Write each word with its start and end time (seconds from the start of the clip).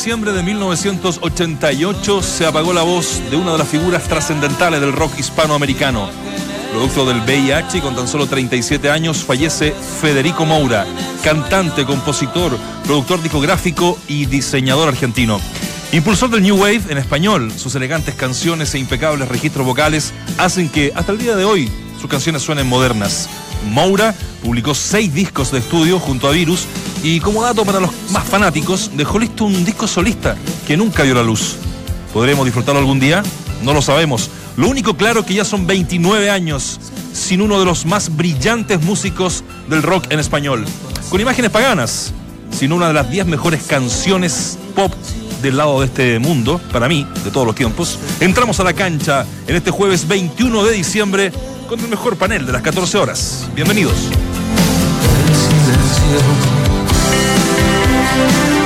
diciembre 0.00 0.32
de 0.32 0.42
1988 0.42 2.22
se 2.22 2.46
apagó 2.46 2.72
la 2.72 2.80
voz 2.80 3.20
de 3.30 3.36
una 3.36 3.52
de 3.52 3.58
las 3.58 3.68
figuras 3.68 4.04
trascendentales 4.04 4.80
del 4.80 4.94
rock 4.94 5.18
hispanoamericano. 5.18 6.08
Producto 6.72 7.04
del 7.04 7.20
VIH 7.20 7.82
con 7.82 7.94
tan 7.94 8.08
solo 8.08 8.26
37 8.26 8.90
años 8.90 9.18
fallece 9.22 9.72
Federico 10.00 10.46
Moura, 10.46 10.86
cantante, 11.22 11.84
compositor, 11.84 12.56
productor 12.84 13.20
discográfico 13.20 13.98
y 14.08 14.24
diseñador 14.24 14.88
argentino. 14.88 15.38
Impulsor 15.92 16.30
del 16.30 16.44
New 16.44 16.56
Wave 16.56 16.84
en 16.88 16.96
español, 16.96 17.52
sus 17.54 17.74
elegantes 17.74 18.14
canciones 18.14 18.74
e 18.74 18.78
impecables 18.78 19.28
registros 19.28 19.66
vocales 19.66 20.14
hacen 20.38 20.70
que 20.70 20.92
hasta 20.94 21.12
el 21.12 21.18
día 21.18 21.36
de 21.36 21.44
hoy 21.44 21.70
sus 22.00 22.08
canciones 22.08 22.40
suenen 22.40 22.66
modernas. 22.66 23.28
Moura 23.68 24.14
publicó 24.42 24.74
seis 24.74 25.12
discos 25.12 25.50
de 25.50 25.58
estudio 25.58 25.98
junto 25.98 26.26
a 26.26 26.32
Virus 26.32 26.66
y 27.02 27.20
como 27.20 27.42
dato 27.42 27.64
para 27.64 27.80
los 27.80 27.90
más 28.10 28.24
fanáticos, 28.24 28.90
dejó 28.94 29.18
listo 29.18 29.44
un 29.44 29.64
disco 29.64 29.86
solista 29.86 30.36
que 30.66 30.76
nunca 30.76 31.02
vio 31.02 31.14
la 31.14 31.22
luz. 31.22 31.56
¿Podremos 32.12 32.44
disfrutarlo 32.44 32.80
algún 32.80 33.00
día? 33.00 33.22
No 33.62 33.72
lo 33.72 33.82
sabemos. 33.82 34.30
Lo 34.56 34.68
único 34.68 34.94
claro 34.94 35.20
es 35.20 35.26
que 35.26 35.34
ya 35.34 35.44
son 35.44 35.66
29 35.66 36.30
años 36.30 36.80
sin 37.12 37.40
uno 37.40 37.58
de 37.58 37.64
los 37.64 37.86
más 37.86 38.16
brillantes 38.16 38.82
músicos 38.82 39.44
del 39.68 39.82
rock 39.82 40.06
en 40.10 40.18
español. 40.18 40.64
Con 41.08 41.20
imágenes 41.20 41.50
paganas, 41.50 42.12
sin 42.50 42.72
una 42.72 42.88
de 42.88 42.94
las 42.94 43.10
10 43.10 43.26
mejores 43.26 43.62
canciones 43.64 44.58
pop 44.74 44.92
del 45.42 45.56
lado 45.56 45.80
de 45.80 45.86
este 45.86 46.18
mundo, 46.18 46.60
para 46.72 46.88
mí, 46.88 47.06
de 47.24 47.30
todos 47.30 47.46
los 47.46 47.54
tiempos. 47.54 47.98
Entramos 48.20 48.60
a 48.60 48.64
la 48.64 48.72
cancha 48.72 49.24
en 49.46 49.56
este 49.56 49.70
jueves 49.70 50.06
21 50.06 50.64
de 50.64 50.72
diciembre 50.72 51.32
con 51.68 51.80
el 51.80 51.88
mejor 51.88 52.16
panel 52.16 52.44
de 52.44 52.52
las 52.52 52.62
14 52.62 52.98
horas. 52.98 53.48
Bienvenidos. 53.54 53.94
El 55.26 55.34
silencio 55.34 56.49
Un 58.12 58.59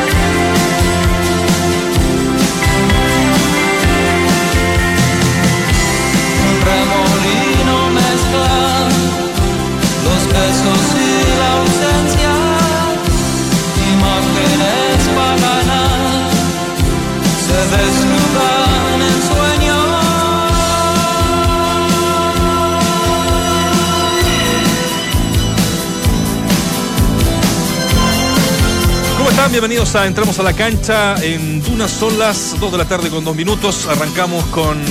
Bienvenidos 29.54 29.94
a 29.94 30.08
Entramos 30.08 30.36
a 30.40 30.42
la 30.42 30.52
cancha 30.52 31.14
en 31.22 31.62
Dunas 31.62 31.92
son 31.92 32.18
las 32.18 32.58
2 32.58 32.72
de 32.72 32.76
la 32.76 32.86
tarde 32.86 33.08
con 33.08 33.24
2 33.24 33.36
minutos. 33.36 33.86
Arrancamos 33.86 34.44
con 34.46 34.82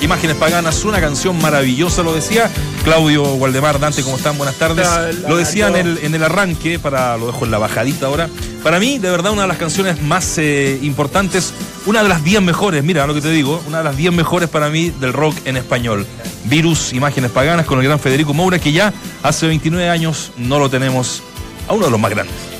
Imágenes 0.00 0.36
Paganas, 0.36 0.84
una 0.84 1.00
canción 1.00 1.42
maravillosa, 1.42 2.04
lo 2.04 2.14
decía 2.14 2.48
Claudio 2.84 3.24
Waldemar, 3.24 3.80
Dante, 3.80 4.04
¿cómo 4.04 4.16
están? 4.16 4.38
Buenas 4.38 4.54
tardes. 4.54 4.88
Lo 5.28 5.36
decía 5.36 5.66
en 5.66 5.74
el, 5.74 5.98
en 6.04 6.14
el 6.14 6.22
arranque, 6.22 6.78
para 6.78 7.16
lo 7.16 7.26
dejo 7.26 7.44
en 7.44 7.50
la 7.50 7.58
bajadita 7.58 8.06
ahora. 8.06 8.28
Para 8.62 8.78
mí, 8.78 9.00
de 9.00 9.10
verdad, 9.10 9.32
una 9.32 9.42
de 9.42 9.48
las 9.48 9.58
canciones 9.58 10.00
más 10.00 10.38
eh, 10.38 10.78
importantes, 10.82 11.52
una 11.86 12.04
de 12.04 12.08
las 12.08 12.22
10 12.22 12.42
mejores, 12.42 12.84
mira 12.84 13.04
lo 13.08 13.14
que 13.14 13.22
te 13.22 13.30
digo, 13.30 13.60
una 13.66 13.78
de 13.78 13.84
las 13.84 13.96
10 13.96 14.12
mejores 14.12 14.48
para 14.48 14.70
mí 14.70 14.90
del 14.90 15.12
rock 15.12 15.36
en 15.46 15.56
español. 15.56 16.06
Virus, 16.44 16.92
Imágenes 16.92 17.32
Paganas, 17.32 17.66
con 17.66 17.80
el 17.80 17.84
gran 17.84 17.98
Federico 17.98 18.32
Moura, 18.32 18.60
que 18.60 18.70
ya 18.70 18.92
hace 19.24 19.48
29 19.48 19.88
años 19.88 20.30
no 20.36 20.60
lo 20.60 20.70
tenemos 20.70 21.24
a 21.66 21.72
uno 21.72 21.86
de 21.86 21.90
los 21.90 21.98
más 21.98 22.12
grandes. 22.12 22.51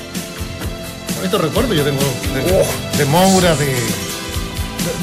Estos 1.23 1.41
recuerdos 1.41 1.77
yo 1.77 1.85
tengo 1.85 2.01
de, 2.35 2.99
de 2.99 3.05
Moura, 3.07 3.55
de, 3.57 3.67
de 3.67 3.73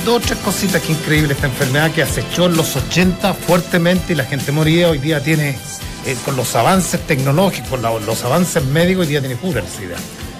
dos 0.05 0.17
o 0.17 0.19
tres 0.19 0.37
cositas 0.39 0.81
que 0.81 0.91
increíble 0.91 1.33
esta 1.33 1.47
enfermedad 1.47 1.91
que 1.91 2.03
acechó 2.03 2.45
en 2.47 2.57
los 2.57 2.75
80 2.75 3.33
fuertemente 3.33 4.13
y 4.13 4.15
la 4.15 4.25
gente 4.25 4.51
moría. 4.51 4.89
Hoy 4.89 4.97
día 4.99 5.21
tiene, 5.23 5.57
eh, 6.05 6.15
con 6.25 6.35
los 6.35 6.55
avances 6.55 6.99
tecnológicos, 7.07 7.69
con 7.69 7.81
la- 7.81 7.97
los 7.99 8.23
avances 8.23 8.63
médicos, 8.65 9.01
hoy 9.03 9.07
día 9.11 9.19
tiene 9.21 9.35
cura 9.35 9.61
esa 9.61 9.83
idea. 9.83 9.97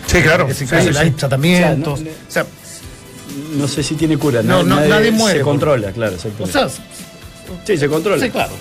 Sí, 0.07 0.21
claro. 0.21 0.47
Es 0.47 0.57
Sí, 0.57 0.67
sí, 0.67 0.75
hay 0.75 0.93
sí. 0.93 1.11
tratamientos. 1.11 1.99
O 1.99 2.03
sea, 2.03 2.11
no- 2.11 2.11
o 2.27 2.31
sea, 2.31 2.45
No 3.55 3.67
sé 3.67 3.83
si 3.83 3.93
tiene 3.95 4.17
cura, 4.17 4.41
No, 4.41 4.63
nadie, 4.63 4.87
no, 4.89 4.95
nadie 4.95 5.11
muere, 5.11 5.39
Se 5.39 5.45
por- 5.45 5.53
controla, 5.53 5.91
claro, 5.91 6.15
o 6.15 6.47
sea, 6.47 6.67
sí, 7.65 7.77
se 7.77 7.87
controla. 7.87 8.23
sí, 8.23 8.31
claro. 8.31 8.51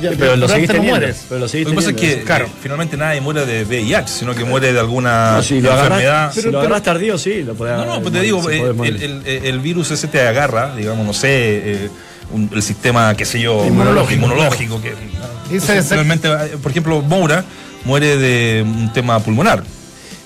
Ya- 0.00 0.10
Sí, 0.10 0.16
pero 0.18 0.36
lo 0.36 0.48
seguís 0.48 0.68
no 0.68 0.74
teniendo. 0.74 0.98
mueres. 0.98 1.26
Pero 1.28 1.40
lo 1.40 1.48
seguís 1.48 1.66
Lo 1.66 1.70
que 1.72 1.76
pasa 1.76 1.90
es 1.90 1.96
que 1.96 2.22
claro. 2.22 2.46
eh, 2.46 2.50
finalmente 2.62 2.96
nadie 2.96 3.20
muere 3.20 3.44
de 3.46 3.64
VIH, 3.64 4.08
sino 4.08 4.34
que 4.34 4.44
muere 4.44 4.72
de 4.72 4.80
alguna 4.80 5.32
No, 5.36 5.42
si 5.42 5.60
lo 5.60 5.70
enfermedad. 5.70 6.14
agarras, 6.24 6.34
si 6.34 6.50
lo 6.50 6.58
agarras 6.60 6.82
tardío, 6.82 7.18
sí, 7.18 7.42
lo 7.42 7.54
podés 7.54 7.76
No, 7.76 7.84
no, 7.86 8.00
pues 8.02 8.12
te 8.14 8.20
digo, 8.20 8.48
eh, 8.50 8.60
el, 8.60 8.74
morir. 8.74 9.02
el- 9.02 9.44
el 9.44 9.58
virus 9.60 9.90
ese 9.90 10.08
te 10.08 10.20
agarra, 10.26 10.74
digamos, 10.74 11.06
no 11.06 11.12
sé, 11.12 11.28
eh, 11.30 11.90
un- 12.32 12.50
el 12.54 12.62
sistema, 12.62 13.14
qué 13.16 13.24
sé 13.24 13.40
yo, 13.40 13.64
Inmunológico. 13.66 14.14
inmunológico, 14.14 14.80
que 14.80 14.94
finalmente, 15.58 16.28
eh, 16.28 16.56
por 16.62 16.70
ejemplo, 16.70 17.00
Moura 17.02 17.44
muere 17.84 18.16
de 18.16 18.62
un 18.62 18.92
tema 18.92 19.18
pulmonar. 19.20 19.62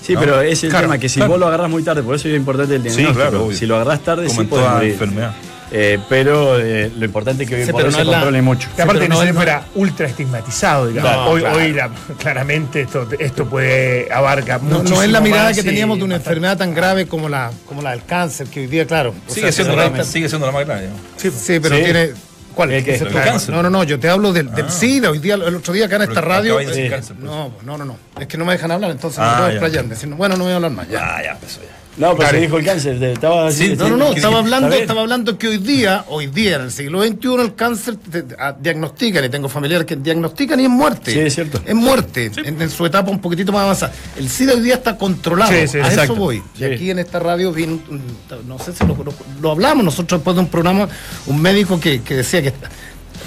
Sí, 0.05 0.13
¿no? 0.13 0.19
pero 0.19 0.39
es 0.41 0.63
el 0.63 0.69
Claro, 0.69 0.85
tema 0.85 0.99
que 0.99 1.09
si 1.09 1.15
claro. 1.15 1.31
vos 1.31 1.39
lo 1.39 1.47
agarrás 1.47 1.67
muy 1.69 1.81
tarde, 1.81 2.03
por 2.03 2.13
eso 2.15 2.27
es 2.27 2.35
importante 2.35 2.75
el 2.75 2.81
Sí, 2.83 2.89
diagnóstico. 2.89 3.19
claro, 3.19 3.45
obvio. 3.45 3.57
si 3.57 3.65
lo 3.65 3.75
agarrás 3.75 4.01
tarde, 4.01 4.27
Como 4.27 4.35
sí 4.41 4.43
en 4.43 4.49
toda 4.49 4.73
morir. 4.75 4.91
enfermedad. 4.91 5.31
Eh, 5.71 5.99
pero 6.07 6.59
eh, 6.59 6.91
lo 6.95 7.05
importante 7.05 7.43
es 7.43 7.49
que 7.49 7.55
hoy 7.55 7.65
Sí, 7.65 7.71
por 7.71 7.81
hoy 7.81 7.87
no 7.89 7.95
se 7.95 8.01
es 8.01 8.07
la- 8.07 8.13
controle 8.13 8.41
mucho. 8.41 8.69
Que 8.75 8.81
aparte 8.83 9.09
no 9.09 9.15
es- 9.15 9.21
tiempo 9.23 9.41
era 9.41 9.65
ultra 9.75 10.07
estigmatizado, 10.07 10.87
digamos. 10.87 11.09
Claro, 11.11 11.29
hoy 11.31 11.41
claro. 11.41 11.57
hoy 11.57 11.73
la- 11.73 11.89
claramente 12.19 12.81
esto, 12.81 13.07
esto 13.19 13.45
puede 13.49 14.11
abarca 14.13 14.59
No, 14.61 14.83
no 14.83 15.01
es 15.01 15.09
la 15.09 15.21
mirada 15.21 15.53
que 15.53 15.63
teníamos 15.63 15.97
de 15.97 16.03
una 16.03 16.15
bastante- 16.15 16.29
enfermedad 16.29 16.57
tan 16.57 16.73
grave 16.75 17.07
como 17.07 17.29
la, 17.29 17.51
como 17.65 17.81
la 17.81 17.91
del 17.91 18.05
cáncer, 18.05 18.47
que 18.47 18.61
hoy 18.61 18.67
día, 18.67 18.85
claro. 18.85 19.13
Sigue, 19.27 19.51
sea, 19.51 19.65
siendo 19.65 19.75
la, 19.75 20.03
sigue 20.03 20.29
siendo 20.29 20.45
la 20.47 20.53
más 20.53 20.65
grande. 20.65 20.87
¿no? 20.89 20.95
Sí, 21.17 21.31
sí, 21.31 21.59
pero 21.59 21.75
Sí. 21.77 21.83
tiene. 21.83 22.09
¿Cuál? 22.53 22.71
Ese 22.71 23.03
¿El 23.03 23.11
cáncer? 23.11 23.53
No, 23.53 23.61
no, 23.61 23.69
no, 23.69 23.83
yo 23.83 23.99
te 23.99 24.07
hablo 24.07 24.31
del, 24.31 24.49
del 24.55 24.67
Ah. 24.67 24.71
SIDA. 24.71 25.09
Hoy 25.09 25.19
día, 25.19 25.33
el 25.33 25.55
otro 25.55 25.73
día 25.73 25.87
acá 25.87 25.97
en 25.97 26.03
esta 26.03 26.21
radio. 26.21 26.57
eh, 26.61 26.89
cáncer, 26.89 27.17
pues. 27.17 27.25
no, 27.29 27.51
no, 27.65 27.77
no, 27.77 27.83
no. 27.83 27.97
Es 28.17 28.27
que 28.27 28.37
no 28.37 28.45
me 28.45 28.53
dejan 28.53 28.71
hablar, 28.71 28.91
entonces 28.91 29.19
Ah, 29.19 29.25
no 29.25 29.31
puedo 29.37 29.47
ya. 29.49 29.53
explayar. 29.55 29.85
Decir, 29.85 30.09
bueno, 30.09 30.37
no 30.37 30.43
voy 30.45 30.53
a 30.53 30.55
hablar 30.55 30.71
más. 30.71 30.87
Ya. 30.87 30.99
Ya, 31.17 31.23
ya, 31.23 31.31
empezó 31.31 31.59
ya. 31.61 31.67
No, 31.97 32.13
pero 32.17 32.29
se 32.29 32.39
dijo 32.41 32.57
el 32.57 32.65
cáncer. 32.65 33.01
Estaba 33.01 33.49
Sí, 33.51 33.73
No, 33.77 33.87
no, 33.89 33.95
no, 33.97 34.09
¿Qué- 34.11 34.17
estaba 34.17 34.39
hablando, 34.39 34.67
bien? 34.69 34.81
estaba 34.81 35.01
hablando 35.01 35.37
que 35.37 35.47
hoy 35.47 35.57
día, 35.57 36.03
hoy 36.09 36.27
día 36.27 36.57
en 36.57 36.63
el 36.63 36.71
siglo 36.71 37.01
XXI, 37.01 37.35
el 37.41 37.55
cáncer 37.55 37.95
te- 37.95 38.23
te- 38.23 38.35
a- 38.37 38.51
diagnostican, 38.51 39.23
y 39.23 39.29
tengo 39.29 39.47
familiares 39.47 39.85
que 39.87 39.95
diagnostican 39.95 40.59
y 40.59 40.63
es 40.65 40.69
muerte. 40.69 41.13
Sí, 41.13 41.19
es 41.19 41.33
cierto. 41.35 41.61
Es 41.65 41.73
muerte, 41.73 42.31
en, 42.43 42.61
en 42.61 42.69
su 42.69 42.85
etapa 42.85 43.09
un 43.09 43.19
poquitito 43.21 43.53
más 43.53 43.61
avanzada. 43.63 43.93
El 44.17 44.27
SIDA 44.29 44.53
hoy 44.55 44.59
día 44.61 44.73
está 44.75 44.97
controlado, 44.97 45.51
Sí, 45.53 45.67
sí, 45.69 45.77
a 45.77 45.87
exacto. 45.87 46.03
eso 46.13 46.15
voy. 46.15 46.43
Sí. 46.57 46.63
Y 46.63 46.65
aquí 46.65 46.91
en 46.91 46.99
esta 46.99 47.19
radio 47.19 47.53
vino, 47.53 47.79
un- 47.89 48.01
no 48.45 48.59
sé 48.59 48.73
si 48.73 48.85
lo, 48.85 48.95
lo- 48.95 49.13
lo 49.41 49.51
hablamos 49.51 49.85
nosotros 49.85 50.19
después 50.19 50.35
de 50.35 50.41
un 50.41 50.47
programa, 50.49 50.89
un 51.27 51.41
médico 51.41 51.79
que, 51.79 52.01
que 52.01 52.15
decía 52.15 52.41
que 52.41 52.51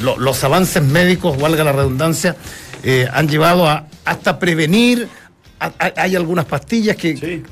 lo- 0.02 0.18
los 0.18 0.44
avances 0.44 0.82
médicos, 0.82 1.38
valga 1.40 1.64
la 1.64 1.72
redundancia, 1.72 2.36
eh, 2.84 3.08
han 3.12 3.28
llevado 3.28 3.66
a 3.66 3.86
hasta 4.04 4.38
prevenir. 4.38 5.08
a- 5.60 5.72
a- 5.78 5.92
hay 6.02 6.14
algunas 6.14 6.44
pastillas 6.44 6.94
que, 6.96 7.16
Sí. 7.16 7.42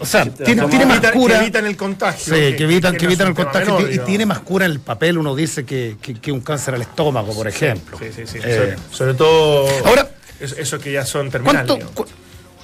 O 0.00 0.06
sea, 0.06 0.24
tiene, 0.24 0.62
más 0.62 0.72
Evitan- 0.74 1.00
que 1.00 1.10
cura. 1.18 1.40
evitan 1.42 1.66
el 1.66 1.76
contagio. 1.76 2.34
Sí, 2.34 2.54
que 2.56 2.64
evitan, 2.64 2.96
que 2.96 3.04
evitan 3.06 3.28
el 3.28 3.34
contagio 3.34 3.74
menor, 3.78 3.92
y- 3.92 3.98
tiene 4.00 4.26
más 4.26 4.40
cura 4.40 4.66
en 4.66 4.72
el 4.72 4.80
papel, 4.80 5.18
uno 5.18 5.34
dice 5.34 5.64
que, 5.64 5.96
que- 6.00 6.14
que 6.14 6.32
un 6.32 6.40
cáncer 6.40 6.74
al 6.74 6.82
estómago, 6.82 7.34
por 7.34 7.48
ejemplo. 7.48 7.98
Sí, 7.98 8.06
sí, 8.14 8.22
sí. 8.26 8.38
Eh, 8.44 8.56
sobre, 8.56 8.96
sobre 8.96 9.14
todo. 9.14 9.68
Ahora- 9.86 10.10
es- 10.40 10.52
eso 10.58 10.78
que 10.78 10.92
ya 10.92 11.04
son 11.06 11.30
terminales. 11.30 11.66
¿Cuánto, 11.66 11.74
digamos. 11.76 11.94
cu- 11.94 12.06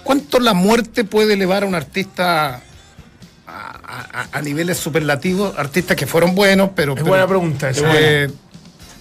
¿Cuánto 0.05 0.41
la 0.41 0.53
muerte 0.55 1.05
puede 1.05 1.35
elevar 1.35 1.63
a 1.63 1.67
un 1.67 1.75
artista 1.75 2.57
a, 2.57 2.61
a- 3.47 4.29
a 4.33 4.43
niveles 4.43 4.77
superlativos? 4.79 5.57
Artistas 5.59 5.97
que 5.97 6.07
fueron 6.07 6.35
buenos, 6.35 6.71
pero... 6.75 6.93
Es 6.93 6.97
pero- 6.99 7.09
buena 7.09 7.27
pregunta 7.27 7.71
esa. 7.71 7.91
eh, 7.95 8.29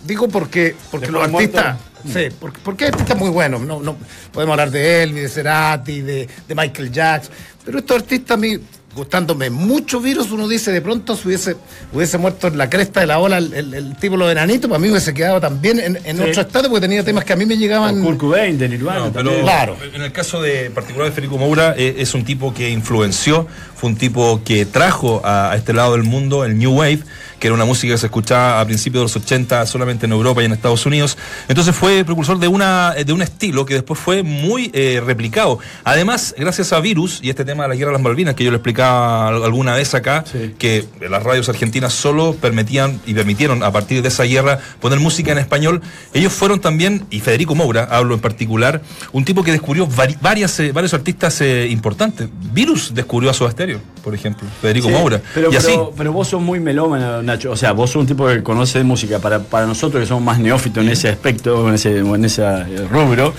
digo 0.05 0.27
porque, 0.27 0.75
porque 0.91 1.07
los 1.11 1.23
Después 1.23 1.45
artistas... 1.47 1.77
Sí, 2.03 2.29
porque, 2.39 2.59
porque 2.63 2.85
hay 2.85 2.89
artistas 2.91 3.15
muy 3.15 3.29
buenos. 3.29 3.61
No, 3.61 3.79
no, 3.79 3.95
podemos 4.33 4.53
hablar 4.53 4.71
de 4.71 5.03
Elvis, 5.03 5.21
de 5.21 5.29
Cerati, 5.29 6.01
de, 6.01 6.27
de 6.47 6.55
Michael 6.55 6.91
Jackson. 6.91 7.31
Pero 7.65 7.79
estos 7.79 7.97
artistas 7.97 8.35
a 8.35 8.39
mí, 8.39 8.57
gustándome 8.95 9.49
mucho 9.49 10.01
virus, 10.01 10.31
uno 10.31 10.47
dice 10.47 10.71
de 10.71 10.81
pronto 10.81 11.15
si 11.15 11.27
hubiese, 11.27 11.55
hubiese 11.93 12.17
muerto 12.17 12.47
en 12.47 12.57
la 12.57 12.69
cresta 12.69 12.99
de 12.99 13.05
la 13.05 13.19
ola 13.19 13.37
el, 13.37 13.53
el, 13.53 13.73
el 13.73 13.95
tipo 13.97 14.17
los 14.17 14.29
enanitos, 14.31 14.67
para 14.69 14.79
mí 14.79 14.89
hubiese 14.89 15.13
quedado 15.13 15.39
también 15.39 15.79
en, 15.79 15.97
en 16.03 16.17
Sí. 16.17 16.23
otro 16.23 16.41
estado 16.41 16.69
porque 16.69 16.81
tenía 16.81 17.03
temas 17.03 17.23
que 17.23 17.33
a 17.33 17.35
mí 17.35 17.45
me 17.45 17.55
llegaban... 17.57 18.01
Kurt 18.03 18.17
Cobain, 18.17 18.57
de 18.57 18.67
Nirvana 18.67 18.99
No, 19.05 19.11
pero. 19.13 19.39
Claro. 19.41 19.77
en 19.93 20.01
el 20.01 20.11
caso 20.11 20.41
de 20.41 20.69
particular 20.71 21.07
de 21.07 21.13
Federico 21.13 21.37
Moura, 21.37 21.73
eh, 21.77 21.95
es 21.99 22.13
un 22.13 22.25
tipo 22.25 22.53
que 22.53 22.69
influenció 22.69 23.47
fue 23.75 23.89
un 23.91 23.95
tipo 23.95 24.41
que 24.43 24.65
trajo 24.65 25.21
a, 25.23 25.51
a 25.51 25.55
este 25.55 25.73
lado 25.73 25.93
del 25.93 26.03
mundo 26.03 26.43
el 26.45 26.57
New 26.57 26.73
Wave, 26.73 26.99
que 27.41 27.47
era 27.47 27.55
una 27.55 27.65
música 27.65 27.93
que 27.93 27.97
se 27.97 28.05
escuchaba 28.05 28.61
a 28.61 28.65
principios 28.65 29.01
de 29.01 29.03
los 29.05 29.15
80 29.25 29.65
solamente 29.65 30.05
en 30.05 30.11
Europa 30.11 30.43
y 30.43 30.45
en 30.45 30.51
Estados 30.51 30.85
Unidos. 30.85 31.17
Entonces 31.49 31.75
fue 31.75 32.05
precursor 32.05 32.37
de, 32.39 32.47
una, 32.47 32.91
de 32.93 33.11
un 33.11 33.23
estilo 33.23 33.65
que 33.65 33.73
después 33.73 33.99
fue 33.99 34.21
muy 34.21 34.69
eh, 34.73 35.01
replicado. 35.03 35.57
Además, 35.83 36.35
gracias 36.37 36.71
a 36.71 36.79
Virus 36.79 37.19
y 37.23 37.31
este 37.31 37.43
tema 37.43 37.63
de 37.63 37.69
la 37.69 37.75
guerra 37.75 37.89
de 37.89 37.93
las 37.97 38.01
Malvinas, 38.03 38.35
que 38.35 38.43
yo 38.43 38.51
lo 38.51 38.57
explicaba 38.57 39.29
al- 39.29 39.43
alguna 39.43 39.73
vez 39.75 39.93
acá, 39.95 40.23
Sí. 40.31 40.53
que 40.59 40.85
las 41.09 41.23
radios 41.23 41.49
argentinas 41.49 41.93
solo 41.93 42.35
permitían 42.39 43.01
y 43.07 43.15
permitieron 43.15 43.63
a 43.63 43.71
partir 43.71 44.03
de 44.03 44.09
esa 44.09 44.23
guerra 44.23 44.59
poner 44.79 44.99
música 44.99 45.31
en 45.31 45.39
español. 45.39 45.81
Ellos 46.13 46.31
fueron 46.31 46.61
también, 46.61 47.05
y 47.09 47.21
Federico 47.21 47.55
Moura, 47.55 47.87
hablo 47.89 48.13
en 48.13 48.19
particular, 48.21 48.83
un 49.13 49.25
tipo 49.25 49.43
que 49.43 49.51
descubrió 49.51 49.87
vari- 49.87 50.17
varias, 50.21 50.59
eh, 50.59 50.71
varios 50.73 50.93
artistas 50.93 51.41
eh, 51.41 51.67
importantes. 51.71 52.29
Virus 52.53 52.93
descubrió 52.93 53.31
a 53.31 53.33
Soda 53.33 53.49
Stereo, 53.49 53.79
por 54.03 54.13
ejemplo, 54.13 54.47
Federico 54.61 54.89
Sí, 54.89 54.93
Moura. 54.93 55.19
Pero, 55.33 55.51
y 55.51 55.55
así. 55.55 55.67
pero, 55.71 55.93
pero 55.97 56.13
vos 56.13 56.27
sos 56.27 56.39
muy 56.41 56.59
melómano, 56.59 57.23
Nacho. 57.31 57.51
O 57.51 57.55
sea, 57.55 57.71
vos 57.71 57.89
sos 57.89 58.01
un 58.01 58.07
tipo 58.07 58.27
que 58.27 58.43
conoce 58.43 58.79
de 58.79 58.83
música. 58.83 59.19
Para, 59.19 59.39
para 59.39 59.65
nosotros 59.65 60.01
que 60.01 60.07
somos 60.07 60.23
más 60.23 60.39
neófitos 60.39 60.83
en 60.83 60.89
ese 60.89 61.09
aspecto, 61.09 61.67
en 61.67 61.75
ese, 61.75 61.99
en 61.99 62.25
ese 62.25 62.43
eh, 62.43 62.87
rubro. 62.89 63.33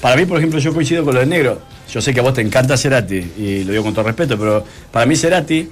Para 0.00 0.16
mí, 0.16 0.26
por 0.26 0.38
ejemplo, 0.38 0.58
yo 0.58 0.72
coincido 0.74 1.04
con 1.04 1.14
lo 1.14 1.20
de 1.20 1.26
negro. 1.26 1.60
Yo 1.92 2.00
sé 2.00 2.14
que 2.14 2.20
a 2.20 2.22
vos 2.22 2.34
te 2.34 2.40
encanta 2.40 2.76
Cerati, 2.76 3.32
y 3.36 3.64
lo 3.64 3.72
digo 3.72 3.84
con 3.84 3.92
todo 3.92 4.06
respeto, 4.06 4.38
pero 4.38 4.64
para 4.90 5.04
mí 5.04 5.14
Cerati 5.14 5.68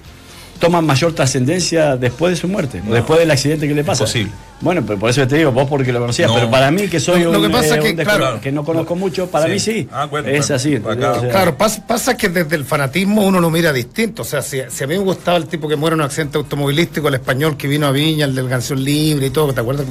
toma 0.60 0.80
mayor 0.80 1.12
trascendencia 1.14 1.96
después 1.96 2.30
de 2.34 2.36
su 2.36 2.46
muerte, 2.46 2.80
o 2.88 2.92
después 2.94 3.18
del 3.18 3.30
accidente 3.30 3.66
que 3.66 3.74
le 3.74 3.82
pasa. 3.82 4.04
Imposible. 4.04 4.32
Bueno, 4.60 4.82
pero 4.86 4.98
por 4.98 5.08
eso 5.08 5.26
te 5.26 5.38
digo, 5.38 5.50
vos 5.52 5.66
porque 5.68 5.90
lo 5.90 6.00
conocías, 6.00 6.28
No. 6.28 6.34
pero 6.34 6.50
para 6.50 6.70
mí 6.70 6.86
que 6.86 7.00
soy 7.00 7.22
Lo- 7.24 7.30
un, 7.30 7.36
lo 7.36 7.42
que 7.42 7.48
pasa 7.48 7.76
eh, 7.76 7.78
es 7.78 7.84
que, 7.84 7.90
un 7.92 7.96
claro. 7.96 8.40
que 8.42 8.52
no 8.52 8.62
conozco 8.62 8.94
mucho, 8.94 9.26
para 9.28 9.46
Sí. 9.46 9.52
mí 9.52 9.58
sí. 9.58 9.88
Ah, 9.90 10.04
bueno, 10.04 10.28
es 10.28 10.50
así. 10.50 10.76
Claro, 10.78 11.56
pasa, 11.56 11.84
pasa 11.86 12.14
que 12.16 12.28
desde 12.28 12.56
el 12.56 12.64
fanatismo 12.66 13.24
uno 13.24 13.40
lo 13.40 13.50
mira 13.50 13.72
distinto. 13.72 14.20
O 14.22 14.24
sea, 14.26 14.42
si, 14.42 14.58
si 14.68 14.84
a 14.84 14.86
mí 14.86 14.98
me 14.98 15.02
gustaba 15.04 15.38
el 15.38 15.46
tipo 15.46 15.66
que 15.66 15.76
muere 15.76 15.94
en 15.94 16.00
un 16.00 16.04
accidente 16.06 16.36
automovilístico, 16.36 17.08
el 17.08 17.14
español 17.14 17.56
que 17.56 17.66
vino 17.66 17.86
a 17.86 17.90
Viña, 17.90 18.26
el 18.26 18.34
del 18.34 18.48
Canción 18.50 18.84
Libre 18.84 19.26
y 19.28 19.30
todo, 19.30 19.54
¿te 19.54 19.60
acuerdas? 19.62 19.86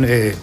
Eh, 0.00 0.34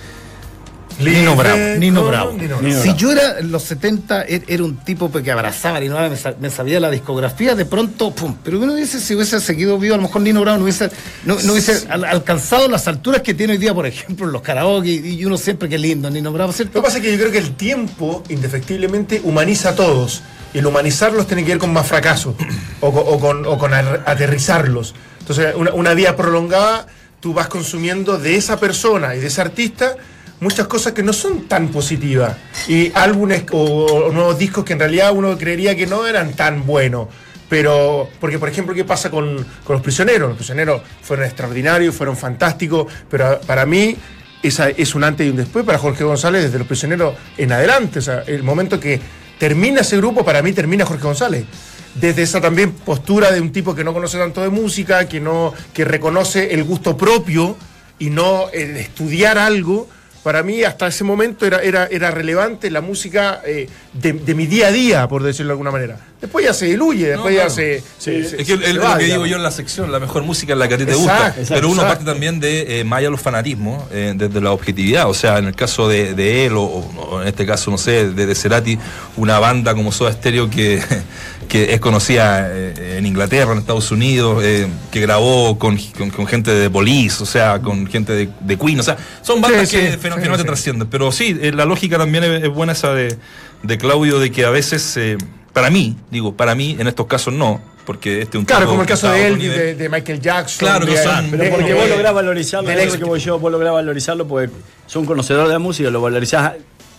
Nino 1.03 1.35
Bravo, 1.35 1.57
Nino 1.77 2.01
no, 2.01 2.07
Bravo. 2.07 2.31
Nino 2.33 2.57
Bravo. 2.59 2.81
Si 2.83 2.93
yo 2.95 3.11
era 3.11 3.39
en 3.39 3.51
los 3.51 3.63
70, 3.63 4.25
er- 4.27 4.43
era 4.47 4.63
un 4.63 4.77
tipo 4.77 5.11
que 5.11 5.31
abrazaba 5.31 5.79
Nino 5.79 5.95
Bravo, 5.95 6.09
me, 6.11 6.17
sa- 6.17 6.35
me 6.39 6.49
sabía 6.49 6.79
la 6.79 6.89
discografía, 6.91 7.55
de 7.55 7.65
pronto, 7.65 8.11
pum. 8.13 8.35
Pero 8.43 8.59
uno 8.59 8.75
dice, 8.75 8.99
si 8.99 9.15
hubiese 9.15 9.39
seguido 9.39 9.77
vivo, 9.79 9.95
a 9.95 9.97
lo 9.97 10.03
mejor 10.03 10.21
Nino 10.21 10.41
Bravo 10.41 10.57
no 10.57 10.63
hubiese, 10.63 10.89
no, 11.25 11.37
no 11.41 11.51
hubiese 11.53 11.87
al- 11.89 12.05
alcanzado 12.05 12.67
las 12.67 12.87
alturas 12.87 13.21
que 13.21 13.33
tiene 13.33 13.53
hoy 13.53 13.59
día, 13.59 13.73
por 13.73 13.85
ejemplo, 13.87 14.25
en 14.25 14.31
los 14.31 14.41
karaoke. 14.41 14.89
Y 14.89 15.25
uno 15.25 15.37
siempre, 15.37 15.67
qué 15.69 15.77
lindo, 15.77 16.09
Nino 16.09 16.31
Bravo, 16.31 16.51
Lo 16.51 16.53
¿cierto? 16.53 16.73
que 16.73 16.81
pasa 16.85 16.97
es 16.97 17.03
que 17.03 17.11
yo 17.11 17.17
creo 17.17 17.31
que 17.31 17.37
el 17.39 17.55
tiempo, 17.55 18.23
indefectiblemente, 18.29 19.21
humaniza 19.23 19.69
a 19.69 19.75
todos. 19.75 20.21
Y 20.53 20.57
el 20.59 20.65
humanizarlos 20.65 21.27
tiene 21.27 21.43
que 21.45 21.51
ver 21.51 21.59
con 21.59 21.71
más 21.71 21.87
fracaso 21.87 22.35
o, 22.81 22.91
co- 22.91 22.99
o 22.99 23.19
con, 23.19 23.45
o 23.45 23.57
con 23.57 23.73
ar- 23.73 24.03
aterrizarlos. 24.05 24.93
Entonces, 25.21 25.53
una, 25.55 25.73
una 25.73 25.93
vida 25.93 26.15
prolongada, 26.17 26.87
tú 27.21 27.33
vas 27.33 27.47
consumiendo 27.47 28.17
de 28.17 28.35
esa 28.35 28.59
persona 28.59 29.15
y 29.15 29.19
de 29.19 29.27
ese 29.27 29.39
artista 29.39 29.95
muchas 30.41 30.67
cosas 30.67 30.91
que 30.91 31.01
no 31.01 31.13
son 31.13 31.47
tan 31.47 31.69
positivas. 31.69 32.35
Y 32.67 32.91
álbumes 32.93 33.45
o, 33.51 33.85
o 33.85 34.11
nuevos 34.11 34.37
discos 34.37 34.65
que 34.65 34.73
en 34.73 34.79
realidad 34.79 35.13
uno 35.13 35.37
creería 35.37 35.75
que 35.75 35.87
no 35.87 36.05
eran 36.05 36.33
tan 36.33 36.65
buenos. 36.65 37.07
Pero, 37.47 38.09
porque 38.19 38.39
por 38.39 38.49
ejemplo, 38.49 38.73
¿qué 38.73 38.85
pasa 38.85 39.09
con, 39.09 39.45
con 39.63 39.73
los 39.73 39.81
prisioneros? 39.81 40.29
Los 40.29 40.37
prisioneros 40.37 40.81
fueron 41.01 41.25
extraordinarios, 41.25 41.93
fueron 41.93 42.15
fantásticos, 42.15 42.87
pero 43.09 43.41
para 43.41 43.65
mí 43.65 43.97
esa 44.41 44.69
es 44.69 44.95
un 44.95 45.03
antes 45.03 45.27
y 45.27 45.29
un 45.29 45.35
después 45.35 45.65
para 45.65 45.77
Jorge 45.77 46.03
González 46.03 46.43
desde 46.43 46.57
los 46.57 46.67
prisioneros 46.67 47.15
en 47.37 47.51
adelante. 47.51 47.99
O 47.99 48.01
sea, 48.01 48.23
el 48.25 48.43
momento 48.43 48.79
que 48.79 48.99
termina 49.37 49.81
ese 49.81 49.97
grupo, 49.97 50.23
para 50.23 50.41
mí 50.41 50.53
termina 50.53 50.85
Jorge 50.85 51.03
González. 51.03 51.45
Desde 51.93 52.23
esa 52.23 52.39
también 52.39 52.71
postura 52.71 53.31
de 53.31 53.41
un 53.41 53.51
tipo 53.51 53.75
que 53.75 53.83
no 53.83 53.93
conoce 53.93 54.17
tanto 54.17 54.41
de 54.41 54.49
música, 54.49 55.09
que 55.09 55.19
no, 55.19 55.53
que 55.73 55.83
reconoce 55.83 56.53
el 56.53 56.63
gusto 56.63 56.95
propio 56.95 57.57
y 57.99 58.11
no 58.11 58.49
el 58.53 58.77
estudiar 58.77 59.37
algo. 59.37 59.89
Para 60.23 60.43
mí, 60.43 60.63
hasta 60.63 60.85
ese 60.87 61.03
momento 61.03 61.47
era, 61.47 61.61
era, 61.63 61.87
era 61.87 62.11
relevante 62.11 62.69
la 62.69 62.81
música 62.81 63.41
eh, 63.43 63.67
de, 63.93 64.13
de 64.13 64.35
mi 64.35 64.45
día 64.45 64.67
a 64.67 64.71
día, 64.71 65.07
por 65.07 65.23
decirlo 65.23 65.47
de 65.47 65.53
alguna 65.53 65.71
manera. 65.71 65.97
Después 66.21 66.45
ya 66.45 66.53
se 66.53 66.67
diluye, 66.67 67.07
después 67.09 67.33
ya 67.33 67.47
claro. 67.47 67.55
se. 67.55 67.83
se- 67.97 68.23
se- 68.29 68.41
Es 68.41 68.47
que 68.47 68.55
va, 68.77 68.93
lo 68.93 68.97
que 68.99 69.05
digo 69.05 69.25
yo 69.25 69.37
en 69.37 69.41
la 69.43 69.49
sección, 69.49 69.91
la 69.91 69.99
mejor 69.99 70.21
música 70.21 70.53
es 70.53 70.59
la 70.59 70.67
que 70.67 70.75
a 70.75 70.77
ti 70.77 70.85
te 70.85 70.91
Exacto, 70.91 71.13
gusta. 71.23 71.27
exacto, 71.41 71.53
pero 71.55 71.67
uno 71.69 71.81
exacto. 71.81 71.97
parte 71.97 72.05
también 72.11 72.39
de 72.39 72.79
eh, 72.79 72.83
más 72.83 72.99
allá 72.99 73.09
los 73.09 73.19
fanatismos, 73.21 73.83
eh, 73.91 74.13
desde 74.15 74.39
la 74.41 74.51
objetividad. 74.51 75.09
O 75.09 75.15
sea, 75.15 75.39
en 75.39 75.45
el 75.47 75.55
caso 75.55 75.87
de, 75.89 76.13
de 76.13 76.45
él, 76.45 76.53
o, 76.55 76.61
o 76.65 77.21
en 77.23 77.27
este 77.27 77.43
caso, 77.47 77.71
no 77.71 77.79
sé, 77.79 78.11
de, 78.11 78.27
de 78.27 78.35
Cerati, 78.35 78.77
una 79.17 79.39
banda 79.39 79.73
como 79.73 79.91
Soda 79.91 80.11
Stereo 80.13 80.51
que, 80.51 80.79
que 81.47 81.73
es 81.73 81.79
conocida 81.79 82.47
eh, 82.49 82.95
en 82.97 83.05
Inglaterra, 83.05 83.51
en 83.51 83.59
Estados 83.59 83.91
Unidos, 83.91 84.41
eh, 84.43 84.67
que 84.91 84.99
grabó 85.01 85.57
con, 85.59 85.77
con- 85.97 86.09
con 86.09 86.25
gente 86.27 86.51
de 86.51 86.69
Police, 86.69 87.21
o 87.21 87.25
sea, 87.25 87.59
con 87.59 87.87
gente 87.87 88.13
de, 88.13 88.29
de 88.39 88.57
Queen. 88.57 88.79
O 88.79 88.83
sea, 88.83 88.97
son 89.21 89.41
bandas 89.41 89.67
Sí, 89.69 89.77
que 89.77 89.91
sí, 89.91 89.97
feno- 89.97 90.15
sí, 90.15 90.21
que 90.23 90.29
no 90.29 90.35
te 90.35 90.41
sí. 90.41 90.47
trascienden. 90.47 90.87
Pero 90.89 91.11
sí, 91.11 91.37
eh, 91.41 91.51
la 91.53 91.65
lógica 91.65 91.97
también 91.97 92.23
es, 92.23 92.43
es 92.43 92.49
buena 92.49 92.71
esa 92.73 92.93
de, 92.93 93.17
de 93.63 93.77
Claudio, 93.77 94.19
de 94.19 94.31
que 94.31 94.45
a 94.45 94.49
veces, 94.49 94.95
eh, 94.97 95.17
para 95.53 95.69
mí, 95.69 95.97
digo, 96.09 96.35
para 96.35 96.55
mí, 96.55 96.77
en 96.79 96.87
estos 96.87 97.07
casos 97.07 97.33
no, 97.33 97.59
porque 97.85 98.21
este 98.21 98.37
es 98.37 98.39
un 98.41 98.45
Claro, 98.45 98.67
como 98.67 98.81
el 98.81 98.87
que 98.87 98.93
caso 98.93 99.11
de 99.11 99.27
Elvis, 99.27 99.49
de, 99.49 99.75
de 99.75 99.89
Michael 99.89 100.21
Jackson. 100.21 100.59
Claro, 100.67 100.85
de- 100.85 100.93
no 100.95 101.03
son- 101.03 101.31
Pero 101.31 101.49
porque 101.55 101.65
de- 101.65 101.73
vos 101.73 101.89
lográs 101.89 102.13
valorizarlo, 102.13 102.69
del 102.69 102.79
es 102.79 102.95
que 102.97 103.03
voy 103.03 103.19
yo, 103.19 103.37
vos 103.39 103.51
lográs 103.51 103.73
valorizarlo 103.73 104.27
porque 104.27 104.51
sos 104.85 104.97
un 105.01 105.05
conocedor 105.05 105.47
de 105.47 105.53
la 105.53 105.59
música, 105.59 105.89
lo 105.89 105.99
valorizás 106.01 106.53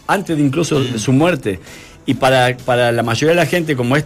antes 0.07 0.37
de 0.37 0.43
incluso 0.43 0.81
de 0.81 0.99
su 0.99 1.13
muerte. 1.13 1.61
Y 2.05 2.15
para, 2.15 2.57
para 2.57 2.91
la 2.91 3.05
mayoría 3.05 3.29
de 3.31 3.37
la 3.37 3.47
gente, 3.47 3.77
como 3.77 3.97
es, 3.97 4.05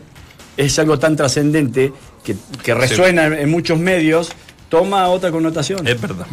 es 0.56 0.78
algo 0.78 0.98
tan 0.98 1.16
trascendente 1.16 1.92
que, 2.24 2.36
que 2.62 2.74
resuena 2.74 3.26
en, 3.26 3.32
en 3.34 3.50
muchos 3.50 3.78
medios, 3.78 4.30
toma 4.68 5.08
otra 5.08 5.30
connotación. 5.30 5.86
Es 5.86 6.00
verdad. 6.00 6.26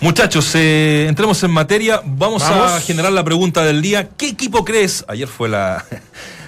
Muchachos, 0.00 0.50
eh, 0.54 1.06
entremos 1.08 1.42
en 1.42 1.50
materia. 1.50 2.00
Vamos, 2.04 2.42
a 2.42 2.80
generar 2.80 3.12
la 3.12 3.22
pregunta 3.22 3.62
del 3.64 3.82
día. 3.82 4.08
¿Qué 4.16 4.28
equipo 4.28 4.64
crees? 4.64 5.04
Ayer 5.08 5.28
fue 5.28 5.48
la. 5.48 5.84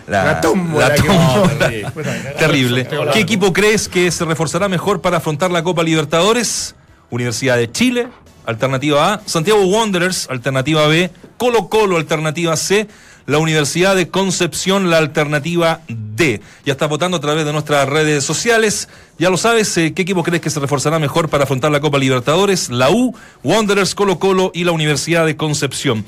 La 0.08 0.40
tómbola 0.40 0.88
la 0.88 0.94
que- 0.94 1.02
tómbola. 1.02 1.68
terrible. 2.38 2.84
Terrible. 2.84 3.12
¿Qué 3.12 3.20
equipo 3.20 3.52
crees 3.52 3.88
que 3.88 4.10
se 4.10 4.24
reforzará 4.24 4.68
mejor 4.68 5.00
para 5.00 5.18
afrontar 5.18 5.52
la 5.52 5.62
Copa 5.62 5.84
Libertadores? 5.84 6.74
Universidad 7.10 7.56
de 7.56 7.70
Chile, 7.70 8.08
alternativa 8.44 9.14
A. 9.14 9.20
Santiago 9.26 9.64
Wanderers, 9.64 10.28
alternativa 10.28 10.88
B. 10.88 11.10
Colo 11.36 11.68
Colo, 11.68 11.96
alternativa 11.98 12.56
C. 12.56 12.88
La 13.26 13.38
Universidad 13.38 13.94
de 13.96 14.08
Concepción, 14.08 14.90
la 14.90 14.98
alternativa 14.98 15.80
D. 15.88 16.40
Ya 16.64 16.72
estás 16.72 16.88
votando 16.88 17.16
a 17.16 17.20
través 17.20 17.44
de 17.44 17.52
nuestras 17.52 17.88
redes 17.88 18.24
sociales. 18.24 18.88
Ya 19.18 19.30
lo 19.30 19.36
sabes, 19.36 19.76
eh, 19.78 19.92
¿qué 19.94 20.02
equipo 20.02 20.22
crees 20.22 20.42
que 20.42 20.50
se 20.50 20.58
reforzará 20.60 20.98
mejor 20.98 21.28
para 21.28 21.44
afrontar 21.44 21.70
la 21.70 21.80
Copa 21.80 21.98
Libertadores? 21.98 22.68
La 22.70 22.90
U, 22.90 23.14
Wanderers, 23.44 23.94
Colo 23.94 24.18
Colo 24.18 24.50
y 24.54 24.64
la 24.64 24.72
Universidad 24.72 25.24
de 25.26 25.36
Concepción. 25.36 26.04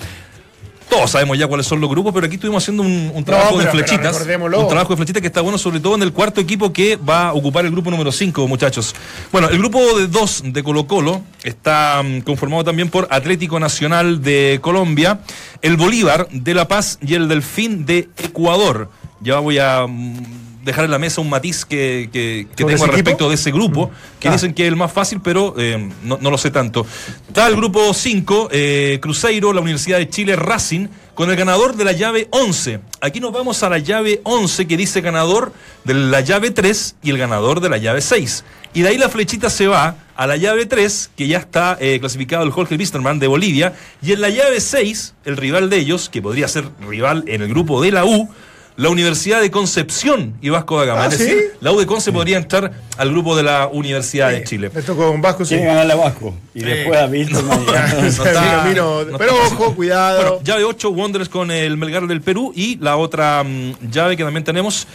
Todos 0.89 1.11
sabemos 1.13 1.39
ya 1.39 1.47
cuáles 1.47 1.67
son 1.67 1.81
los 1.81 1.89
grupos, 1.89 2.13
pero 2.13 2.27
aquí 2.27 2.35
estuvimos 2.35 2.63
haciendo 2.63 2.83
un, 2.83 3.11
un 3.15 3.25
trabajo 3.25 3.57
pero- 3.57 3.65
de 3.65 3.71
flechitas. 3.71 4.21
Un 4.21 4.69
trabajo 4.69 4.91
de 4.91 4.97
flechitas 4.97 5.23
que 5.23 5.27
está 5.29 5.41
bueno, 5.41 5.57
sobre 5.57 5.81
todo 5.81 5.95
en 5.95 6.03
el 6.03 6.13
cuarto 6.13 6.41
equipo 6.43 6.73
que 6.75 6.97
va 6.97 7.29
a 7.29 7.33
ocupar 7.33 7.65
el 7.65 7.71
grupo 7.73 7.91
número 7.91 8.13
5, 8.13 8.47
muchachos. 8.47 8.95
Bueno, 9.33 9.49
el 9.49 9.59
grupo 9.59 9.99
de 9.99 10.09
dos 10.09 10.43
de 10.45 10.63
Colo 10.63 10.87
Colo 10.87 11.23
está 11.43 12.03
mm, 12.05 12.21
conformado 12.21 12.65
también 12.65 12.91
por 12.91 13.09
Atlético 13.11 13.59
Nacional 13.59 14.23
de 14.23 14.59
Colombia, 14.61 15.21
el 15.65 15.79
Bolívar 15.79 16.29
de 16.31 16.53
La 16.53 16.69
Paz 16.69 16.99
y 17.01 17.15
el 17.15 17.27
Delfín 17.27 17.87
de 17.87 18.11
Ecuador. 18.19 18.91
Ya 19.23 19.39
voy 19.39 19.59
a 19.59 19.87
mm, 19.89 20.63
dejar 20.63 20.85
en 20.85 20.91
la 20.91 20.99
mesa 20.99 21.23
un 21.23 21.31
matiz 21.31 21.65
que, 21.65 22.11
que, 22.13 22.47
que 22.55 22.63
¿Sobre 22.63 22.75
tengo 22.75 22.85
al 22.85 22.91
equipo? 22.91 23.05
respecto 23.11 23.29
de 23.31 23.35
ese 23.37 23.51
grupo, 23.51 23.91
que 24.21 24.29
Ah. 24.29 24.33
dicen 24.33 24.53
que 24.53 24.65
es 24.65 24.69
el 24.69 24.77
más 24.77 24.93
fácil, 24.93 25.21
pero 25.25 25.55
eh, 25.57 25.91
no, 26.03 26.19
no 26.21 26.31
lo 26.31 26.37
sé 26.37 26.51
tanto. 26.51 26.87
Está 27.29 27.47
el 27.47 27.57
grupo 27.57 27.95
5, 27.95 28.51
eh, 28.53 28.99
Cruzeiro, 29.01 29.55
la 29.55 29.63
Universidad 29.63 29.97
de 29.97 30.09
Chile, 30.11 30.37
Racing, 30.37 30.89
con 31.15 31.31
el 31.31 31.37
ganador 31.37 31.77
de 31.77 31.85
la 31.85 31.93
llave 31.93 32.29
11. 32.31 32.81
Aquí 33.01 33.21
nos 33.21 33.33
vamos 33.33 33.63
a 33.63 33.71
la 33.71 33.79
llave 33.79 34.21
11, 34.25 34.67
que 34.67 34.77
dice 34.77 35.01
ganador 35.01 35.55
de 35.85 35.95
la 35.95 36.21
llave 36.21 36.51
3 36.51 36.97
y 37.03 37.09
el 37.09 37.17
ganador 37.17 37.61
de 37.61 37.71
la 37.71 37.79
llave 37.79 38.03
6. 38.03 38.45
Y 38.75 38.83
de 38.83 38.89
ahí 38.89 38.99
la 38.99 39.09
flechita 39.09 39.49
se 39.51 39.67
va 39.69 39.95
a 40.17 40.27
la 40.27 40.37
llave 40.37 40.67
3, 40.67 41.11
que 41.17 41.27
ya 41.29 41.39
está 41.39 41.77
eh, 41.81 41.99
clasificado 42.01 42.45
el 42.45 42.51
Jorge 42.51 42.75
Wisterman 42.77 43.19
de 43.21 43.27
Bolivia. 43.29 43.73
Y 44.03 44.13
en 44.13 44.21
la 44.21 44.29
llave 44.29 44.61
6, 44.61 45.15
el 45.25 45.37
rival 45.37 45.71
de 45.71 45.79
ellos, 45.79 46.09
que 46.09 46.21
podría 46.21 46.49
ser 46.49 46.65
rival 46.89 47.25
en 47.29 47.43
el 47.43 47.49
grupo 47.49 47.81
de 47.81 47.93
la 47.93 48.05
U, 48.05 48.29
la 48.77 48.89
Universidad 48.89 49.41
de 49.41 49.53
Concepción 49.53 50.35
y 50.43 50.49
Vasco 50.51 50.77
da 50.81 50.85
Gama. 50.87 51.05
Ah, 51.05 51.07
es 51.07 51.19
¿sí? 51.19 51.23
decir, 51.23 51.53
la 51.61 51.71
U 51.71 51.79
de 51.79 51.87
Conce 51.87 52.11
podría 52.11 52.37
entrar 52.39 52.73
al 52.97 53.11
grupo 53.11 53.37
de 53.37 53.45
la 53.45 53.69
Universidad 53.69 54.31
de 54.31 54.43
Chile. 54.43 54.69
Tocó 54.71 55.13
con 55.13 55.23
Vasco, 55.23 55.45
sí. 55.45 55.57
Ganar 55.57 55.87
la 55.87 55.95
Vasco. 55.95 56.35
Y 56.55 56.65
después 56.65 56.99
a 56.99 57.07
Wilterman. 57.07 57.65
no 58.01 58.07
está- 58.07 58.65
Vino- 58.67 59.05
no 59.05 59.17
pero 59.17 59.41
está 59.45 59.55
ojo, 59.55 59.75
cuidado. 59.77 60.21
Bueno, 60.21 60.41
llave 60.43 60.65
8, 60.65 60.91
Wanderers 60.91 61.29
con 61.29 61.53
el 61.53 61.77
Melgar 61.77 62.09
del 62.09 62.21
Perú. 62.21 62.53
Y 62.57 62.77
la 62.79 62.97
otra 62.97 63.45
mm, 63.45 63.91
llave 63.93 64.17
que 64.17 64.25
también 64.25 64.43
tenemos. 64.43 64.89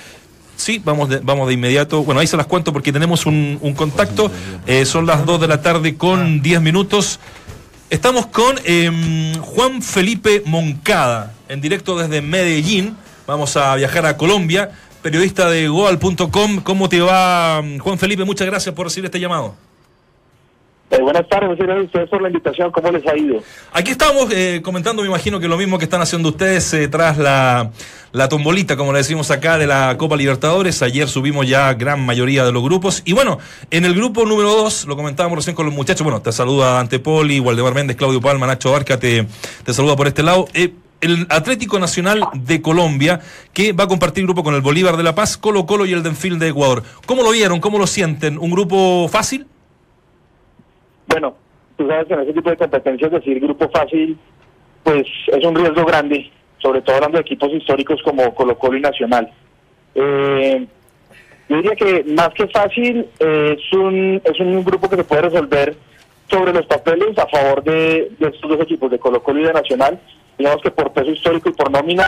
Sí, 0.59 0.81
vamos 0.83 1.07
de, 1.07 1.19
vamos 1.19 1.47
de 1.47 1.53
inmediato. 1.53 2.03
Bueno, 2.03 2.19
ahí 2.19 2.27
se 2.27 2.35
las 2.35 2.45
cuento 2.45 2.73
porque 2.73 2.91
tenemos 2.91 3.25
un, 3.25 3.57
contacto. 3.77 4.29
Eh, 4.67 4.83
son 4.85 5.05
las 5.05 5.25
2 5.25 5.39
de 5.39 5.47
la 5.47 5.61
tarde 5.61 5.95
con 5.95 6.41
10 6.41 6.59
minutos. 6.59 7.21
Estamos 7.89 8.27
con 8.27 8.57
em, 8.65 9.33
Juan 9.35 9.81
Felipe 9.81 10.43
Moncada, 10.45 11.33
en 11.47 11.61
directo 11.61 11.97
desde 11.97 12.21
Medellín. 12.21 12.97
Vamos 13.25 13.55
a 13.55 13.73
viajar 13.75 14.05
a 14.05 14.17
Colombia 14.17 14.71
periodista 15.01 15.49
de 15.49 15.69
goal.com. 15.69 16.59
¿Cómo 16.61 16.89
te 16.89 16.99
va, 16.99 17.63
Juan 17.79 17.97
Felipe? 17.97 18.25
Muchas 18.25 18.45
gracias 18.45 18.75
por 18.75 18.87
recibir 18.87 19.05
este 19.05 19.19
llamado. 19.21 19.55
Eh, 20.91 21.01
buenas 21.01 21.27
tardes, 21.27 21.49
muchas 21.49 21.67
gracias 21.67 22.09
por 22.09 22.21
la 22.21 22.29
invitación. 22.29 22.71
¿Cómo 22.71 22.91
les 22.91 23.05
ha 23.05 23.15
ido? 23.15 23.43
Aquí 23.73 23.91
estamos 23.91 24.31
eh, 24.31 24.61
comentando, 24.63 25.03
me 25.03 25.07
imagino 25.07 25.39
que 25.39 25.47
lo 25.47 25.55
mismo 25.55 25.77
que 25.77 25.83
están 25.83 26.01
haciendo 26.01 26.29
ustedes 26.29 26.73
eh, 26.73 26.87
tras 26.87 27.19
la, 27.19 27.69
tombolita, 28.27 28.75
como 28.75 28.91
le 28.91 28.97
decimos 28.97 29.29
acá, 29.29 29.59
de 29.59 29.67
la 29.67 29.95
Copa 29.97 30.15
Libertadores. 30.15 30.81
Ayer 30.81 31.07
subimos 31.07 31.47
ya 31.47 31.75
gran 31.75 32.03
mayoría 32.03 32.43
de 32.43 32.51
los 32.51 32.63
grupos. 32.63 33.03
Y 33.05 33.13
bueno, 33.13 33.37
en 33.69 33.85
el 33.85 33.93
grupo 33.93 34.25
número 34.25 34.49
2, 34.49 34.87
lo 34.87 34.95
comentábamos 34.95 35.37
recién 35.37 35.55
con 35.55 35.67
los 35.67 35.75
muchachos. 35.75 36.03
Bueno, 36.03 36.23
te 36.23 36.31
saluda 36.31 36.73
Dante 36.73 36.97
Poli, 36.97 37.39
Waldemar 37.39 37.75
Méndez, 37.75 37.95
Claudio 37.95 38.19
Palma, 38.19 38.47
Nacho 38.47 38.71
Barca, 38.71 38.97
te, 38.99 39.27
te 39.63 39.73
saluda 39.73 39.95
por 39.95 40.07
este 40.07 40.23
lado. 40.23 40.47
Eh, 40.55 40.73
el 41.01 41.27
Atlético 41.29 41.79
Nacional 41.79 42.27
de 42.33 42.63
Colombia, 42.63 43.21
que 43.53 43.73
va 43.73 43.83
a 43.83 43.87
compartir 43.87 44.23
grupo 44.23 44.43
con 44.43 44.55
el 44.55 44.61
Bolívar 44.61 44.97
de 44.97 45.03
La 45.03 45.13
Paz, 45.13 45.37
Colo 45.37 45.67
Colo 45.67 45.85
y 45.85 45.93
el 45.93 46.01
Denfil 46.01 46.39
de 46.39 46.49
Ecuador. 46.49 46.83
¿Cómo 47.05 47.21
lo 47.21 47.29
vieron? 47.29 47.59
¿Cómo 47.59 47.77
lo 47.77 47.85
sienten? 47.85 48.39
¿Un 48.39 48.49
grupo 48.49 49.07
fácil? 49.07 49.45
Bueno, 51.09 51.35
tú 51.75 51.87
sabes 51.87 52.07
que 52.07 52.13
en 52.13 52.19
ese 52.21 52.33
tipo 52.33 52.49
de 52.49 52.57
competencias 52.57 53.11
decir 53.11 53.39
grupo 53.39 53.67
fácil, 53.69 54.17
pues 54.83 55.05
es 55.27 55.43
un 55.43 55.55
riesgo 55.55 55.83
grande, 55.85 56.31
sobre 56.59 56.81
todo 56.81 56.95
hablando 56.95 57.17
de 57.17 57.23
equipos 57.23 57.51
históricos 57.51 58.01
como 58.03 58.33
Colo 58.35 58.57
Colo 58.57 58.77
y 58.77 58.81
Nacional. 58.81 59.29
Eh, 59.95 60.67
yo 61.49 61.55
diría 61.57 61.75
que 61.75 62.03
más 62.03 62.29
que 62.29 62.47
fácil 62.47 63.07
es 63.19 63.73
un 63.73 64.21
es 64.23 64.39
un 64.39 64.63
grupo 64.63 64.87
que 64.87 64.97
se 64.97 65.03
puede 65.03 65.23
resolver 65.23 65.75
sobre 66.29 66.53
los 66.53 66.67
papeles 66.67 67.17
a 67.17 67.25
favor 67.25 67.63
de, 67.63 68.11
de 68.19 68.27
estos 68.27 68.51
dos 68.51 68.61
equipos, 68.61 68.91
de 68.91 68.99
Colo 68.99 69.23
Colo 69.23 69.39
y 69.39 69.43
de 69.45 69.53
Nacional. 69.53 69.99
Digamos 70.37 70.61
que 70.61 70.69
por 70.69 70.93
peso 70.93 71.09
histórico 71.09 71.49
y 71.49 71.53
por 71.53 71.71
nómina 71.71 72.07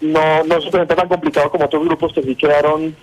no, 0.00 0.42
no 0.42 0.60
se 0.60 0.70
presenta 0.70 0.96
tan 0.96 1.08
complicado 1.08 1.50
como 1.50 1.66
otros 1.66 1.84
grupos 1.84 2.12
que 2.12 2.22
sí 2.22 2.34
quedaron 2.34 2.96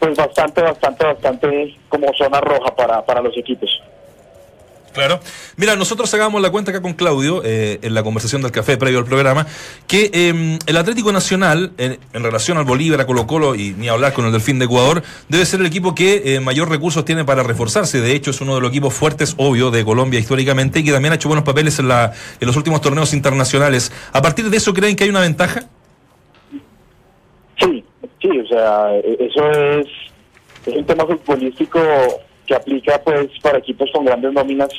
pues 0.00 0.16
bastante, 0.16 0.62
bastante, 0.62 1.04
bastante 1.04 1.76
como 1.88 2.12
zona 2.14 2.40
roja 2.40 2.74
para, 2.74 3.04
para 3.04 3.20
los 3.20 3.36
equipos. 3.36 3.70
Claro. 4.92 5.20
Mira, 5.56 5.76
nosotros 5.76 6.10
sacamos 6.10 6.42
la 6.42 6.50
cuenta 6.50 6.72
acá 6.72 6.82
con 6.82 6.94
Claudio, 6.94 7.42
eh, 7.44 7.78
en 7.82 7.94
la 7.94 8.02
conversación 8.02 8.42
del 8.42 8.50
café 8.50 8.76
previo 8.76 8.98
al 8.98 9.04
programa, 9.04 9.46
que 9.86 10.10
eh, 10.12 10.58
el 10.66 10.76
Atlético 10.76 11.12
Nacional, 11.12 11.72
en, 11.78 11.98
en, 12.12 12.22
relación 12.22 12.58
al 12.58 12.64
Bolívar, 12.64 13.00
a 13.00 13.06
Colo 13.06 13.26
Colo 13.26 13.54
y 13.54 13.72
ni 13.72 13.88
hablar 13.88 14.12
con 14.12 14.24
el 14.26 14.32
Delfín 14.32 14.58
de 14.58 14.64
Ecuador, 14.64 15.02
debe 15.28 15.46
ser 15.46 15.60
el 15.60 15.66
equipo 15.66 15.94
que 15.94 16.34
eh, 16.34 16.40
mayor 16.40 16.68
recursos 16.68 17.04
tiene 17.04 17.24
para 17.24 17.42
reforzarse. 17.44 18.00
De 18.00 18.12
hecho, 18.14 18.32
es 18.32 18.40
uno 18.40 18.56
de 18.56 18.62
los 18.62 18.70
equipos 18.70 18.92
fuertes, 18.92 19.34
obvio, 19.38 19.70
de 19.70 19.84
Colombia 19.84 20.18
históricamente 20.18 20.80
y 20.80 20.84
que 20.84 20.92
también 20.92 21.12
ha 21.12 21.16
hecho 21.16 21.28
buenos 21.28 21.44
papeles 21.44 21.78
en, 21.78 21.88
la, 21.88 22.12
en 22.40 22.46
los 22.46 22.56
últimos 22.56 22.80
torneos 22.80 23.14
internacionales. 23.14 23.92
¿A 24.12 24.20
partir 24.20 24.50
de 24.50 24.56
eso 24.56 24.74
creen 24.74 24.96
que 24.96 25.04
hay 25.04 25.10
una 25.10 25.20
ventaja? 25.20 25.62
Sí, 27.60 27.84
sí, 28.20 28.28
o 28.28 28.46
sea, 28.48 28.96
eso 28.96 29.50
es, 29.52 29.86
es 30.66 30.74
un 30.74 30.84
tema 30.84 31.06
futbolístico 31.06 31.78
que 32.50 32.56
aplica 32.56 33.00
pues 33.04 33.28
para 33.40 33.58
equipos 33.58 33.88
con 33.92 34.04
grandes 34.04 34.32
nóminas. 34.32 34.70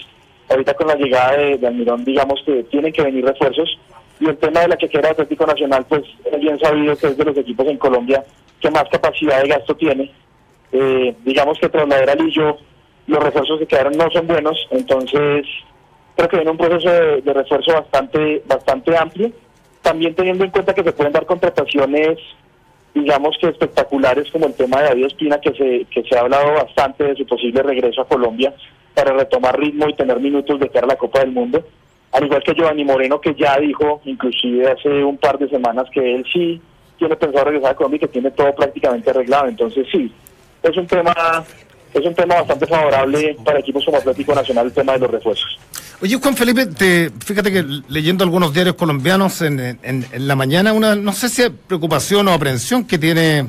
Ahorita 0.50 0.74
con 0.74 0.88
la 0.88 0.96
llegada 0.96 1.38
de, 1.38 1.58
de 1.58 1.68
Almirón, 1.68 2.04
digamos 2.04 2.42
que 2.46 2.63
tienen 2.63 2.92
que 2.92 3.01
venir 3.01 3.24
refuerzos. 3.24 3.80
Y 4.20 4.25
el 4.25 4.38
tema 4.38 4.60
de 4.60 4.68
la 4.68 4.75
que 4.75 4.90
queda 4.90 5.12
Atlético 5.12 5.46
Nacional, 5.46 5.86
pues 5.88 6.04
es 6.25 6.40
bien 6.42 6.60
sabido 6.60 6.98
que 6.98 7.08
es 7.08 7.18
de 7.18 7.24
los 7.24 7.38
equipos 7.38 7.66
en 7.68 7.78
Colombia 7.78 8.25
que 8.60 8.70
más 8.70 8.84
capacidad 8.92 9.42
de 9.42 9.48
gasto 9.48 9.74
tiene. 9.78 10.12
Eh, 10.74 11.16
digamos 11.24 11.58
que 11.60 11.70
tras 11.70 11.88
la 11.88 12.00
era 12.00 12.13
Lillo, 12.13 12.58
los 13.08 13.24
refuerzos 13.24 13.60
que 13.60 13.68
quedaron 13.68 13.94
no 13.94 14.12
son 14.12 14.28
buenos, 14.28 14.68
entonces 14.72 15.48
creo 16.18 16.28
que 16.28 16.38
viene 16.38 16.51
un 16.51 16.58
proceso 16.58 16.92
de, 16.92 17.22
de 17.22 17.34
refuerzo 17.34 17.72
bastante, 17.72 18.44
bastante 18.46 18.98
amplio. 18.98 19.32
También 19.82 20.13
teniendo 20.13 20.44
en 20.44 20.51
cuenta 20.51 20.74
que 20.74 20.84
se 20.84 20.92
pueden 20.92 21.13
dar 21.13 21.25
contrataciones 21.25 22.20
digamos 22.94 23.38
que 23.40 23.48
espectaculares 23.48 24.30
como 24.32 24.48
el 24.48 24.54
tema 24.54 24.82
de 24.82 24.90
David 24.90 25.06
Espina 25.06 25.40
que 25.40 25.54
se 25.54 25.86
que 25.86 26.08
se 26.08 26.18
ha 26.18 26.22
hablado 26.22 26.54
bastante 26.54 27.06
de 27.06 27.16
su 27.16 27.26
posible 27.26 27.64
regreso 27.64 28.02
a 28.02 28.08
Colombia 28.08 28.54
para 28.94 29.14
retomar 29.14 29.58
ritmo 29.58 29.88
y 29.88 29.94
tener 29.94 30.20
minutos 30.20 30.60
de 30.60 30.70
cara 30.70 30.86
a 30.86 30.90
la 30.90 30.96
Copa 30.98 31.20
del 31.22 31.32
Mundo. 31.32 31.64
Al 32.12 32.26
igual 32.26 32.44
que 32.44 32.54
Giovanni 32.54 32.84
Moreno 32.84 33.22
que 33.22 33.34
ya 33.34 33.58
dijo 33.58 34.02
inclusive 34.06 34.70
hace 34.70 34.90
un 35.04 35.18
par 35.18 35.40
de 35.40 35.48
semanas 35.48 35.88
que 35.92 36.16
él 36.16 36.26
sí 36.32 36.62
tiene 36.98 37.16
pensado 37.16 37.46
regresar 37.46 37.72
a 37.72 37.76
Colombia 37.76 37.98
y 37.98 38.00
que 38.00 38.08
tiene 38.10 38.32
todo 38.32 38.54
prácticamente 38.54 39.10
arreglado. 39.10 39.48
Entonces 39.48 39.88
sí 39.92 40.12
es 40.62 40.78
un 40.78 40.88
tema 40.88 41.14
es 41.94 42.06
un 42.06 42.16
tema 42.16 42.36
bastante 42.36 42.68
favorable 42.68 43.38
para 43.44 43.60
equipos 43.60 43.86
como 43.86 43.98
Atlético 43.98 44.36
Nacional 44.36 44.68
el 44.68 44.74
tema 44.74 44.94
de 44.94 45.00
los 45.00 45.12
refuerzos 45.12 45.60
Oye, 46.01 46.15
Juan 46.15 46.36
Felipe, 46.36 46.65
te, 46.65 47.12
fíjate 47.24 47.51
que 47.51 47.63
leyendo 47.88 48.24
algunos 48.24 48.51
diarios 48.53 48.75
colombianos 48.75 49.41
en, 49.43 49.60
en, 49.60 50.05
la 50.27 50.36
mañana, 50.36 50.74
una 50.74 50.96
no 50.96 51.13
sé 51.13 51.29
si 51.29 51.48
preocupación 51.50 52.27
o 52.27 52.34
aprensión 52.34 52.86
que 52.86 52.98
tiene 52.98 53.48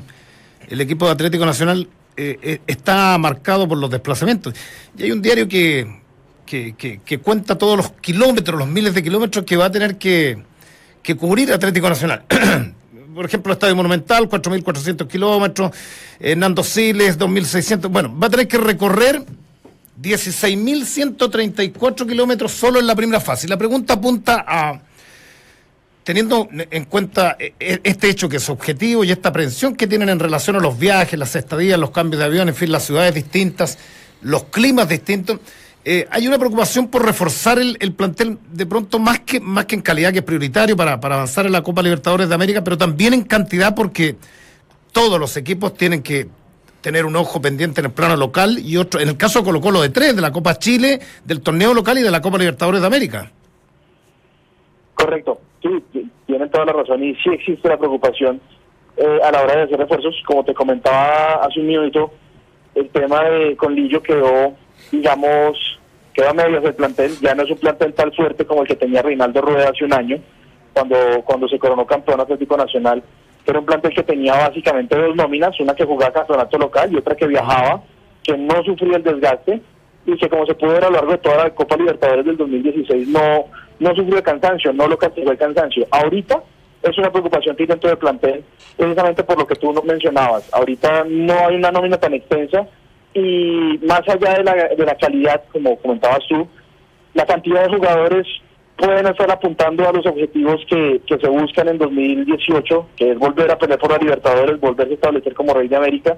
el 0.68 0.80
equipo 0.82 1.06
de 1.06 1.12
Atlético 1.12 1.46
Nacional 1.46 1.88
eh, 2.14 2.38
eh, 2.42 2.60
está 2.66 3.16
marcado 3.16 3.66
por 3.66 3.78
los 3.78 3.90
desplazamientos. 3.90 4.52
Y 4.98 5.04
hay 5.04 5.12
un 5.12 5.22
diario 5.22 5.48
que, 5.48 6.02
que, 6.44 6.74
que, 7.02 7.18
cuenta 7.20 7.56
todos 7.56 7.74
los 7.74 7.92
kilómetros, 7.92 8.58
los 8.58 8.68
miles 8.68 8.92
de 8.92 9.02
kilómetros 9.02 9.46
que 9.46 9.56
va 9.56 9.66
a 9.66 9.72
tener 9.72 9.96
que, 9.96 10.42
que 11.02 11.16
cubrir 11.16 11.50
Atlético 11.54 11.88
Nacional. 11.88 12.24
por 13.14 13.24
ejemplo, 13.24 13.52
el 13.52 13.56
Estadio 13.56 13.76
Monumental, 13.76 14.28
4.400 14.28 15.08
kilómetros, 15.08 15.72
Hernando 16.20 16.62
Siles, 16.62 17.18
2.600. 17.18 17.88
Bueno, 17.88 18.14
va 18.18 18.26
a 18.26 18.30
tener 18.30 18.46
que 18.46 18.58
recorrer 18.58 19.24
16.134 20.02 22.06
kilómetros 22.06 22.52
solo 22.52 22.78
en 22.80 22.86
la 22.86 22.96
primera 22.96 23.20
fase. 23.20 23.46
La 23.46 23.56
pregunta 23.56 23.94
apunta 23.94 24.44
a, 24.46 24.80
teniendo 26.02 26.48
en 26.50 26.84
cuenta 26.86 27.36
este 27.38 28.10
hecho 28.10 28.28
que 28.28 28.38
es 28.38 28.48
objetivo 28.48 29.04
y 29.04 29.12
esta 29.12 29.28
aprehensión 29.28 29.76
que 29.76 29.86
tienen 29.86 30.08
en 30.08 30.18
relación 30.18 30.56
a 30.56 30.58
los 30.58 30.76
viajes, 30.76 31.16
las 31.18 31.36
estadías, 31.36 31.78
los 31.78 31.92
cambios 31.92 32.18
de 32.18 32.24
avión, 32.24 32.48
en 32.48 32.56
fin, 32.56 32.72
las 32.72 32.84
ciudades 32.84 33.14
distintas, 33.14 33.78
los 34.22 34.44
climas 34.44 34.88
distintos, 34.88 35.38
eh, 35.84 36.06
hay 36.10 36.28
una 36.28 36.38
preocupación 36.38 36.88
por 36.88 37.04
reforzar 37.04 37.58
el, 37.58 37.76
el, 37.80 37.92
plantel 37.92 38.38
de 38.52 38.66
pronto 38.66 39.00
más 39.00 39.18
que, 39.20 39.40
más 39.40 39.66
que 39.66 39.74
en 39.74 39.82
calidad, 39.82 40.12
que 40.12 40.18
es 40.18 40.24
prioritario 40.24 40.76
para 40.76 40.92
avanzar 40.92 41.46
en 41.46 41.52
la 41.52 41.62
Copa 41.62 41.82
Libertadores 41.82 42.28
de 42.28 42.34
América, 42.34 42.62
pero 42.62 42.78
también 42.78 43.14
en 43.14 43.22
cantidad 43.22 43.74
porque 43.74 44.16
todos 44.92 45.18
los 45.18 45.36
equipos 45.36 45.76
tienen 45.76 46.02
que 46.02 46.28
tener 46.82 47.06
un 47.06 47.16
ojo 47.16 47.40
pendiente 47.40 47.80
en 47.80 47.86
el 47.86 47.92
plano 47.92 48.16
local 48.16 48.58
y 48.58 48.76
otro, 48.76 49.00
en 49.00 49.08
el 49.08 49.16
caso 49.16 49.42
Colo 49.42 49.60
Colo 49.60 49.80
de 49.80 49.88
tres, 49.88 50.14
de 50.14 50.20
la 50.20 50.32
Copa 50.32 50.58
Chile, 50.58 51.00
del 51.24 51.40
torneo 51.40 51.72
local 51.72 51.96
y 51.98 52.02
de 52.02 52.10
la 52.10 52.20
Copa 52.20 52.38
Libertadores 52.38 52.80
de 52.80 52.86
América. 52.86 53.30
Correcto, 54.94 55.40
sí, 55.62 56.08
tienen 56.26 56.50
toda 56.50 56.66
la 56.66 56.72
razón 56.72 57.02
y 57.02 57.14
sí 57.16 57.30
existe 57.32 57.68
la 57.68 57.78
preocupación 57.78 58.40
eh, 58.96 59.20
a 59.24 59.30
la 59.30 59.42
hora 59.42 59.56
de 59.56 59.62
hacer 59.62 59.78
refuerzos. 59.78 60.14
Como 60.26 60.44
te 60.44 60.52
comentaba 60.52 61.44
hace 61.44 61.60
un 61.60 61.68
minuto, 61.68 62.12
el 62.74 62.88
tema 62.90 63.22
de 63.24 63.56
con 63.56 63.74
Lillo 63.74 64.02
quedó, 64.02 64.54
digamos, 64.90 65.56
quedó 66.12 66.30
a 66.30 66.34
medias 66.34 66.62
del 66.62 66.74
plantel, 66.74 67.12
ya 67.20 67.34
no 67.34 67.44
es 67.44 67.50
un 67.50 67.58
plantel 67.58 67.94
tan 67.94 68.12
fuerte 68.12 68.44
como 68.44 68.62
el 68.62 68.68
que 68.68 68.76
tenía 68.76 69.02
Reinaldo 69.02 69.40
Rueda 69.40 69.70
hace 69.70 69.84
un 69.84 69.94
año, 69.94 70.18
cuando, 70.72 70.96
cuando 71.24 71.48
se 71.48 71.58
coronó 71.58 71.86
campeón 71.86 72.20
Atlético 72.20 72.56
Nacional 72.56 73.02
era 73.46 73.58
un 73.58 73.66
plantel 73.66 73.94
que 73.94 74.02
tenía 74.02 74.34
básicamente 74.34 74.96
dos 74.96 75.16
nóminas, 75.16 75.58
una 75.60 75.74
que 75.74 75.84
jugaba 75.84 76.12
campeonato 76.12 76.58
local 76.58 76.92
y 76.92 76.96
otra 76.96 77.16
que 77.16 77.26
viajaba, 77.26 77.82
que 78.22 78.36
no 78.36 78.62
sufría 78.62 78.96
el 78.96 79.02
desgaste 79.02 79.60
y 80.06 80.16
que 80.16 80.28
como 80.28 80.46
se 80.46 80.54
pudo 80.54 80.72
ver 80.72 80.84
a 80.84 80.88
lo 80.88 80.96
largo 80.96 81.12
de 81.12 81.18
toda 81.18 81.44
la 81.44 81.50
Copa 81.50 81.76
Libertadores 81.76 82.24
del 82.24 82.36
2016 82.36 83.08
no, 83.08 83.46
no 83.78 83.94
sufrió 83.94 84.16
el 84.16 84.22
cansancio, 84.22 84.72
no 84.72 84.86
lo 84.86 84.98
castigó 84.98 85.30
el 85.30 85.38
cansancio. 85.38 85.86
Ahorita 85.90 86.42
es 86.82 86.98
una 86.98 87.10
preocupación 87.10 87.56
que 87.56 87.64
hay 87.64 87.68
dentro 87.68 87.88
del 87.88 87.98
plantel, 87.98 88.44
precisamente 88.76 89.22
por 89.24 89.38
lo 89.38 89.46
que 89.46 89.56
tú 89.56 89.72
mencionabas. 89.84 90.48
Ahorita 90.52 91.04
no 91.08 91.34
hay 91.46 91.56
una 91.56 91.70
nómina 91.70 91.96
tan 91.98 92.14
extensa 92.14 92.66
y 93.14 93.78
más 93.82 94.02
allá 94.08 94.34
de 94.38 94.44
la, 94.44 94.54
de 94.54 94.84
la 94.84 94.94
calidad, 94.96 95.42
como 95.52 95.76
comentabas 95.76 96.20
tú, 96.28 96.46
la 97.14 97.26
cantidad 97.26 97.64
de 97.64 97.76
jugadores 97.76 98.26
pueden 98.76 99.06
estar 99.06 99.30
apuntando 99.30 99.88
a 99.88 99.92
los 99.92 100.04
objetivos 100.06 100.60
que, 100.68 101.00
que, 101.06 101.18
se 101.18 101.28
buscan 101.28 101.68
en 101.68 101.78
2018, 101.78 102.88
que 102.96 103.12
es 103.12 103.18
volver 103.18 103.50
a 103.50 103.58
pelear 103.58 103.78
por 103.78 103.92
la 103.92 103.98
Libertadores, 103.98 104.60
volverse 104.60 104.92
a 104.92 104.94
establecer 104.94 105.34
como 105.34 105.54
rey 105.54 105.68
de 105.68 105.76
América. 105.76 106.16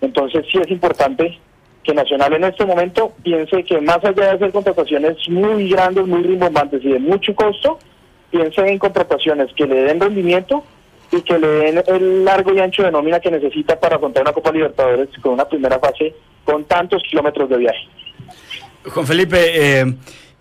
Entonces 0.00 0.44
sí 0.50 0.58
es 0.58 0.70
importante 0.70 1.38
que 1.82 1.94
Nacional 1.94 2.32
en 2.34 2.44
este 2.44 2.66
momento 2.66 3.12
piense 3.22 3.62
que 3.62 3.80
más 3.80 4.04
allá 4.04 4.24
de 4.24 4.30
hacer 4.30 4.52
contrataciones 4.52 5.16
muy 5.28 5.70
grandes, 5.70 6.06
muy 6.06 6.22
rimbombantes 6.22 6.84
y 6.84 6.92
de 6.92 6.98
mucho 6.98 7.34
costo, 7.34 7.78
piense 8.30 8.60
en 8.60 8.78
contrataciones 8.78 9.52
que 9.54 9.66
le 9.66 9.82
den 9.82 10.00
rendimiento 10.00 10.64
y 11.12 11.22
que 11.22 11.38
le 11.38 11.46
den 11.46 11.82
el 11.86 12.24
largo 12.24 12.52
y 12.52 12.58
ancho 12.58 12.82
de 12.82 12.90
nómina 12.90 13.20
que 13.20 13.30
necesita 13.30 13.78
para 13.78 13.96
afrontar 13.96 14.22
una 14.22 14.32
Copa 14.32 14.50
Libertadores 14.50 15.08
con 15.22 15.34
una 15.34 15.48
primera 15.48 15.78
fase 15.78 16.14
con 16.44 16.64
tantos 16.64 17.02
kilómetros 17.08 17.48
de 17.48 17.56
viaje. 17.56 17.88
Juan 18.84 19.06
Felipe, 19.06 19.38
eh, 19.38 19.94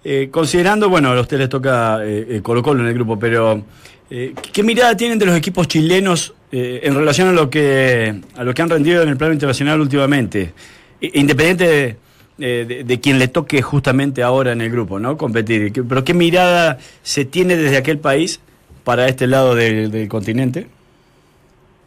eh, 0.05 0.29
considerando, 0.29 0.87
bueno, 0.87 1.09
a 1.09 1.19
usted 1.19 1.39
les 1.39 1.49
toca 1.49 1.99
eh, 2.03 2.39
Colo 2.43 2.61
Colo 2.61 2.81
en 2.81 2.87
el 2.87 2.93
grupo, 2.93 3.17
pero 3.17 3.63
eh, 4.09 4.33
¿qué 4.53 4.61
mirada 4.61 4.95
tienen 4.95 5.17
de 5.17 5.25
los 5.25 5.35
equipos 5.35 5.67
chilenos 5.67 6.33
en 6.51 6.95
relación 6.95 7.27
a 7.27 7.31
lo 7.33 7.49
que 7.49 8.21
a 8.37 8.43
lo 8.45 8.53
que 8.53 8.61
han 8.61 8.69
rendido 8.69 9.03
en 9.03 9.09
el 9.09 9.17
plano 9.17 9.33
internacional 9.33 9.81
últimamente? 9.81 10.53
Independiente 11.01 11.97
de, 12.37 12.65
de, 12.65 12.83
de, 12.85 12.99
quien 13.01 13.19
le 13.19 13.27
toque 13.27 13.61
justamente 13.61 14.23
ahora 14.23 14.53
en 14.53 14.61
el 14.61 14.71
grupo, 14.71 14.97
¿no? 14.97 15.17
Competir. 15.17 15.73
Pero 15.73 16.03
¿qué 16.05 16.13
mirada 16.13 16.77
se 17.03 17.25
tiene 17.25 17.57
desde 17.57 17.75
aquel 17.75 17.97
país 17.97 18.39
para 18.85 19.09
este 19.09 19.27
lado 19.27 19.53
del, 19.53 19.91
del 19.91 20.07
continente? 20.07 20.67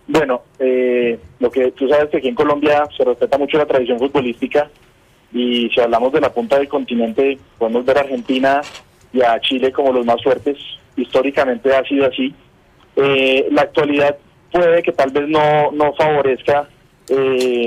Bueno, 0.09 0.43
eh, 0.59 1.19
lo 1.39 1.51
que 1.51 1.71
tú 1.73 1.87
sabes 1.89 2.09
que 2.09 2.17
aquí 2.17 2.29
en 2.29 2.35
Colombia 2.35 2.89
se 2.97 3.05
respeta 3.05 3.37
mucho 3.37 3.59
la 3.59 3.67
tradición 3.67 3.99
futbolística 3.99 4.69
y 5.33 5.69
si 5.71 5.81
hablamos 5.81 6.13
de 6.13 6.21
la 6.21 6.33
punta 6.33 6.59
del 6.59 6.69
continente, 6.69 7.39
podemos 7.59 7.85
ver 7.85 7.99
a 7.99 8.01
Argentina 8.03 8.63
y 9.13 9.23
a 9.23 9.41
Chile 9.41 9.73
como 9.73 9.93
los 9.93 10.07
más 10.07 10.23
fuertes. 10.23 10.57
Históricamente 10.97 11.75
ha 11.75 11.85
sido 11.85 12.07
así. 12.07 12.35
Eh, 12.97 13.47
la 13.51 13.63
actualidad 13.63 14.17
puede 14.51 14.83
que 14.83 14.93
tal 14.93 15.11
vez 15.11 15.29
no, 15.29 15.71
no 15.73 15.93
favorezca 15.95 16.69
eh, 17.09 17.67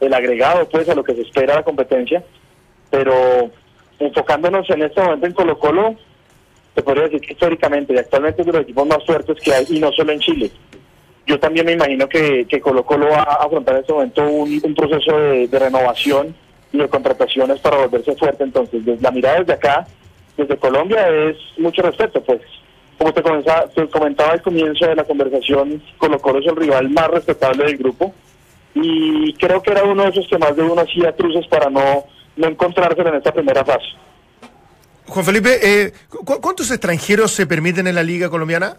el 0.00 0.14
agregado 0.14 0.68
pues 0.68 0.88
a 0.88 0.94
lo 0.94 1.04
que 1.04 1.14
se 1.14 1.22
espera 1.22 1.54
la 1.54 1.62
competencia, 1.62 2.22
pero 2.90 3.50
enfocándonos 3.98 4.68
en 4.70 4.82
este 4.82 5.00
momento 5.00 5.26
en 5.26 5.32
Colo 5.32 5.58
Colo, 5.58 5.96
te 6.74 6.82
podría 6.82 7.04
decir 7.04 7.20
que 7.20 7.32
históricamente 7.32 7.94
y 7.94 7.98
actualmente 7.98 8.42
es 8.42 8.46
de 8.46 8.52
los 8.52 8.62
equipos 8.62 8.86
más 8.86 9.04
fuertes 9.06 9.38
que 9.42 9.54
hay, 9.54 9.64
y 9.70 9.78
no 9.78 9.90
solo 9.92 10.12
en 10.12 10.20
Chile. 10.20 10.50
Yo 11.26 11.40
también 11.40 11.66
me 11.66 11.72
imagino 11.72 12.08
que, 12.08 12.44
que 12.46 12.60
Colo 12.60 12.84
Colo 12.84 13.08
va 13.08 13.22
a 13.22 13.44
afrontar 13.44 13.76
en 13.76 13.80
este 13.80 13.92
momento 13.92 14.28
un, 14.28 14.60
un 14.62 14.74
proceso 14.74 15.18
de 15.18 15.58
renovación 15.58 16.34
y 16.76 16.82
de 16.82 16.88
contrataciones 16.88 17.60
para 17.60 17.78
volverse 17.78 18.14
fuerte. 18.16 18.44
Entonces, 18.44 18.84
desde 18.84 19.02
la 19.02 19.10
mirada 19.10 19.40
desde 19.40 19.52
acá, 19.54 19.86
desde 20.36 20.56
Colombia, 20.56 21.08
es 21.08 21.36
mucho 21.58 21.82
respeto, 21.82 22.22
pues. 22.22 22.40
Como 22.98 23.12
te, 23.12 23.22
comenzaba, 23.22 23.66
te 23.68 23.86
comentaba 23.88 24.32
al 24.32 24.42
comienzo 24.42 24.86
de 24.86 24.96
la 24.96 25.04
conversación, 25.04 25.82
Colo 25.98 26.18
Colo 26.18 26.38
es 26.38 26.46
el 26.46 26.56
rival 26.56 26.88
más 26.88 27.08
respetable 27.08 27.64
del 27.64 27.76
grupo 27.76 28.14
y 28.74 29.34
creo 29.34 29.62
que 29.62 29.70
era 29.72 29.84
uno 29.84 30.02
de 30.04 30.08
esos 30.10 30.26
que 30.28 30.38
más 30.38 30.56
de 30.56 30.62
uno 30.62 30.80
hacía 30.80 31.12
cruces 31.12 31.46
para 31.48 31.68
no, 31.68 32.04
no 32.36 32.46
encontrarse 32.48 33.02
en 33.02 33.14
esta 33.14 33.32
primera 33.32 33.62
fase. 33.66 33.84
Juan 35.08 35.24
Felipe, 35.26 35.58
eh, 35.62 35.92
¿cu- 36.08 36.40
¿cuántos 36.40 36.70
extranjeros 36.70 37.32
se 37.32 37.46
permiten 37.46 37.86
en 37.86 37.94
la 37.94 38.02
liga 38.02 38.30
colombiana? 38.30 38.78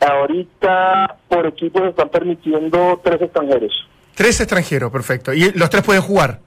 Ahorita 0.00 1.16
por 1.28 1.46
equipo 1.46 1.80
se 1.80 1.88
están 1.88 2.08
permitiendo 2.08 3.00
tres 3.02 3.20
extranjeros. 3.22 3.72
Tres 4.20 4.38
extranjeros, 4.38 4.92
perfecto. 4.92 5.32
Y 5.32 5.50
los 5.52 5.70
tres 5.70 5.82
pueden 5.82 6.02
jugar. 6.02 6.40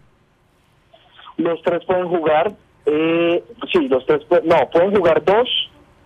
Los 1.38 1.60
tres 1.64 1.84
pueden 1.88 2.08
jugar, 2.08 2.52
eh, 2.86 3.44
sí, 3.72 3.88
los 3.88 4.06
tres, 4.06 4.22
no, 4.44 4.70
pueden 4.70 4.96
jugar 4.96 5.26
dos 5.26 5.50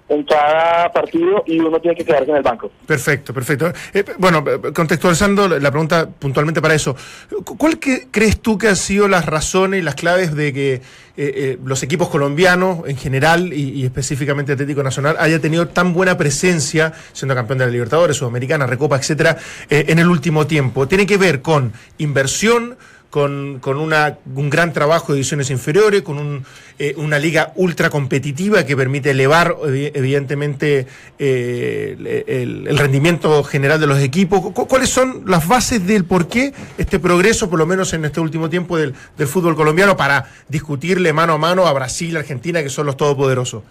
en 0.10 0.24
cada 0.24 0.92
partido 0.94 1.44
y 1.46 1.60
uno 1.60 1.80
tiene 1.82 1.98
que 1.98 2.06
quedarse 2.06 2.32
en 2.32 2.38
el 2.38 2.44
banco. 2.44 2.72
Perfecto, 2.86 3.34
perfecto. 3.34 3.72
Eh, 3.94 4.06
bueno, 4.18 4.44
eh, 4.48 4.72
contextualizando 4.74 5.48
la 5.48 5.70
pregunta 5.70 6.08
puntualmente 6.08 6.62
para 6.62 6.74
eso, 6.76 6.96
cu- 7.44 7.58
¿cuál 7.58 7.78
que- 7.78 8.08
crees 8.10 8.40
tú 8.42 8.58
que 8.58 8.70
han 8.70 8.76
sido 8.78 9.08
las 9.08 9.26
razones 9.26 9.80
y 9.82 9.84
las 9.84 9.96
claves 9.96 10.34
de 10.36 10.54
que 10.54 10.82
eh, 11.20 11.58
los 11.66 11.82
equipos 11.84 12.10
colombianos 12.10 12.88
en 12.88 12.96
general 12.96 13.52
y, 13.52 13.72
y 13.72 13.86
específicamente 13.86 14.54
Atlético 14.54 14.84
Nacional 14.84 15.16
haya 15.20 15.40
tenido 15.42 15.68
tan 15.68 15.92
buena 15.94 16.16
presencia, 16.16 16.94
siendo 17.12 17.34
campeón 17.36 17.58
de 17.60 17.66
la 17.66 17.72
Libertadores, 17.72 18.18
Sudamericana, 18.18 18.68
Recopa, 18.68 18.98
etcétera, 18.98 19.36
en 19.70 19.98
el 20.00 20.08
último 20.08 20.46
tiempo? 20.48 20.88
¿Tiene 20.88 21.06
que 21.08 21.18
ver 21.18 21.42
con 21.42 21.74
inversión? 21.98 22.78
Con, 23.10 23.60
con 23.62 23.78
una, 23.78 24.18
un 24.36 24.50
gran 24.50 24.74
trabajo 24.74 25.14
de 25.14 25.18
divisiones 25.20 25.50
inferiores, 25.50 26.02
con 26.02 26.18
un, 26.18 26.44
eh, 26.78 26.94
una 26.98 27.18
liga 27.18 27.54
ultra 27.56 27.90
competitiva 27.90 28.66
que 28.66 28.76
permite 28.76 29.12
elevar 29.12 29.56
evi- 29.64 29.92
evidentemente 29.94 30.88
eh, 31.18 32.24
el, 32.28 32.78
rendimiento 32.78 33.42
general 33.46 33.80
de 33.80 33.88
los 33.88 34.00
equipos. 34.00 34.42
Cu- 34.52 34.68
¿Cuáles 34.68 34.90
son 34.90 35.24
las 35.26 35.48
bases 35.48 35.88
del 35.88 36.04
por 36.04 36.28
qué 36.28 36.54
este 36.78 37.00
progreso, 37.00 37.50
por 37.50 37.60
lo 37.60 37.66
menos 37.66 37.94
en 37.94 38.04
este 38.04 38.20
último 38.20 38.50
tiempo, 38.50 38.78
del, 38.78 38.94
del 39.18 39.28
fútbol 39.28 39.56
colombiano 39.56 39.96
para 39.96 40.26
discutirle 40.50 41.14
mano 41.14 41.34
a 41.34 41.38
mano 41.38 41.66
a 41.66 41.72
Brasil, 41.72 42.18
Argentina, 42.18 42.62
que 42.62 42.70
son 42.70 42.86
los 42.88 42.98
todopoderosos? 42.98 43.64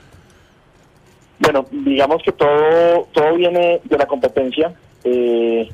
Bueno, 1.39 1.67
digamos 1.71 2.23
que 2.23 2.33
todo 2.33 3.07
todo 3.13 3.35
viene 3.37 3.83
de 3.85 3.99
la 3.99 4.07
competencia. 4.07 4.73
Eh, 5.05 5.69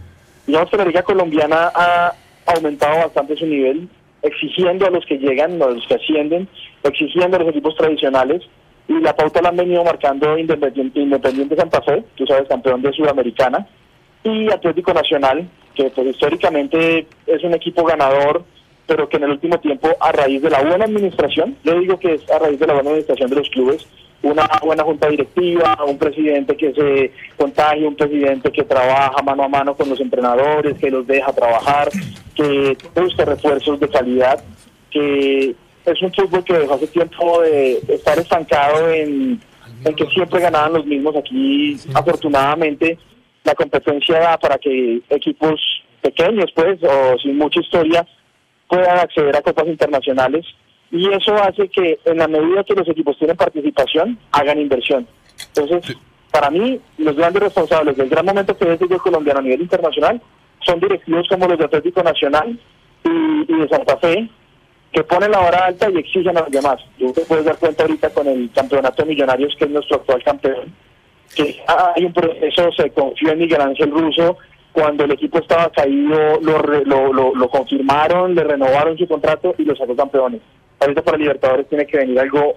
digamos 0.48 0.68
que 0.68 0.77
la 0.77 0.85
liga 0.85 1.03
colombiana 1.05 1.70
ha 1.72 2.12
aumentado 2.46 2.98
bastante 2.98 3.37
su 3.37 3.46
nivel, 3.46 3.88
exigiendo 4.22 4.87
a 4.87 4.90
los 4.90 5.05
que 5.07 5.18
llegan, 5.18 5.61
a 5.62 5.66
los 5.66 5.87
que 5.87 5.94
ascienden, 5.94 6.48
exigiendo 6.83 7.37
a 7.37 7.40
los 7.40 7.50
equipos 7.50 7.76
tradicionales. 7.76 8.42
Y 8.88 8.94
la 9.00 9.14
pauta 9.14 9.40
la 9.42 9.50
han 9.50 9.57
venido 9.57 9.85
marcando 9.85 10.37
Independiente, 10.37 11.00
Independiente 11.00 11.57
Santa 11.57 11.81
Fe, 11.83 12.02
tú 12.16 12.26
sabes, 12.26 12.48
campeón 12.48 12.83
de 12.83 12.92
Sudamericana, 12.92 13.66
y 14.24 14.50
Atlético 14.52 14.92
Nacional, 14.92 15.48
que 15.74 15.90
pues 15.90 16.09
históricamente 16.09 17.07
es 17.26 17.44
un 17.44 17.55
equipo 17.55 17.85
ganador, 17.85 18.44
pero 18.87 19.09
que 19.09 19.16
en 19.16 19.24
el 19.24 19.31
último 19.31 19.59
tiempo, 19.59 19.88
a 20.00 20.12
raíz 20.12 20.42
de 20.42 20.50
la 20.50 20.62
buena 20.62 20.85
administración, 20.85 21.57
yo 21.64 21.78
digo 21.78 21.98
que 21.98 22.14
es 22.14 22.31
a 22.31 22.38
raíz 22.38 22.59
de 22.59 22.66
la 22.66 22.74
buena 22.74 22.90
administración 22.90 23.31
de 23.31 23.37
los 23.37 23.50
clubes, 23.50 23.87
una 24.22 24.48
buena 24.62 24.85
junta 24.85 25.08
directiva, 25.08 25.76
un 25.87 25.98
presidente 25.98 26.56
que 26.56 26.72
se 26.72 27.12
contagia, 27.37 27.88
un 27.88 27.96
presidente 27.96 28.50
que 28.52 28.62
trabaja 28.62 29.22
mano 29.22 29.42
a 29.42 29.48
mano 29.48 29.74
con 29.74 29.88
los 29.88 30.00
entrenadores, 30.00 30.78
que 30.78 30.90
los 30.90 31.06
deja 31.06 31.32
trabajar, 31.32 31.90
que 32.35 32.76
busca 32.94 33.24
refuerzos 33.24 33.80
de 33.80 33.88
calidad, 33.88 34.42
que 34.90 35.54
es 35.85 36.02
un 36.02 36.12
fútbol 36.12 36.44
que 36.44 36.54
dejó 36.54 36.74
hace 36.74 36.87
tiempo 36.87 37.40
de 37.42 37.78
estar 37.88 38.18
estancado 38.18 38.88
en, 38.90 39.40
en 39.85 39.94
que 39.96 40.06
siempre 40.06 40.40
ganaban 40.40 40.74
los 40.74 40.87
mismos. 40.87 41.16
Aquí, 41.16 41.76
afortunadamente, 41.92 42.98
la 43.42 43.54
competencia 43.54 44.20
da 44.20 44.38
para 44.38 44.56
que 44.58 45.00
equipos 45.11 45.61
pequeños, 46.00 46.52
pues, 46.54 46.78
o 46.82 47.18
sin 47.18 47.37
mucha 47.37 47.61
historia, 47.61 48.06
puedan 48.68 48.98
acceder 48.98 49.37
a 49.37 49.42
copas 49.42 49.66
internacionales 49.66 50.46
y 50.92 51.11
eso 51.11 51.35
hace 51.35 51.68
que 51.68 51.98
en 52.05 52.18
la 52.18 52.28
medida 52.28 52.62
que 52.64 52.74
los 52.74 52.87
equipos 52.87 53.16
tienen 53.18 53.37
participación, 53.37 54.18
hagan 54.31 54.61
inversión. 54.61 55.09
Entonces, 55.48 55.96
para 56.31 56.50
mí, 56.50 56.78
los 56.98 57.16
grandes 57.16 57.42
responsables 57.42 57.96
del 57.96 58.11
gran 58.11 58.26
momento 58.26 58.57
que 58.57 58.70
es 58.70 58.81
el 58.81 58.98
colombiano 58.98 59.40
a 59.40 59.42
nivel 59.42 59.62
internacional 59.62 60.20
son 60.61 60.81
directivos 60.81 61.26
como 61.28 61.48
los 61.48 61.59
de 61.59 61.64
Atlético 61.64 62.02
Nacional 62.02 62.61
y, 63.05 63.52
y 63.52 63.59
de 63.59 63.68
Santa 63.68 63.96
Fe, 63.96 64.28
que 64.92 65.02
ponen 65.05 65.31
la 65.31 65.40
hora 65.40 65.64
alta 65.64 65.90
y 65.90 65.96
exigen 65.96 66.37
a 66.37 66.42
los 66.42 66.50
demás. 66.50 66.76
Tú 66.98 67.11
te 67.14 67.22
puedes 67.22 67.46
dar 67.46 67.57
cuenta 67.57 67.85
ahorita 67.85 68.11
con 68.11 68.26
el 68.26 68.50
campeonato 68.52 69.02
de 69.02 69.09
millonarios, 69.09 69.57
que 69.59 69.64
es 69.64 69.70
nuestro 69.70 69.96
actual 69.96 70.22
campeón, 70.22 70.74
que 71.35 71.64
hay 71.66 72.05
un 72.05 72.12
proceso, 72.12 72.70
se 72.72 72.90
confió 72.90 73.33
en 73.33 73.38
Miguel 73.38 73.62
Ángel 73.62 73.90
Russo, 73.90 74.37
cuando 74.72 75.05
el 75.05 75.12
equipo 75.12 75.38
estaba 75.38 75.70
caído 75.70 76.38
lo, 76.42 76.59
lo, 76.59 77.12
lo, 77.14 77.35
lo 77.35 77.48
confirmaron, 77.48 78.35
le 78.35 78.44
renovaron 78.44 78.98
su 78.98 79.09
contrato 79.09 79.55
y 79.57 79.64
lo 79.64 79.74
sacó 79.74 79.96
campeones. 79.96 80.42
Ahorita 80.83 81.03
para 81.03 81.16
Libertadores 81.18 81.68
tiene 81.68 81.87
que 81.87 81.97
venir 81.99 82.18
algo 82.21 82.55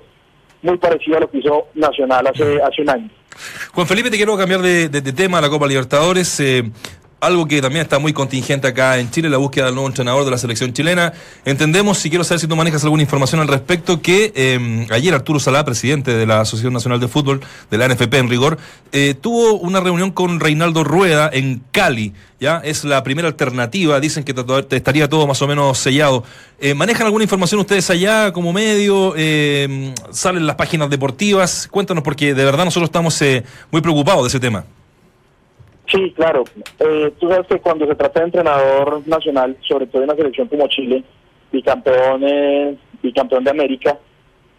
muy 0.62 0.78
parecido 0.78 1.18
a 1.18 1.20
lo 1.22 1.30
que 1.30 1.38
hizo 1.40 1.68
Nacional 1.76 2.28
hace, 2.28 2.62
hace 2.62 2.82
un 2.82 2.90
año. 2.90 3.10
Juan 3.74 3.86
Felipe, 3.88 4.10
te 4.10 4.18
quiero 4.18 4.38
cambiar 4.38 4.62
de, 4.62 4.90
de- 4.90 5.02
tema, 5.14 5.40
la 5.42 5.50
Copa 5.50 5.68
Libertadores. 5.68 6.40
eh, 6.40 6.64
algo 7.20 7.48
que 7.48 7.62
también 7.62 7.82
está 7.82 8.00
muy 8.00 8.14
contingente 8.14 8.68
acá 8.68 8.98
en 8.98 9.10
Chile, 9.10 9.30
la 9.30 9.38
búsqueda 9.38 9.66
del 9.66 9.76
nuevo 9.76 9.88
entrenador 9.88 10.26
de 10.26 10.32
la 10.32 10.38
selección 10.38 10.74
chilena. 10.74 11.14
Entendemos, 11.44 12.06
y 12.06 12.10
quiero 12.10 12.24
saber 12.24 12.40
si 12.40 12.48
tú 12.48 12.56
manejas 12.56 12.84
alguna 12.84 13.04
información 13.04 13.42
al 13.42 13.48
respecto, 13.48 14.02
que 14.02 14.32
eh, 14.36 14.88
ayer 14.92 15.14
Arturo 15.14 15.40
Salá, 15.40 15.66
presidente 15.66 16.14
de 16.14 16.26
la 16.26 16.42
Asociación 16.42 16.74
Nacional 16.74 17.00
de 17.00 17.08
Fútbol, 17.08 17.42
de 17.72 17.78
la 17.78 17.88
NFP 17.88 18.14
en 18.14 18.30
rigor, 18.30 18.58
eh, 18.92 19.16
tuvo 19.20 19.54
una 19.54 19.80
reunión 19.80 20.12
con 20.12 20.40
Reinaldo 20.40 20.84
Rueda 20.84 21.30
en 21.32 21.64
Cali. 21.72 22.14
¿ya? 22.40 22.62
Es 22.64 22.84
la 22.84 23.04
primera 23.04 23.28
alternativa, 23.28 24.00
dicen 24.00 24.24
que 24.24 24.34
estaría 24.72 25.10
todo 25.10 25.28
más 25.28 25.42
o 25.42 25.48
menos 25.48 25.78
sellado. 25.78 26.24
Eh, 26.60 26.74
¿Manejan 26.74 27.06
alguna 27.06 27.24
información 27.24 27.60
ustedes 27.60 27.90
allá 27.90 28.32
como 28.32 28.54
medio? 28.54 29.14
Eh, 29.18 29.94
¿Salen 30.12 30.46
las 30.46 30.56
páginas 30.56 30.90
deportivas? 30.90 31.68
Cuéntanos, 31.70 32.04
porque 32.04 32.34
de 32.34 32.46
verdad 32.46 32.66
nosotros 32.66 32.90
estamos 32.90 33.22
eh, 33.22 33.44
muy 33.72 33.82
preocupados 33.82 34.24
de 34.24 34.28
ese 34.30 34.40
tema. 34.40 34.66
Sí, 35.88 36.12
claro. 36.16 36.44
Eh, 36.80 37.12
tú 37.20 37.30
sabes 37.30 37.48
que 37.48 37.60
cuando 37.60 37.86
se 37.86 37.96
trata 37.96 38.20
de 38.20 38.26
entrenador 38.26 39.08
nacional, 39.08 39.56
sobre 39.68 39.88
todo 39.88 40.04
en 40.04 40.10
una 40.10 40.18
selección 40.18 40.48
como 40.48 40.68
Chile, 40.68 41.04
bicampeón, 41.52 42.24
eh, 42.24 42.76
bicampeón 43.02 43.44
de 43.44 43.52
América, 43.52 43.98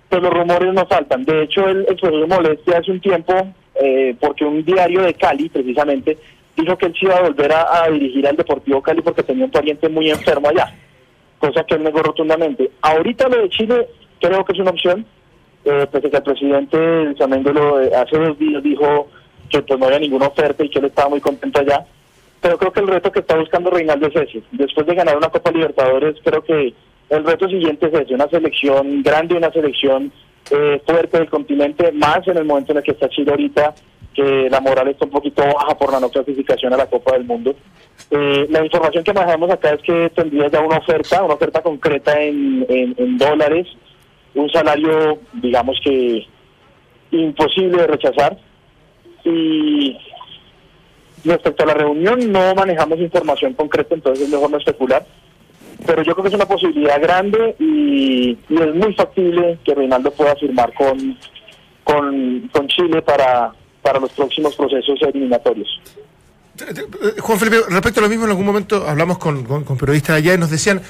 pues 0.09 0.23
los 0.23 0.33
rumores 0.33 0.73
no 0.73 0.87
faltan. 0.87 1.25
De 1.25 1.43
hecho, 1.43 1.69
el 1.69 1.85
profesor 1.85 2.29
Molestia 2.29 2.79
hace 2.79 2.93
un 2.93 3.01
tiempo, 3.01 3.35
eh, 3.75 4.15
porque 4.21 4.45
un 4.45 4.65
diario 4.65 5.03
de 5.03 5.15
Cali, 5.15 5.49
precisamente, 5.49 6.17
dijo 6.57 6.79
que 6.79 6.87
él 6.87 6.95
se 6.99 7.07
iba 7.07 7.17
a 7.17 7.23
volver 7.23 7.53
a, 7.53 7.89
dirigir 7.91 8.27
al 8.27 8.37
Deportivo 8.37 8.83
Cali 8.83 9.03
porque 9.03 9.23
tenía 9.23 9.45
un 9.45 9.51
pariente 9.51 9.89
muy 9.89 10.11
enfermo 10.11 10.49
allá, 10.49 10.73
cosa 11.39 11.65
que 11.65 11.75
él 11.75 11.83
negó 11.83 12.03
rotundamente. 12.03 12.71
Ahorita 12.81 13.29
lo 13.29 13.43
de 13.43 13.49
Chile 13.51 13.89
creo 14.21 14.45
que 14.45 14.53
es 14.53 14.59
una 14.59 14.71
opción, 14.71 15.05
eh, 15.65 15.87
pues 15.91 16.05
que 16.05 16.17
el 16.17 16.23
presidente 16.23 16.79
lo, 17.53 17.81
eh, 17.81 17.91
hace 17.95 18.19
dos 18.19 18.39
días 18.39 18.63
dijo 18.63 19.09
que 19.49 19.63
pues 19.63 19.79
no 19.79 19.87
había 19.87 19.99
ninguna 19.99 20.29
oferta 20.29 20.65
y 20.65 20.69
que 20.69 20.79
él 20.79 20.87
estaba 20.87 21.09
muy 21.09 21.21
contento 21.21 21.61
allá. 21.61 21.85
Pero 22.41 22.59
creo 22.59 22.73
que 22.73 22.81
el 22.81 22.89
reto 22.89 23.11
que 23.11 23.21
está 23.21 23.37
buscando 23.37 23.71
Reinaldo 23.71 24.07
es 24.09 24.17
ese. 24.17 24.43
Después 24.53 24.87
de 24.87 24.95
ganar 24.95 25.17
una 25.17 25.31
Copa 25.31 25.51
Libertadores, 25.51 26.17
creo 26.23 26.43
que 26.43 26.75
el 27.09 27.25
reto 27.25 27.49
siguiente 27.49 27.87
es 27.87 27.95
ese, 27.95 28.15
una 28.15 28.29
selección 28.29 29.03
grande, 29.03 29.37
una 29.37 29.51
selección 29.51 30.13
eh, 30.51 30.81
fuerte 30.87 31.19
del 31.19 31.31
continente, 31.31 31.93
más 31.93 32.27
en 32.29 32.37
el 32.37 32.45
momento 32.45 32.73
en 32.73 32.79
el 32.79 32.85
que 32.85 32.93
está 32.93 33.09
Chile 33.09 33.31
ahorita, 33.31 33.75
que 34.15 34.49
la 34.51 34.61
moral 34.61 34.89
está 34.89 35.05
un 35.05 35.11
poquito 35.11 35.43
baja 35.43 35.77
por 35.77 35.93
la 35.93 36.01
no 36.01 36.09
clasificación 36.09 36.73
a 36.73 36.77
la 36.77 36.87
Copa 36.87 37.13
del 37.13 37.25
Mundo. 37.25 37.55
Eh, 38.11 38.47
la 38.49 38.65
información 38.65 39.05
que 39.05 39.13
manejamos 39.13 39.51
acá 39.51 39.71
es 39.71 39.83
que 39.83 40.11
tendría 40.11 40.49
ya 40.49 40.61
una 40.61 40.79
oferta, 40.79 41.23
una 41.23 41.35
oferta 41.35 41.63
concreta 41.63 42.21
en, 42.21 42.65
en, 42.69 42.95
en 42.97 43.19
dólares, 43.19 43.67
un 44.35 44.51
salario, 44.51 45.19
digamos 45.35 45.79
que 45.83 46.27
imposible 47.11 47.83
de 47.83 47.87
rechazar. 47.87 48.39
Y 49.27 49.97
Respecto 51.25 51.65
a 51.65 51.67
la 51.67 51.75
reunión, 51.75 52.31
no 52.31 52.55
manejamos 52.55 53.01
información 53.01 53.53
concreta, 53.55 53.97
entonces 53.97 54.27
es 54.27 54.31
mejor 54.31 54.49
no 54.49 54.59
especular. 54.59 55.05
Pero 55.85 56.03
yo 56.05 56.13
creo 56.13 56.23
que 56.23 56.29
es 56.29 56.35
una 56.35 56.47
posibilidad 56.47 57.01
grande 57.03 57.57
y, 57.59 58.39
es 58.49 58.75
muy 58.77 58.95
factible 58.95 59.59
que 59.65 59.75
Reinaldo 59.75 60.13
pueda 60.13 60.37
firmar 60.37 60.73
con, 60.75 61.19
con, 61.83 62.49
con 62.53 62.69
Chile 62.69 63.03
para, 63.03 63.53
para 63.83 63.99
los 63.99 64.13
próximos 64.13 64.55
procesos 64.55 65.01
eliminatorios. 65.03 65.69
Eh, 66.61 67.21
Juan 67.21 67.39
Felipe, 67.41 67.57
respecto 67.71 67.99
a 68.01 68.03
lo 68.05 68.09
mismo, 68.09 68.25
en 68.25 68.31
algún 68.31 68.47
momento 68.47 68.87
hablamos 68.87 69.19
con, 69.19 69.43
con- 69.45 69.65
con 69.65 69.77
periodistas 69.77 70.17
allá 70.19 70.35
y 70.35 70.39
nos 70.39 70.51
decían 70.51 70.81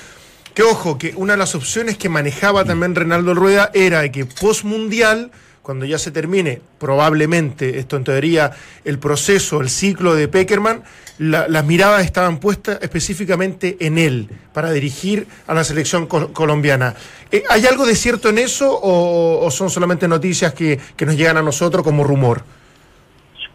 que, 0.53 0.63
ojo, 0.63 0.99
que 0.99 1.15
una 1.17 1.33
de 1.33 1.39
las 1.39 1.55
opciones 1.55 1.97
que 1.97 2.11
manejaba 2.11 2.65
también 2.67 2.95
Reinaldo 2.95 3.33
Rueda 3.33 3.71
era 3.73 4.11
que 4.13 4.27
post-mundial, 4.27 5.31
cuando 5.67 5.85
ya 5.85 5.99
se 5.99 6.13
termine, 6.13 6.61
probablemente, 6.79 7.81
esto 7.81 7.97
en 7.97 8.05
teoría, 8.05 8.53
el 8.85 9.01
proceso, 9.01 9.61
el 9.61 9.69
ciclo 9.69 10.15
de 10.15 10.29
Peckerman, 10.29 10.85
la- 11.19 11.49
las 11.49 11.65
miradas 11.65 12.05
estaban 12.05 12.39
puestas 12.39 12.79
específicamente 12.83 13.77
en 13.81 13.99
él, 13.99 14.29
para 14.55 14.71
dirigir 14.71 15.27
a 15.49 15.55
la 15.55 15.65
selección 15.65 16.07
col- 16.07 16.33
colombiana. 16.33 16.95
Eh, 17.33 17.43
¿Hay 17.51 17.67
algo 17.67 17.85
de 17.85 17.97
cierto 17.97 18.29
en 18.29 18.39
eso 18.39 18.79
o, 18.81 19.45
o 19.45 19.51
son 19.51 19.69
solamente 19.69 20.07
noticias 20.07 20.55
que, 20.55 20.79
que 20.97 21.05
nos 21.05 21.17
llegan 21.17 21.37
a 21.37 21.43
nosotros 21.43 21.83
como 21.83 22.05
rumor? 22.05 22.43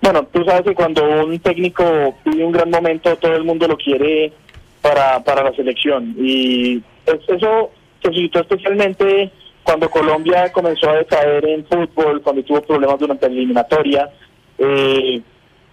Bueno, 0.01 0.27
tú 0.33 0.43
sabes 0.43 0.63
que 0.63 0.73
cuando 0.73 1.03
un 1.25 1.39
técnico 1.39 2.15
pide 2.25 2.43
un 2.43 2.51
gran 2.51 2.69
momento, 2.69 3.15
todo 3.15 3.37
el 3.37 3.45
mundo 3.45 3.69
lo 3.69 3.77
quiere 3.77 4.33
para, 4.81 5.23
para 5.23 5.43
la 5.43 5.53
selección. 5.55 6.13
Y 6.17 6.83
es- 7.05 7.21
eso 7.29 7.71
se 8.01 8.07
suscitó 8.09 8.41
especialmente 8.41 9.31
cuando 9.63 9.89
Colombia 9.89 10.51
comenzó 10.51 10.89
a 10.89 10.97
decaer 10.97 11.45
en 11.45 11.65
fútbol, 11.65 12.21
cuando 12.21 12.43
tuvo 12.43 12.61
problemas 12.61 12.99
durante 12.99 13.27
la 13.27 13.33
eliminatoria, 13.33 14.09
eh, 14.57 15.21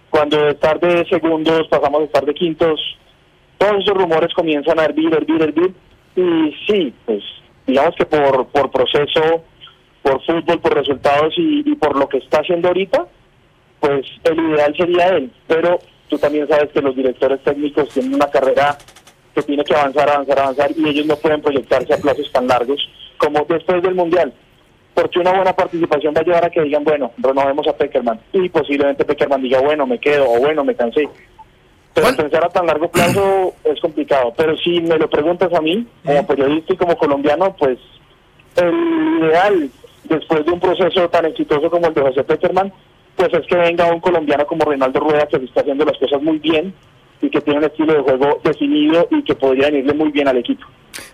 cuando 0.09 0.37
de 0.37 0.51
estar 0.51 0.79
de 0.79 1.05
segundos 1.05 1.67
pasamos 1.69 2.01
a 2.01 2.05
estar 2.05 2.25
de 2.25 2.33
quintos, 2.33 2.79
todos 3.57 3.83
esos 3.83 3.97
rumores 3.97 4.33
comienzan 4.33 4.79
a 4.79 4.85
hervir, 4.85 5.13
hervir, 5.13 5.41
hervir. 5.41 5.73
Y 6.15 6.55
sí, 6.67 6.93
pues 7.05 7.23
digamos 7.67 7.95
que 7.95 8.05
por, 8.05 8.47
por 8.47 8.71
proceso, 8.71 9.43
por 10.01 10.23
fútbol, 10.25 10.59
por 10.59 10.75
resultados 10.75 11.33
y, 11.37 11.63
y 11.69 11.75
por 11.75 11.97
lo 11.97 12.07
que 12.07 12.17
está 12.17 12.39
haciendo 12.39 12.69
ahorita, 12.69 13.05
pues 13.79 14.05
el 14.23 14.39
ideal 14.39 14.75
sería 14.75 15.07
él, 15.09 15.31
pero 15.47 15.79
tú 16.09 16.17
también 16.17 16.47
sabes 16.47 16.71
que 16.71 16.81
los 16.81 16.95
directores 16.95 17.41
técnicos 17.43 17.89
tienen 17.89 18.15
una 18.15 18.29
carrera 18.29 18.77
que 19.33 19.43
tiene 19.43 19.63
que 19.63 19.75
avanzar, 19.75 20.09
avanzar, 20.09 20.39
avanzar 20.39 20.71
y 20.75 20.89
ellos 20.89 21.05
no 21.05 21.15
pueden 21.15 21.41
proyectarse 21.41 21.93
a 21.93 21.97
plazos 21.97 22.31
tan 22.31 22.47
largos 22.47 22.79
como 23.19 23.45
después 23.47 23.83
del 23.83 23.93
Mundial. 23.93 24.33
Porque 24.95 25.19
una 25.19 25.33
buena 25.33 25.53
participación 25.53 26.13
va 26.15 26.21
a 26.21 26.23
llevar 26.23 26.45
a 26.45 26.49
que 26.49 26.63
digan, 26.63 26.83
bueno, 26.83 27.11
renovemos 27.17 27.67
a 27.67 27.77
Peckerman 27.77 28.19
y 28.33 28.49
posiblemente 28.49 29.05
Peckerman 29.05 29.43
diga, 29.43 29.61
bueno, 29.61 29.85
me 29.85 29.99
quedo 29.99 30.25
o 30.27 30.39
bueno, 30.39 30.63
me 30.63 30.73
cansé. 30.73 31.07
Pero 31.93 32.15
pensar 32.15 32.43
a 32.43 32.49
tan 32.49 32.65
largo 32.65 32.89
plazo 32.89 33.53
es 33.63 33.79
complicado. 33.79 34.33
Pero 34.35 34.57
si 34.57 34.81
me 34.81 34.97
lo 34.97 35.09
preguntas 35.09 35.53
a 35.53 35.61
mí, 35.61 35.85
como 36.03 36.25
periodista 36.25 36.73
y 36.73 36.77
como 36.77 36.97
colombiano, 36.97 37.55
pues 37.57 37.77
el 38.55 39.19
ideal 39.19 39.69
después 40.05 40.45
de 40.45 40.51
un 40.51 40.59
proceso 40.59 41.09
tan 41.09 41.25
exitoso 41.25 41.69
como 41.69 41.87
el 41.87 41.93
de 41.93 42.01
José 42.01 42.23
Peckerman, 42.23 42.73
pues 43.15 43.33
es 43.33 43.45
que 43.47 43.55
venga 43.55 43.91
un 43.91 43.99
colombiano 43.99 44.45
como 44.47 44.65
Reinaldo 44.65 44.99
Rueda 44.99 45.27
que 45.27 45.37
se 45.37 45.45
está 45.45 45.61
haciendo 45.61 45.85
las 45.85 45.97
cosas 45.97 46.21
muy 46.21 46.39
bien 46.39 46.73
y 47.21 47.29
que 47.29 47.41
tiene 47.41 47.59
un 47.59 47.65
estilo 47.65 47.93
de 47.93 48.01
juego 48.01 48.39
definido 48.43 49.07
y 49.11 49.23
que 49.23 49.35
podría 49.35 49.69
venirle 49.69 49.93
muy 49.93 50.11
bien 50.11 50.27
al 50.27 50.37
equipo. 50.37 50.65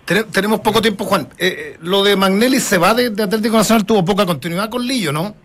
Tene- 0.05 0.23
tenemos 0.25 0.59
poco 0.59 0.81
tiempo, 0.81 1.03
Juan. 1.05 1.27
Eh, 1.37 1.47
eh, 1.47 1.77
lo 1.81 2.03
de 2.03 2.15
Magnelli 2.15 2.59
se 2.59 2.77
va 2.77 2.93
de, 2.93 3.09
de 3.09 3.23
Atlético 3.23 3.57
Nacional, 3.57 3.85
tuvo 3.85 4.05
poca 4.05 4.25
continuidad 4.25 4.69
con 4.69 4.85
Lillo, 4.85 5.11
¿no? 5.11 5.35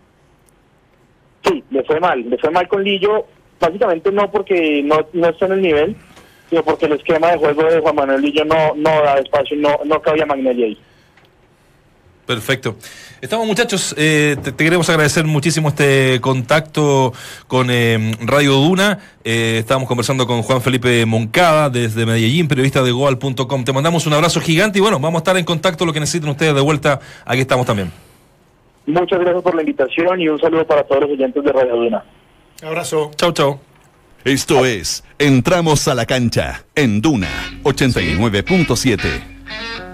Sí, 1.45 1.65
le 1.71 1.83
fue 1.85 1.99
mal, 2.01 2.29
le 2.29 2.37
fue 2.39 2.51
mal 2.51 2.69
con 2.69 2.85
Lillo, 2.85 3.27
básicamente 3.59 4.13
no 4.13 4.31
porque 4.31 4.83
no, 4.85 5.07
no 5.15 5.29
está 5.29 5.47
en 5.47 5.53
el 5.53 5.63
nivel, 5.63 5.97
sino 6.51 6.63
porque 6.63 6.87
el 6.87 6.93
esquema 6.93 7.31
de 7.31 7.39
juego 7.39 7.63
de 7.65 7.81
Juan 7.81 7.95
Manuel 7.95 8.21
Lillo 8.21 8.45
no, 8.45 8.75
no 8.77 8.91
da 9.03 9.15
espacio, 9.19 9.57
no, 9.57 9.79
no 9.87 10.03
cabía 10.03 10.27
Magnelli 10.27 10.65
ahí. 10.65 10.79
Perfecto. 12.31 12.77
Estamos 13.21 13.45
muchachos, 13.45 13.93
eh, 13.99 14.37
te, 14.41 14.53
te 14.53 14.65
queremos 14.65 14.89
agradecer 14.89 15.25
muchísimo 15.25 15.71
este 15.71 16.21
contacto 16.21 17.13
con 17.49 17.73
eh, 17.73 18.15
Radio 18.21 18.53
Duna. 18.53 19.01
Eh, 19.25 19.57
estábamos 19.59 19.89
conversando 19.89 20.29
con 20.29 20.43
Juan 20.43 20.63
Felipe 20.63 21.05
Moncada 21.07 21.71
desde 21.71 22.07
Medellín, 22.07 22.47
periodista 22.47 22.85
de 22.85 22.93
Goal.com. 22.93 23.65
Te 23.65 23.73
mandamos 23.73 24.07
un 24.07 24.13
abrazo 24.13 24.41
gigante 24.41 24.79
y 24.79 24.81
bueno, 24.81 25.01
vamos 25.01 25.19
a 25.19 25.23
estar 25.23 25.37
en 25.39 25.45
contacto 25.45 25.85
lo 25.85 25.93
que 25.93 25.99
necesiten 25.99 26.31
ustedes 26.31 26.55
de 26.55 26.61
vuelta. 26.61 27.01
Aquí 27.25 27.41
estamos 27.41 27.67
también. 27.67 27.91
Muchas 28.87 29.19
gracias 29.19 29.43
por 29.43 29.57
la 29.57 29.63
invitación 29.63 30.21
y 30.21 30.29
un 30.29 30.39
saludo 30.39 30.65
para 30.65 30.85
todos 30.85 31.01
los 31.01 31.11
oyentes 31.11 31.43
de 31.43 31.51
Radio 31.51 31.75
Duna. 31.75 32.05
Abrazo. 32.63 33.11
Chau, 33.17 33.33
chau. 33.33 33.59
Esto 34.23 34.65
es 34.65 35.03
Entramos 35.19 35.89
a 35.89 35.97
la 35.97 36.07
cancha 36.07 36.63
en 36.77 37.01
Duna 37.01 37.27
89.7. 37.65 39.90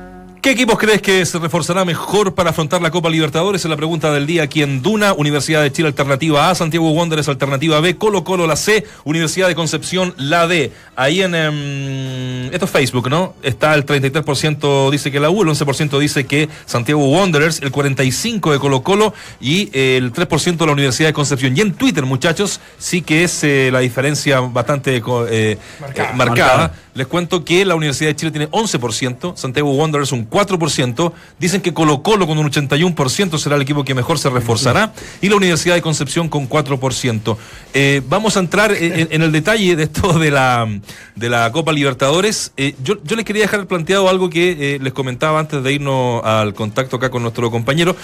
¿Qué 0.47 0.53
equipos 0.53 0.79
crees 0.79 1.03
que 1.03 1.27
se 1.27 1.41
reforzará 1.41 1.85
mejor 1.85 2.37
para 2.37 2.51
afrontar 2.51 2.81
la 2.81 2.93
Copa 2.93 3.11
Libertadores? 3.11 3.65
Es 3.65 3.69
la 3.69 3.77
pregunta 3.77 4.13
del 4.13 4.29
día 4.29 4.45
aquí 4.45 4.63
en 4.63 4.81
Duna. 4.81 5.13
Universidad 5.13 5.61
de 5.61 5.73
Chile 5.73 5.89
Alternativa 5.89 6.49
A, 6.49 6.55
Santiago 6.55 6.89
Wanderers 6.93 7.29
Alternativa 7.29 7.81
B, 7.81 7.97
Colo 7.97 8.23
Colo 8.23 8.47
la 8.47 8.55
C, 8.55 8.87
Universidad 9.03 9.49
de 9.49 9.57
Concepción 9.57 10.15
la 10.19 10.47
D. 10.47 10.71
Ahí 10.95 11.21
en... 11.21 11.35
em, 11.35 12.55
esto 12.55 12.67
es 12.67 12.71
Facebook, 12.71 13.11
¿no? 13.11 13.35
Está 13.43 13.75
el 13.75 13.85
33% 13.85 14.89
dice 14.93 15.11
que 15.11 15.19
la 15.19 15.31
U, 15.31 15.43
el 15.43 15.49
11% 15.49 15.99
dice 15.99 16.27
que 16.27 16.49
Santiago 16.65 17.05
Wanderers, 17.09 17.61
el 17.63 17.73
45% 17.73 18.53
de 18.53 18.61
Colo 18.61 18.85
Colo 18.85 19.15
y 19.41 19.69
eh, 19.73 19.97
el 19.97 20.13
3% 20.13 20.59
de 20.59 20.67
la 20.67 20.73
Universidad 20.73 21.09
de 21.09 21.13
Concepción. 21.13 21.57
Y 21.57 21.61
en 21.61 21.75
Twitter, 21.75 22.07
muchachos, 22.07 22.61
sí 22.79 23.03
que 23.03 23.25
es 23.25 23.43
eh, 23.43 23.71
la 23.73 23.81
diferencia 23.81 24.39
bastante 24.39 24.95
eh, 24.95 25.01
Marcada. 25.01 25.29
eh, 25.33 25.59
marcada. 25.81 26.13
Marcada. 26.15 26.75
Les 26.97 27.07
cuento 27.07 27.45
que 27.45 27.67
la 27.67 27.75
Universidad 27.75 28.09
de 28.09 28.17
Chile 28.17 28.31
tiene 28.31 28.51
11%, 28.51 29.37
Santiago 29.37 29.71
Wanderers 29.75 30.13
un 30.13 30.31
4%, 30.31 31.13
dicen 31.39 31.61
que 31.61 31.75
Colo 31.75 32.03
Colo 32.03 32.27
con 32.27 32.39
un 32.39 32.51
81% 32.51 33.37
será 33.37 33.57
el 33.57 33.63
equipo 33.63 33.85
que 33.85 33.95
mejor 33.95 34.19
se 34.19 34.31
reforzará 34.31 34.95
y 35.21 35.29
la 35.29 35.37
Universidad 35.37 35.75
de 35.75 35.83
Concepción 35.83 36.31
con 36.31 36.49
4%. 36.49 37.37
Eh, 37.75 38.01
vamos 38.09 38.39
a 38.39 38.41
entrar 38.41 38.73
en, 38.73 39.21
el 39.21 39.31
detalle 39.31 39.77
de 39.77 39.83
esto 39.83 40.19
de 40.19 40.31
la, 40.31 40.67
de 41.15 41.29
la 41.29 41.53
Copa 41.53 41.71
Libertadores. 41.71 42.53
Eh, 42.57 42.75
yo, 42.83 42.95
yo 43.05 43.15
les 43.15 43.27
quería 43.27 43.43
dejar 43.43 43.67
planteado 43.67 44.09
algo 44.09 44.31
que 44.31 44.77
eh, 44.77 44.79
les 44.81 44.95
comentaba 44.95 45.39
antes 45.39 45.63
de 45.63 45.75
irnos 45.75 46.25
al 46.25 46.55
contacto 46.55 46.97
acá 46.97 47.11
con 47.11 47.21
nuestro 47.21 47.51
compañero. 47.51 47.95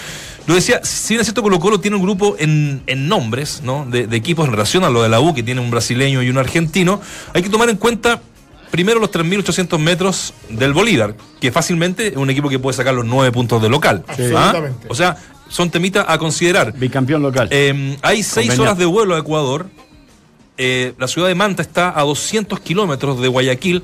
Lo 0.45 0.53
decía, 0.53 0.81
si 0.83 1.15
bien 1.15 1.21
es 1.21 1.25
cierto 1.25 1.41
Colo 1.41 1.59
Colo 1.59 1.79
tiene 1.79 1.97
un 1.97 2.03
grupo 2.03 2.35
en, 2.37 2.83
en 2.85 3.07
nombres 3.07 3.61
¿no? 3.63 3.87
de, 3.89 4.05
de 4.05 4.17
equipos 4.17 4.45
en 4.45 4.51
relación 4.51 4.83
a 4.83 4.91
lo 4.91 5.01
de 5.01 5.09
la 5.09 5.19
U, 5.19 5.33
que 5.33 5.41
tiene 5.41 5.61
un 5.61 5.71
brasileño 5.71 6.21
y 6.21 6.29
un 6.29 6.37
argentino, 6.37 7.01
hay 7.33 7.41
que 7.41 7.49
tomar 7.49 7.71
en 7.71 7.77
cuenta 7.77 8.21
primero 8.73 8.99
los 8.99 9.11
3.800 9.11 9.77
metros 9.77 10.33
del 10.49 10.73
Bolívar, 10.73 11.13
que 11.39 11.51
fácilmente 11.51 12.07
es 12.07 12.15
un 12.17 12.27
equipo 12.31 12.49
que 12.49 12.57
puede 12.57 12.75
sacar 12.75 12.95
los 12.95 13.05
nueve 13.05 13.31
puntos 13.31 13.61
de 13.61 13.69
local. 13.69 14.03
¿Ah? 14.07 14.11
Absolutamente. 14.13 14.87
O 14.89 14.95
sea, 14.95 15.15
son 15.47 15.69
temitas 15.69 16.05
a 16.07 16.17
considerar. 16.17 16.73
Bicampeón 16.73 17.21
local. 17.21 17.49
Eh, 17.51 17.95
hay 18.01 18.23
seis 18.23 18.47
Conveniente. 18.47 18.61
horas 18.63 18.77
de 18.79 18.85
vuelo 18.85 19.13
a 19.15 19.19
Ecuador. 19.19 19.67
Eh, 20.57 20.93
la 20.97 21.07
ciudad 21.07 21.27
de 21.27 21.35
Manta 21.35 21.61
está 21.61 21.93
a 21.95 22.01
200 22.01 22.59
kilómetros 22.61 23.21
de 23.21 23.27
Guayaquil. 23.27 23.83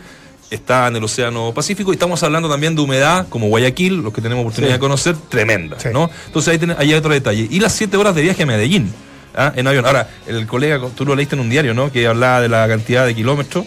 Está 0.49 0.87
en 0.87 0.95
el 0.95 1.03
Océano 1.03 1.53
Pacífico 1.53 1.91
y 1.91 1.93
estamos 1.93 2.23
hablando 2.23 2.49
también 2.49 2.75
de 2.75 2.81
humedad, 2.81 3.27
como 3.29 3.47
Guayaquil, 3.49 3.97
los 3.97 4.11
que 4.11 4.21
tenemos 4.21 4.41
oportunidad 4.41 4.73
de 4.73 4.79
conocer, 4.79 5.15
tremenda, 5.29 5.79
Sí. 5.79 5.89
¿no? 5.93 6.09
Entonces 6.25 6.59
ahí 6.59 6.75
hay 6.79 6.93
otro 6.95 7.13
detalle. 7.13 7.47
Y 7.51 7.59
las 7.59 7.73
siete 7.73 7.95
horas 7.95 8.15
de 8.15 8.23
viaje 8.23 8.41
a 8.41 8.45
Medellín, 8.47 8.91
¿ah? 9.35 9.53
en 9.55 9.67
avión. 9.67 9.85
Ahora, 9.85 10.09
el 10.25 10.47
colega, 10.47 10.81
tú 10.95 11.05
lo 11.05 11.15
leíste 11.15 11.35
en 11.35 11.41
un 11.41 11.49
diario, 11.51 11.75
¿no? 11.75 11.91
Que 11.91 12.07
hablaba 12.07 12.41
de 12.41 12.49
la 12.49 12.67
cantidad 12.67 13.05
de 13.05 13.13
kilómetros. 13.13 13.65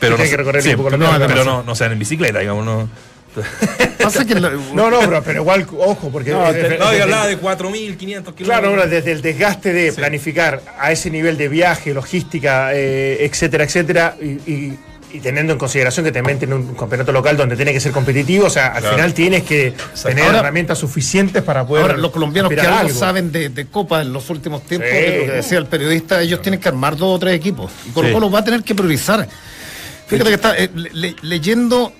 Pero 0.00 0.16
no, 0.16 0.22
hay 0.22 0.28
que 0.28 0.30
se- 0.30 0.36
recorrer 0.36 0.62
sí, 0.62 0.70
un 0.70 0.76
poco 0.76 0.90
la 0.90 0.98
pero, 0.98 1.10
mierda, 1.10 1.26
pero 1.26 1.44
no 1.44 1.52
no, 1.58 1.62
no 1.62 1.74
sean 1.74 1.92
en 1.92 1.98
bicicleta, 1.98 2.38
digamos, 2.40 2.64
no. 2.64 2.88
Pasa 4.02 4.24
que 4.24 4.34
la- 4.34 4.50
No, 4.72 4.90
no, 4.90 5.00
pero, 5.00 5.22
pero 5.22 5.40
igual, 5.42 5.66
ojo, 5.78 6.10
porque. 6.10 6.30
No, 6.30 6.50
te- 6.52 6.78
no, 6.78 6.86
hablaba 6.86 7.26
de 7.26 7.38
4.500 7.38 7.98
kilómetros. 7.98 8.34
Claro, 8.46 8.86
desde 8.88 9.12
el 9.12 9.20
desgaste 9.22 9.72
de 9.72 9.92
planificar 9.92 10.62
a 10.78 10.92
ese 10.92 11.10
nivel 11.10 11.36
de 11.36 11.48
viaje, 11.48 11.92
logística, 11.92 12.70
eh, 12.74 13.24
etcétera, 13.26 13.64
etcétera, 13.64 14.16
y, 14.20 14.24
y- 14.50 14.78
y 15.12 15.20
teniendo 15.20 15.52
en 15.52 15.58
consideración 15.58 16.04
que 16.04 16.12
también 16.12 16.38
tiene 16.38 16.54
un 16.56 16.74
campeonato 16.74 17.12
local 17.12 17.36
donde 17.36 17.56
tiene 17.56 17.72
que 17.72 17.80
ser 17.80 17.92
competitivo, 17.92 18.46
o 18.46 18.50
sea, 18.50 18.66
al 18.68 18.80
Claro. 18.80 18.96
final 18.96 19.14
tienes 19.14 19.42
que 19.44 19.72
tener 20.02 20.24
Ahora- 20.24 20.38
herramientas 20.40 20.78
suficientes 20.78 21.42
para 21.42 21.66
poder. 21.66 21.82
Ahora, 21.82 21.96
los 21.96 22.10
colombianos 22.10 22.50
que 22.52 22.60
algo 22.60 22.76
algo. 22.78 22.98
saben 22.98 23.32
de, 23.32 23.48
de 23.50 23.66
Copa 23.66 24.02
en 24.02 24.12
los 24.12 24.28
últimos 24.30 24.62
tiempos, 24.64 24.90
Sí. 24.90 24.96
es 24.96 25.18
lo 25.20 25.26
que 25.26 25.32
decía 25.32 25.58
el 25.58 25.66
periodista, 25.66 26.20
ellos 26.20 26.42
tienen 26.42 26.60
que 26.60 26.68
armar 26.68 26.96
dos 26.96 27.16
o 27.16 27.18
tres 27.18 27.34
equipos. 27.34 27.70
Y 27.86 27.90
Colo 27.90 28.08
Sí. 28.08 28.14
Colo 28.14 28.30
va 28.30 28.40
a 28.40 28.44
tener 28.44 28.62
que 28.62 28.74
priorizar. 28.74 29.26
Fíjate 30.06 30.30
que 30.30 30.34
está 30.34 30.56
eh, 30.56 30.70
le- 30.74 30.90
le- 30.92 31.16
leyendo 31.22 31.92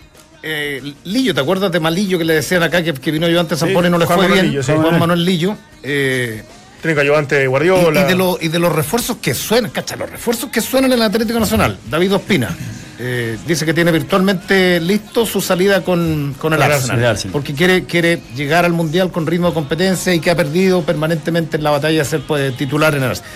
eh, 0.43 0.81
Lillo, 1.05 1.35
¿te 1.35 1.41
acuerdas 1.41 1.73
de 1.73 1.81
Malillo 1.81 2.19
que 2.19 2.25
le 2.25 2.35
decían 2.35 2.63
acá 2.63 2.83
que, 2.83 2.95
que 2.95 3.11
vino 3.11 3.27
ayudante 3.27 3.55
a 3.55 3.57
San 3.57 3.69
Sí, 3.69 3.75
y 3.75 3.91
no 3.91 3.99
le 3.99 4.07
Juan 4.07 4.19
fue 4.19 4.29
Manuel 4.29 4.33
bien? 4.33 4.47
Lillo, 4.51 4.63
sí. 4.63 4.73
Juan 4.77 4.99
Manuel 4.99 5.25
Lillo. 5.25 5.57
eh, 5.83 6.43
Técnico 6.83 7.01
ayudante 7.01 7.35
de 7.37 7.47
Guardiola. 7.49 8.03
y 8.03 8.05
de 8.05 8.15
lo- 8.15 8.39
y 8.41 8.49
de 8.49 8.59
los 8.59 8.73
refuerzos 8.73 9.17
que 9.17 9.35
suenan, 9.35 9.71
cacha, 9.73 9.97
los 9.97 10.09
refuerzos 10.11 10.51
que 10.51 10.61
suenan 10.61 10.93
en 10.93 10.99
el 10.99 11.03
Atlético 11.05 11.41
Nacional. 11.41 11.79
David 11.91 12.15
Ospina 12.15 12.55
eh, 12.99 13.37
dice 13.47 13.65
que 13.67 13.75
tiene 13.75 13.91
virtualmente 13.91 14.79
listo 14.81 15.27
su 15.27 15.41
salida 15.41 15.83
con, 15.83 16.35
con 16.39 16.53
el 16.53 16.63
Arsenal, 16.63 16.81
Arsenal. 16.91 17.05
Arsenal. 17.11 17.33
porque 17.33 17.55
quiere, 17.55 17.85
quiere 17.85 18.21
llegar 18.37 18.65
al 18.65 18.73
Mundial 18.73 19.11
con 19.11 19.27
ritmo 19.27 19.49
de 19.49 19.55
competencia 19.55 20.15
y 20.15 20.21
que 20.21 20.31
ha 20.31 20.37
perdido 20.37 20.83
permanentemente 20.83 21.57
en 21.57 21.65
la 21.65 21.71
batalla 21.71 21.99
de 21.99 22.05
ser 22.05 22.21
pues, 22.21 22.57
titular 22.57 22.95
en 22.95 23.03
el 23.03 23.09
Arsenal. 23.11 23.31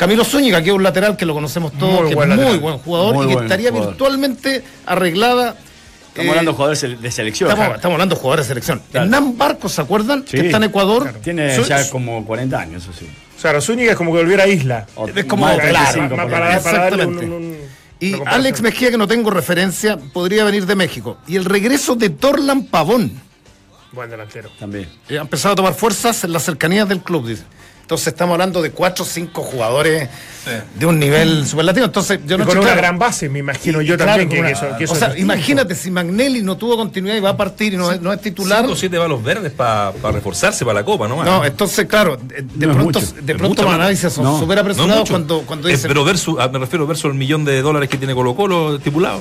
Camilo 0.00 0.24
Zúñiga, 0.24 0.62
que 0.62 0.70
es 0.70 0.74
un 0.74 0.82
lateral 0.82 1.14
que 1.14 1.26
lo 1.26 1.34
conocemos 1.34 1.72
todos, 1.74 2.00
Muy 2.00 2.08
que 2.08 2.14
buen 2.14 2.32
es 2.32 2.38
muy 2.38 2.56
buen 2.56 2.78
jugador 2.78 3.14
Muy 3.14 3.26
y 3.26 3.28
que 3.28 3.34
buen 3.34 3.44
estaría 3.44 3.68
jugador. 3.68 3.90
virtualmente 3.90 4.64
arreglada. 4.86 5.56
Estamos 6.08 6.26
eh, 6.26 6.30
hablando 6.30 6.50
de 6.52 6.56
jugadores 6.56 6.80
de- 7.02 7.10
selección. 7.10 7.50
Estamos, 7.50 7.74
estamos 7.76 7.94
hablando 7.96 8.14
de 8.14 8.20
jugadores 8.22 8.46
de 8.46 8.48
selección. 8.48 8.82
Claro. 8.90 9.04
Hernán 9.04 9.36
Barcos, 9.36 9.72
¿se 9.72 9.82
acuerdan? 9.82 10.24
Sí. 10.26 10.38
Que 10.38 10.46
está 10.46 10.56
en 10.56 10.62
Ecuador. 10.64 11.12
Tiene 11.22 11.54
Su- 11.54 11.64
ya 11.64 11.88
como 11.90 12.24
40 12.24 12.58
años, 12.58 12.82
eso 12.84 12.92
sí. 12.98 13.06
O 13.36 13.40
sea, 13.40 13.60
Zúñiga 13.60 13.90
es 13.92 13.98
como 13.98 14.10
que 14.12 14.20
volviera 14.20 14.44
a 14.44 14.48
Isla. 14.48 14.86
O 14.96 15.06
Es 15.06 15.24
como- 15.26 15.44
más 15.44 15.56
claro, 15.58 15.70
35 15.92 16.16
Ma- 16.16 16.22
por 16.22 16.32
para, 16.32 16.60
para 16.62 16.78
darle 16.78 17.04
un- 17.06 17.12
Exactamente. 17.14 17.26
un- 17.26 17.32
un- 17.32 17.56
Y. 18.00 18.14
Alex 18.24 18.62
Mejía, 18.62 18.90
que 18.90 18.96
no 18.96 19.06
tengo 19.06 19.30
referencia, 19.30 19.98
podría 19.98 20.44
venir 20.44 20.64
de 20.64 20.76
México. 20.76 21.18
Y 21.26 21.36
el 21.36 21.44
regreso 21.44 21.94
de 21.94 22.08
Torlan 22.08 22.62
Pavón. 22.64 23.12
Buen 23.92 24.08
delantero. 24.08 24.48
También. 24.58 24.88
Eh, 25.10 25.18
Ha 25.18 25.20
empezado 25.20 25.52
a 25.52 25.56
tomar 25.56 25.74
fuerzas 25.74 26.24
en 26.24 26.32
las 26.32 26.42
cercanías 26.44 26.88
del 26.88 27.00
club, 27.00 27.26
dice. 27.28 27.42
Entonces 27.90 28.06
estamos 28.06 28.34
hablando 28.34 28.62
de 28.62 28.70
cuatro 28.70 29.04
o 29.04 29.06
cinco 29.08 29.42
jugadores 29.42 30.08
de 30.76 30.86
un 30.86 31.00
nivel 31.00 31.44
superlativo. 31.44 31.86
Entonces 31.86 32.20
yo 32.24 32.36
Y 32.36 32.38
no 32.38 32.44
con 32.46 32.58
una 32.58 32.66
claro, 32.68 32.80
gran 32.82 32.98
base, 33.00 33.28
me 33.28 33.40
imagino 33.40 33.80
yo 33.82 33.96
claro, 33.96 34.12
también. 34.12 34.28
que, 34.28 34.38
una- 34.38 34.46
que 34.46 34.52
eso, 34.54 34.76
que 34.78 34.84
eso 34.84 34.92
o 34.92 34.96
sea, 34.96 35.08
es 35.08 35.18
imagínate 35.18 35.74
si 35.74 35.90
Magnelli 35.90 36.40
no 36.40 36.56
tuvo 36.56 36.76
continuidad 36.76 37.16
y 37.16 37.20
va 37.20 37.30
a 37.30 37.36
partir 37.36 37.74
y 37.74 37.76
no, 37.76 37.90
es- 37.90 38.00
no 38.00 38.12
es 38.12 38.20
titular. 38.20 38.60
Cinco 38.60 38.74
o 38.74 38.76
siete 38.76 38.96
balos 38.96 39.24
verdes 39.24 39.50
para 39.50 39.90
reforzarse 40.12 40.64
para 40.64 40.78
la 40.78 40.84
Copa, 40.84 41.08
¿no? 41.08 41.24
No, 41.24 41.44
entonces, 41.44 41.84
claro, 41.86 42.16
de, 42.22 42.44
No 42.68 42.74
pronto, 42.74 43.00
de 43.22 43.34
pronto 43.34 43.62
los 43.64 43.72
análisis 43.74 44.12
son 44.12 44.22
No, 44.22 44.38
súper 44.38 44.54
No 44.58 44.60
apresurados 44.60 45.10
cuando, 45.10 45.40
cuando 45.42 45.66
Eh, 45.68 45.72
dicen. 45.72 45.88
pero 45.88 46.04
versus, 46.04 46.36
ah, 46.38 46.46
me 46.46 46.60
refiero 46.60 46.86
versus 46.86 47.06
el 47.06 47.14
millón 47.14 47.44
de 47.44 47.60
dólares 47.60 47.88
que 47.88 47.96
tiene 47.98 48.14
Colo 48.14 48.36
Colo 48.36 48.76
estipulado. 48.76 49.20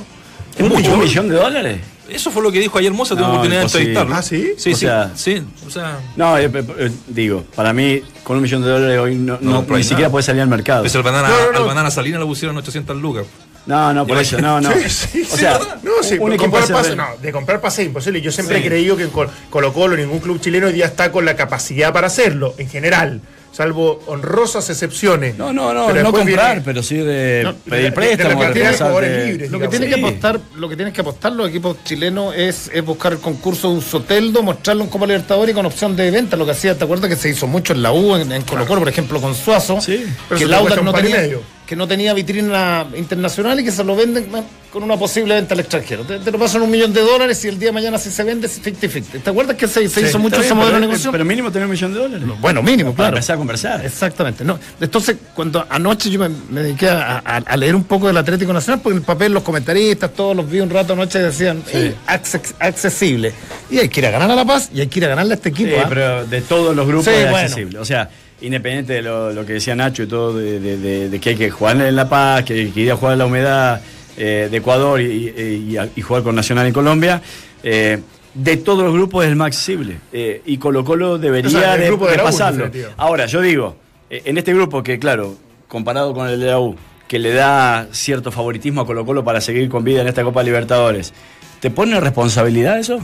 Es 0.55 0.61
¿Un, 0.61 0.69
mucho. 0.69 0.93
un 0.93 0.99
millón 0.99 1.27
de 1.27 1.35
dólares? 1.37 1.79
Eso 2.11 2.31
fue 2.31 2.41
lo 2.43 2.51
que 2.51 2.59
dijo 2.59 2.77
ayer 2.77 2.91
Moza, 2.91 3.15
tuve 3.15 3.23
No, 3.23 3.29
oportunidad 3.31 3.59
de 3.61 3.65
entrevistarlo. 3.65 4.15
Ah, 4.15 4.21
¿sí? 4.21 4.53
Sí, 4.57 4.71
O 4.71 4.75
sí, 4.75 4.79
sea- 4.81 5.11
sí. 5.15 5.41
O 5.67 5.69
sea, 5.69 5.99
No, 6.15 6.37
eh, 6.37 6.49
eh, 6.53 6.65
eh, 6.77 6.91
digo, 7.07 7.43
para 7.55 7.73
mí, 7.73 8.01
con 8.23 8.37
un 8.37 8.43
millón 8.43 8.61
de 8.61 8.69
dólares 8.69 8.99
hoy 8.99 9.15
no, 9.15 9.37
No, 9.41 9.63
no- 9.67 9.77
ni 9.77 9.83
siquiera 9.83 10.09
puede 10.09 10.23
salir 10.23 10.41
al 10.41 10.47
mercado. 10.47 10.81
pues 10.83 10.95
al 10.95 11.03
banana, 11.03 11.29
No, 11.29 11.35
no, 11.45 11.51
no. 11.51 11.57
al 11.59 11.65
banana 11.65 11.91
Salina 11.91 12.19
le 12.19 12.25
pusieron 12.25 12.55
800 12.57 12.95
lucas. 12.97 13.25
No, 13.65 13.93
no, 13.93 14.07
por 14.07 14.17
eso, 14.17 14.39
no, 14.41 14.59
no. 14.59 14.69
Sí, 14.89 14.89
sí, 14.89 15.27
o 15.31 15.37
sea, 15.37 15.59
no, 15.83 15.91
sí, 16.01 16.17
un 16.19 16.35
comprar 16.37 16.67
pase, 16.67 16.95
no, 16.95 17.05
de 17.21 17.31
comprar 17.31 17.61
pase 17.61 17.83
es 17.83 17.87
imposible. 17.89 18.19
Yo 18.21 18.31
siempre 18.31 18.57
Sí. 18.59 18.63
he 18.63 18.67
creído 18.67 18.97
que 18.97 19.07
Colo 19.49 19.73
Colo, 19.73 19.95
ningún 19.95 20.19
club 20.19 20.39
chileno 20.41 20.67
hoy 20.67 20.73
día 20.73 20.85
está 20.87 21.11
con 21.11 21.23
la 21.25 21.35
capacidad 21.35 21.93
para 21.93 22.07
hacerlo, 22.07 22.55
en 22.57 22.67
general, 22.69 23.21
salvo 23.51 24.01
honrosas 24.07 24.69
excepciones. 24.69 25.37
No, 25.37 25.51
no, 25.51 25.73
no, 25.73 25.87
Pero 25.87 26.03
no 26.03 26.11
comprar, 26.11 26.47
viene- 26.55 26.61
pero 26.63 26.83
sí 26.83 26.95
de 26.97 27.41
No, 27.43 27.55
pedir 27.55 27.69
de- 27.69 27.75
de- 27.75 27.85
de 27.87 27.91
préstamos, 27.91 29.01
de 29.01 29.09
de- 29.09 29.25
libres. 29.27 29.51
Lo 29.51 29.59
que, 29.59 29.67
tiene 29.67 29.87
que 29.87 29.95
apostar, 29.95 30.39
lo 30.55 30.69
que 30.69 30.75
tienen 30.75 30.93
que 30.93 31.01
apostar 31.01 31.31
los 31.33 31.49
equipos 31.49 31.77
chilenos 31.83 32.33
es, 32.35 32.69
es 32.73 32.83
buscar 32.85 33.13
el 33.13 33.19
concurso 33.19 33.69
de 33.69 33.75
un 33.75 33.81
Soteldo, 33.81 34.43
mostrarlo 34.43 34.83
en 34.83 34.89
Copa 34.89 35.05
Libertadores 35.07 35.51
y 35.51 35.55
con 35.55 35.65
opción 35.65 35.95
de 35.95 36.11
venta. 36.11 36.35
Lo 36.37 36.45
que 36.45 36.51
hacía, 36.51 36.77
¿te 36.77 36.83
acuerdas 36.83 37.09
que 37.09 37.15
se 37.15 37.29
hizo 37.29 37.47
mucho 37.47 37.73
en 37.73 37.81
la 37.81 37.91
U, 37.91 38.15
en, 38.15 38.31
en 38.31 38.41
Colo 38.43 38.65
Colo, 38.65 38.81
por 38.81 38.89
ejemplo, 38.89 39.19
con 39.19 39.35
Suazo? 39.35 39.81
Sí. 39.81 40.05
Pero 40.27 40.39
que 40.39 40.45
Lauda 40.45 40.75
no 40.77 40.93
tenía, 40.93 41.17
medio. 41.17 41.41
Que 41.69 41.75
no 41.75 41.87
tenía 41.87 42.15
vitrina 42.15 42.87
internacional 42.95 43.59
y 43.59 43.63
que 43.63 43.71
se 43.71 43.83
lo 43.83 43.95
venden 43.95 44.25
con 44.73 44.81
una 44.81 44.97
posible 44.97 45.35
venta 45.35 45.53
al 45.53 45.59
extranjero. 45.59 46.03
Te, 46.03 46.17
te 46.17 46.31
lo 46.31 46.39
pasan 46.39 46.63
un 46.63 46.71
millón 46.71 46.91
de 46.93 47.01
dólares 47.01 47.45
y 47.45 47.47
el 47.47 47.59
día 47.59 47.67
de 47.69 47.73
mañana 47.73 47.99
si 47.99 48.09
se 48.09 48.23
vende 48.23 48.47
es 48.47 48.59
50-50. 48.63 49.21
¿Te 49.23 49.29
acuerdas 49.29 49.55
que 49.55 49.67
se, 49.67 49.87
se 49.87 50.01
Sí, 50.01 50.07
hizo 50.07 50.17
mucho 50.17 50.37
Está 50.37 50.47
ese 50.47 50.53
bien, 50.55 50.57
modelo 50.57 50.79
de 50.81 50.87
negocio? 50.87 51.11
pero 51.11 51.23
mínimo 51.25 51.51
tener 51.51 51.65
un 51.67 51.71
millón 51.71 51.93
de 51.93 51.99
dólares. 51.99 52.27
bueno, 52.41 52.63
mínimo, 52.63 52.89
Para 52.95 53.09
claro. 53.09 53.17
empezar 53.17 53.35
a 53.35 53.37
conversar. 53.37 53.85
Exactamente. 53.85 54.43
No. 54.43 54.57
Entonces, 54.81 55.17
cuando 55.35 55.63
anoche 55.69 56.09
yo 56.09 56.19
me, 56.19 56.29
me 56.49 56.61
dediqué 56.63 56.89
a, 56.89 57.17
a- 57.23 57.37
a 57.37 57.55
leer 57.57 57.75
un 57.75 57.83
poco 57.83 58.07
del 58.07 58.17
Atlético 58.17 58.51
Nacional, 58.51 58.79
porque 58.81 58.93
en 58.95 59.01
el 59.01 59.05
papel 59.05 59.31
los 59.31 59.43
comentaristas, 59.43 60.11
todos 60.15 60.35
los 60.35 60.49
vi 60.49 60.61
un 60.61 60.71
rato 60.71 60.93
anoche 60.93 61.19
y 61.19 61.21
decían, 61.21 61.61
"Eh, 61.71 61.93
acces- 62.07 62.55
accesible. 62.57 63.31
Y 63.69 63.77
hay 63.77 63.89
que 63.89 63.99
ir 63.99 64.07
a 64.07 64.09
ganar 64.09 64.31
a 64.31 64.35
La 64.35 64.43
Paz 64.45 64.71
y 64.73 64.81
hay 64.81 64.87
que 64.87 64.97
ir 64.97 65.05
a 65.05 65.09
ganarle 65.09 65.33
a 65.33 65.35
este 65.35 65.49
equipo. 65.49 65.69
Sí, 65.69 65.81
¿ah? 65.83 65.85
pero 65.87 66.25
de 66.25 66.41
todos 66.41 66.75
los 66.75 66.87
grupos 66.87 67.05
Sí, 67.05 67.11
es 67.11 67.29
bueno. 67.29 67.37
accesible. 67.37 67.77
O 67.77 67.85
sea, 67.85 68.09
independiente 68.41 68.93
de 68.93 69.01
lo, 69.01 69.31
lo 69.33 69.45
que 69.45 69.53
decía 69.53 69.75
Nacho 69.75 70.03
y 70.03 70.07
todo, 70.07 70.37
de, 70.37 70.59
de- 70.59 70.77
de- 70.77 71.09
de 71.09 71.19
que 71.19 71.29
hay 71.31 71.35
que 71.35 71.49
jugar 71.49 71.79
en 71.81 71.95
La 71.95 72.07
Paz, 72.09 72.43
que 72.43 72.71
que 72.71 72.79
ir 72.81 72.91
a 72.91 72.95
jugar 72.95 73.13
en 73.13 73.19
la 73.19 73.25
humedad 73.25 73.81
eh, 74.17 74.47
de 74.51 74.57
Ecuador 74.57 74.99
y, 75.01 75.05
y- 75.29 75.67
y 75.71 75.77
a- 75.77 75.89
y 75.95 76.01
jugar 76.01 76.23
con 76.23 76.35
Nacional 76.35 76.65
en 76.67 76.73
Colombia, 76.73 77.21
eh, 77.63 77.99
de 78.33 78.57
todos 78.57 78.83
los 78.83 78.93
grupos 78.93 79.23
es 79.25 79.29
el 79.31 79.35
más 79.35 79.47
accesible. 79.47 79.97
Eh, 80.13 80.41
y 80.45 80.57
Colo 80.57 80.83
Colo 80.85 81.17
debería 81.17 81.47
O 81.47 81.51
sea, 81.51 81.75
el 81.75 81.87
grupo 81.87 82.05
de 82.07 82.13
pasarlo. 82.23 82.65
Ahora, 82.97 83.25
yo 83.25 83.41
digo, 83.41 83.75
eh, 84.09 84.21
en 84.25 84.37
este 84.37 84.53
grupo 84.53 84.83
que, 84.83 84.99
claro, 84.99 85.35
comparado 85.67 86.13
con 86.13 86.27
el 86.29 86.39
de 86.39 86.47
la 86.47 86.59
U, 86.59 86.75
que 87.07 87.17
le 87.19 87.33
da 87.33 87.87
cierto 87.91 88.31
favoritismo 88.31 88.81
a 88.81 88.85
Colo 88.85 89.05
Colo 89.05 89.23
para 89.23 89.41
seguir 89.41 89.67
con 89.69 89.83
vida 89.83 90.01
en 90.01 90.07
esta 90.07 90.23
Copa 90.23 90.43
Libertadores, 90.43 91.13
¿te 91.59 91.71
pone 91.71 91.99
responsabilidad 91.99 92.77
eso? 92.79 92.99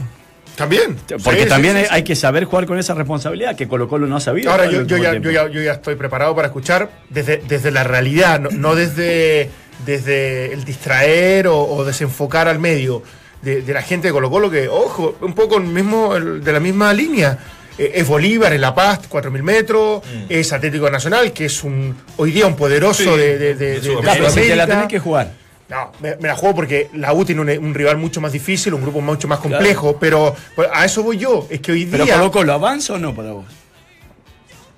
También. 0.56 0.96
Porque 1.22 1.42
Sí, 1.42 1.48
también 1.48 1.74
sí, 1.74 1.80
hay, 1.80 1.84
sí. 1.84 1.90
hay 1.92 2.02
que 2.04 2.16
saber 2.16 2.44
jugar 2.44 2.66
con 2.66 2.78
esa 2.78 2.94
responsabilidad 2.94 3.54
que 3.56 3.68
Colo 3.68 3.88
Colo 3.88 4.06
no 4.06 4.16
ha 4.16 4.20
sabido. 4.20 4.50
Ahora 4.50 4.66
yo, 4.66 4.82
yo 4.82 4.96
ya, 4.96 5.14
yo, 5.14 5.30
ya, 5.30 5.48
yo 5.48 5.60
ya 5.60 5.72
estoy 5.72 5.96
preparado 5.96 6.34
para 6.34 6.48
escuchar 6.48 6.90
desde, 7.10 7.38
desde 7.46 7.70
la 7.70 7.84
realidad, 7.84 8.40
no, 8.40 8.48
no 8.50 8.74
desde, 8.74 9.50
desde 9.84 10.52
el 10.52 10.64
distraer 10.64 11.46
o, 11.48 11.58
o 11.62 11.84
desenfocar 11.84 12.48
al 12.48 12.58
medio 12.58 13.02
de, 13.42 13.60
de 13.62 13.72
la 13.74 13.82
gente 13.82 14.08
de 14.08 14.12
Colo 14.12 14.30
Colo, 14.30 14.50
que, 14.50 14.66
ojo, 14.68 15.16
un 15.20 15.34
poco 15.34 15.58
el 15.58 15.64
mismo, 15.64 16.16
el- 16.16 16.42
de 16.42 16.52
la 16.52 16.60
misma 16.60 16.92
línea. 16.92 17.38
Eh, 17.78 17.92
es 17.96 18.08
Bolívar 18.08 18.54
en 18.54 18.62
La 18.62 18.74
Paz, 18.74 19.00
4.000 19.10 19.42
metros, 19.42 20.02
es 20.30 20.50
Atlético 20.54 20.88
Nacional, 20.90 21.32
que 21.34 21.44
es 21.44 21.62
un 21.62 21.94
hoy 22.16 22.30
día 22.32 22.46
un 22.46 22.56
poderoso 22.56 23.02
Sí, 23.02 23.10
de, 23.20 23.36
de, 23.38 23.54
de- 23.54 23.80
de 23.80 23.82
Sudamérica. 23.82 24.30
Si 24.30 24.40
te 24.40 24.56
la 24.56 24.66
tenés 24.66 24.86
que 24.88 24.98
jugar. 24.98 25.32
No, 25.68 25.90
me, 26.00 26.14
me 26.16 26.28
la 26.28 26.36
juego 26.36 26.54
porque 26.54 26.88
la 26.94 27.12
U 27.12 27.24
tiene 27.24 27.40
un, 27.40 27.48
un 27.66 27.74
rival 27.74 27.96
mucho 27.96 28.20
más 28.20 28.32
difícil, 28.32 28.72
un 28.74 28.82
grupo 28.82 29.00
mucho 29.00 29.26
más 29.26 29.40
complejo, 29.40 29.96
pero 29.98 30.34
pues, 30.54 30.68
a 30.72 30.84
eso 30.84 31.02
voy 31.02 31.18
yo. 31.18 31.46
Es 31.50 31.60
que 31.60 31.72
hoy 31.72 31.84
día. 31.86 32.04
Pero 32.04 32.06
Colo 32.06 32.30
Colo, 32.30 32.52
¿avanza 32.52 32.92
o 32.94 32.98
no 32.98 33.14
para 33.14 33.32
vos? 33.32 33.46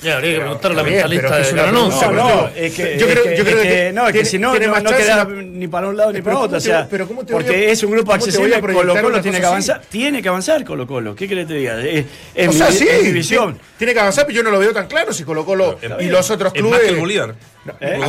Ya, 0.01 0.14
habría 0.14 0.35
que 0.35 0.40
preguntar 0.40 0.70
a 0.70 0.74
la 0.74 0.83
mentalista 0.85 1.37
de 1.37 1.42
es 1.42 1.55
No, 1.55 1.72
no, 2.12 2.48
es 2.55 2.72
que, 2.72 2.96
yo 2.98 3.07
es 3.07 3.12
creo- 3.12 3.24
que- 3.24 3.37
yo 3.37 3.44
creo 3.44 3.57
es 3.59 3.62
que 3.64 3.68
que- 3.68 3.92
no, 3.92 4.07
es 4.07 4.12
que 4.12 4.24
si 4.24 4.38
no, 4.38 4.53
tiene 4.53 4.66
no, 4.66 4.72
más 4.72 4.83
no 4.85 4.90
chance 4.90 5.05
queda 5.05 5.24
ni 5.24 5.66
para 5.66 5.88
un 5.88 5.96
lado 5.96 6.12
ni 6.12 6.22
para 6.22 6.35
¿cómo 6.35 6.44
otro. 6.46 6.57
O 6.59 6.61
sea, 6.61 6.87
pero 6.88 7.09
¿cómo 7.09 7.24
te 7.27 7.33
voy 7.33 7.42
a- 7.42 7.46
porque 7.46 7.70
es 7.72 7.83
un 7.83 7.90
grupo 7.90 8.12
accesible, 8.12 8.61
Colo 8.61 8.94
Colo 9.03 9.20
tiene 9.20 9.40
que 9.40 9.46
avanzar. 9.46 9.83
Tiene 9.90 10.22
que 10.22 10.29
avanzar 10.29 10.64
Colo 10.64 10.87
Colo. 10.87 11.16
¿Qué 11.16 11.27
querés 11.29 11.46
que 11.46 11.53
te 11.55 11.59
diga? 11.59 11.83
Es, 11.83 12.07
es 12.35 12.48
o 12.48 12.53
mi, 12.53 12.57
sea, 12.57 12.70
sí, 12.70 12.87
es 12.88 13.03
mi 13.03 13.11
visión. 13.12 13.59
Tiene, 13.77 13.92
que 13.92 13.98
avanzar, 14.01 14.24
pero 14.24 14.37
yo 14.37 14.42
no 14.44 14.53
lo 14.53 14.61
veo 14.61 14.72
tan 14.72 14.87
claro 14.87 15.12
si 15.12 15.24
Colo 15.24 15.44
Colo 15.44 15.79
Es- 15.83 15.90
y 16.01 16.05
los 16.09 16.31
otros 16.31 16.53
es 16.55 16.61
clubes. 16.61 16.79
más 16.79 16.81
que 16.81 16.94
el 16.94 16.96
Bolívar. 17.01 17.35
¿Eh? 17.81 18.01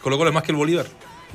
Colo 0.00 0.16
Colo 0.18 0.30
es 0.30 0.34
más 0.34 0.44
que 0.44 0.52
el 0.52 0.56
Bolívar. 0.56 0.86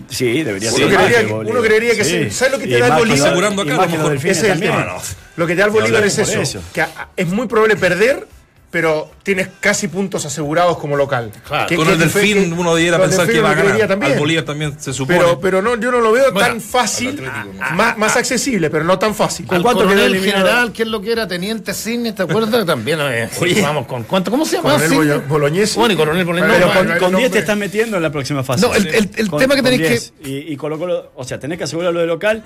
Sí, 0.09 0.43
debería 0.43 0.69
Uno 0.69 0.77
ser. 0.77 0.87
creería 0.87 1.17
más 1.21 1.27
que- 1.27 1.33
uno 1.51 1.61
creería 1.61 1.95
que 1.95 2.03
sí. 2.05 2.29
¿Sabes 2.31 2.53
lo 2.53 2.59
que 2.59 2.67
te 2.67 2.79
da 2.79 2.87
el 2.87 2.93
Bolívar? 2.93 3.33
acá, 3.33 4.13
es 4.29 4.43
el 4.43 4.59
tema. 4.59 4.97
Lo 5.35 5.47
que 5.47 5.53
te 5.53 5.59
da 5.59 5.65
el 5.65 5.71
Bolívar 5.71 6.03
es 6.05 6.17
eso. 6.17 6.59
Que 6.73 6.85
es 7.17 7.27
muy 7.27 7.47
probable 7.47 7.75
perder, 7.75 8.27
pero 8.71 9.11
tienes 9.21 9.49
casi 9.59 9.89
puntos 9.89 10.25
asegurados 10.25 10.77
como 10.77 10.95
local. 10.95 11.29
Claro. 11.45 11.67
Que- 11.67 11.75
Con 11.75 11.85
que 11.87 11.93
el 11.93 11.99
Delfín 11.99 12.49
que- 12.55 12.59
uno 12.59 12.73
debiera 12.73 12.97
con 12.97 13.03
el 13.03 13.09
pensar 13.09 13.27
que 13.31 13.41
va 13.41 13.51
a 13.51 13.53
ganar. 13.53 13.87
también. 13.87 14.13
Al 14.13 14.17
Bolívar 14.19 14.45
también 14.45 14.79
se 14.79 14.93
supone. 14.93 15.19
Pero, 15.19 15.39
pero 15.41 15.61
no, 15.61 15.75
yo 15.75 15.91
no 15.91 15.99
lo 15.99 16.11
veo 16.13 16.31
Bueno, 16.31 16.47
tan 16.47 16.61
fácil, 16.61 17.21
ah, 17.29 17.45
más, 17.75 17.97
más 17.97 18.15
accesible, 18.15 18.69
pero 18.69 18.85
no 18.85 18.97
tan 18.97 19.13
fácil. 19.13 19.45
Al 19.49 19.61
cuánto 19.61 19.85
quedó 19.87 20.05
eliminado? 20.05 20.45
general, 20.45 20.71
que 20.71 20.83
es 20.83 20.87
lo 20.87 21.01
que 21.01 21.11
era 21.11 21.27
teniente 21.27 21.73
Cisne, 21.73 22.13
¿te 22.13 22.23
acuerdas? 22.23 22.65
También, 22.65 22.99
eh, 23.01 23.29
vamos, 23.61 23.85
¿con 23.87 24.03
cuánto? 24.03 24.31
¿Cómo 24.31 24.45
se 24.45 24.55
llama? 24.55 24.71
Coronel? 24.77 25.21
Bolo-. 25.27 25.49
Bueno, 25.75 25.93
y 25.93 25.97
coronel 25.97 26.25
Bolognesi. 26.25 26.53
Pero 26.59 26.73
con, 26.73 26.87
no, 26.87 26.97
con 26.97 27.11
no, 27.11 27.17
10 27.17 27.31
te 27.31 27.39
estás 27.39 27.57
metiendo 27.57 27.97
en 27.97 28.03
la 28.03 28.09
próxima 28.09 28.41
fase. 28.43 28.65
No, 28.65 28.73
el- 28.73 28.87
el- 28.87 29.09
el 29.17 29.29
Con- 29.29 29.39
tema 29.39 29.55
que 29.55 29.61
con 29.63 29.71
tenéis 29.71 30.13
10. 30.21 30.31
Y, 30.47 30.53
y 30.53 30.55
Colo 30.55 30.79
Colo, 30.79 31.11
o 31.15 31.23
sea, 31.25 31.39
tenés 31.39 31.57
que 31.57 31.65
asegurar 31.65 31.93
lo 31.93 31.99
de 31.99 32.07
local 32.07 32.43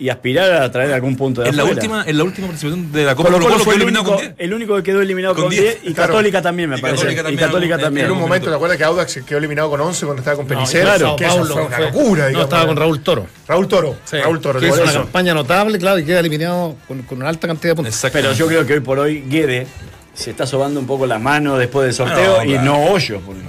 y 0.00 0.08
aspirar 0.10 0.62
a 0.62 0.70
traer 0.70 0.92
algún 0.92 1.16
punto 1.16 1.42
de 1.42 1.48
en 1.48 1.56
la 1.56 1.64
última, 1.64 2.04
en 2.06 2.16
la 2.18 2.22
última 2.24 2.46
participación 2.46 2.92
de 2.92 3.04
la 3.04 3.16
Copa 3.16 3.30
Colo 3.30 3.38
Colo 3.38 3.50
Colo 3.50 3.54
Colo 3.54 3.64
fue 3.64 3.74
quedó 3.74 3.74
el 3.74 3.82
eliminado 3.82 4.04
único, 4.04 4.16
con 4.16 4.26
10. 4.28 4.34
el 4.38 4.54
único 4.54 4.76
que 4.76 4.82
quedó 4.84 5.02
eliminado 5.02 5.34
Con 5.34 5.42
con 5.44 5.50
10 5.50 5.62
10, 5.62 5.78
y 5.82 5.94
claro. 5.94 6.12
Católica 6.12 6.42
también, 6.42 6.70
me 6.70 6.78
Y 6.78 6.80
parece. 6.80 6.98
Católica 7.02 7.20
y 7.20 7.24
también, 7.24 7.46
Católica 7.48 7.74
en- 7.74 7.80
también. 7.80 8.06
En 8.06 8.12
un 8.12 8.18
momento. 8.20 8.48
¿te 8.48 8.54
acuerdas 8.54 8.78
que 8.78 8.84
Audax 8.84 9.20
quedó 9.26 9.38
eliminado 9.38 9.70
con 9.70 9.80
11 9.80 10.06
cuando 10.06 10.20
estaba 10.20 10.36
con 10.36 10.46
No, 10.46 10.54
Pelicero? 10.54 10.84
claro. 10.84 11.16
que 11.16 11.24
eso 11.26 11.36
Paulo 11.36 11.54
fue 11.54 11.64
una 11.66 11.78
locura, 11.80 12.30
No, 12.30 12.42
estaba 12.42 12.66
con 12.66 12.76
Raúl 12.76 13.00
Toro. 13.02 13.26
Raúl 13.48 13.66
Toro. 13.68 13.96
Sí, 14.04 14.16
Raúl 14.18 14.40
Toro. 14.40 14.60
que 14.60 14.68
hizo 14.68 14.82
una 14.82 14.90
eso. 14.90 15.00
campaña 15.02 15.34
notable, 15.34 15.78
claro, 15.78 15.98
y 15.98 16.04
queda 16.04 16.20
eliminado 16.20 16.76
con, 16.86 17.02
con 17.02 17.18
una 17.18 17.28
alta 17.28 17.48
cantidad 17.48 17.72
de 17.72 17.76
puntos. 17.76 18.06
Pero 18.12 18.32
yo 18.34 18.46
creo 18.46 18.64
que 18.66 18.74
hoy 18.74 18.80
por 18.80 18.98
hoy 19.00 19.24
Guede 19.28 19.66
se 20.14 20.30
está 20.30 20.46
sobando 20.46 20.78
un 20.78 20.86
poco 20.86 21.06
la 21.06 21.18
mano 21.18 21.58
después 21.58 21.86
del 21.86 21.94
sorteo 21.94 22.36
No, 22.38 22.44
y 22.44 22.48
claro. 22.52 22.64
no 22.64 22.84
Hoyo. 22.92 23.20
porque- 23.26 23.40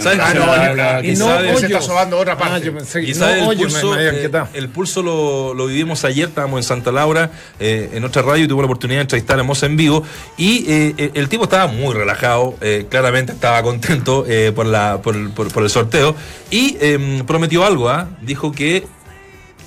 ¿Sabes 0.00 0.18
Ah, 0.20 0.34
no, 0.34 0.46
La- 0.46 0.74
la- 0.74 1.04
y 1.04 1.14
no 1.16 1.26
se 1.58 1.66
está 1.66 1.80
sobando 1.80 2.18
otra 2.18 2.36
parte. 2.36 2.56
Ah, 2.56 2.58
yo 2.58 2.74
pensé 2.74 3.00
que- 3.04 3.14
no, 3.14 3.28
el 3.28 3.42
hoyo, 3.44 3.58
me- 3.68 3.72
pulso, 3.72 3.90
me 3.92 4.08
eh, 4.08 4.30
el 4.54 4.68
pulso 4.68 5.02
lo, 5.02 5.54
lo 5.54 5.66
vivimos 5.66 6.04
ayer, 6.04 6.28
estábamos 6.28 6.58
en 6.58 6.64
Santa 6.64 6.90
Laura, 6.92 7.30
eh, 7.60 7.90
en 7.92 8.04
otra 8.04 8.22
radio, 8.22 8.44
y 8.44 8.48
tuve 8.48 8.62
la 8.62 8.66
oportunidad 8.66 8.98
de 8.98 9.02
entrevistar 9.02 9.38
a 9.38 9.42
Moza 9.42 9.66
en 9.66 9.76
vivo. 9.76 10.02
Y 10.36 10.64
eh, 10.70 10.94
eh, 10.98 11.10
el 11.14 11.28
tipo 11.28 11.44
estaba 11.44 11.66
muy 11.66 11.94
relajado, 11.94 12.54
eh, 12.60 12.86
claramente 12.88 13.32
estaba 13.32 13.62
contento 13.62 14.24
eh, 14.28 14.52
por, 14.54 14.66
la, 14.66 15.00
por, 15.02 15.14
el- 15.16 15.30
por- 15.30 15.52
por 15.52 15.62
el 15.62 15.70
sorteo. 15.70 16.14
Y 16.50 16.76
eh, 16.80 17.22
prometió 17.26 17.64
algo, 17.64 17.88
¿ah? 17.88 18.08
dijo 18.22 18.52
que 18.52 18.86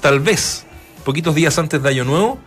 tal 0.02 0.20
vez, 0.20 0.66
poquitos 1.06 1.36
días 1.36 1.58
antes 1.58 1.82
de 1.82 1.90
Año 1.90 2.04
Nuevo, 2.04 2.40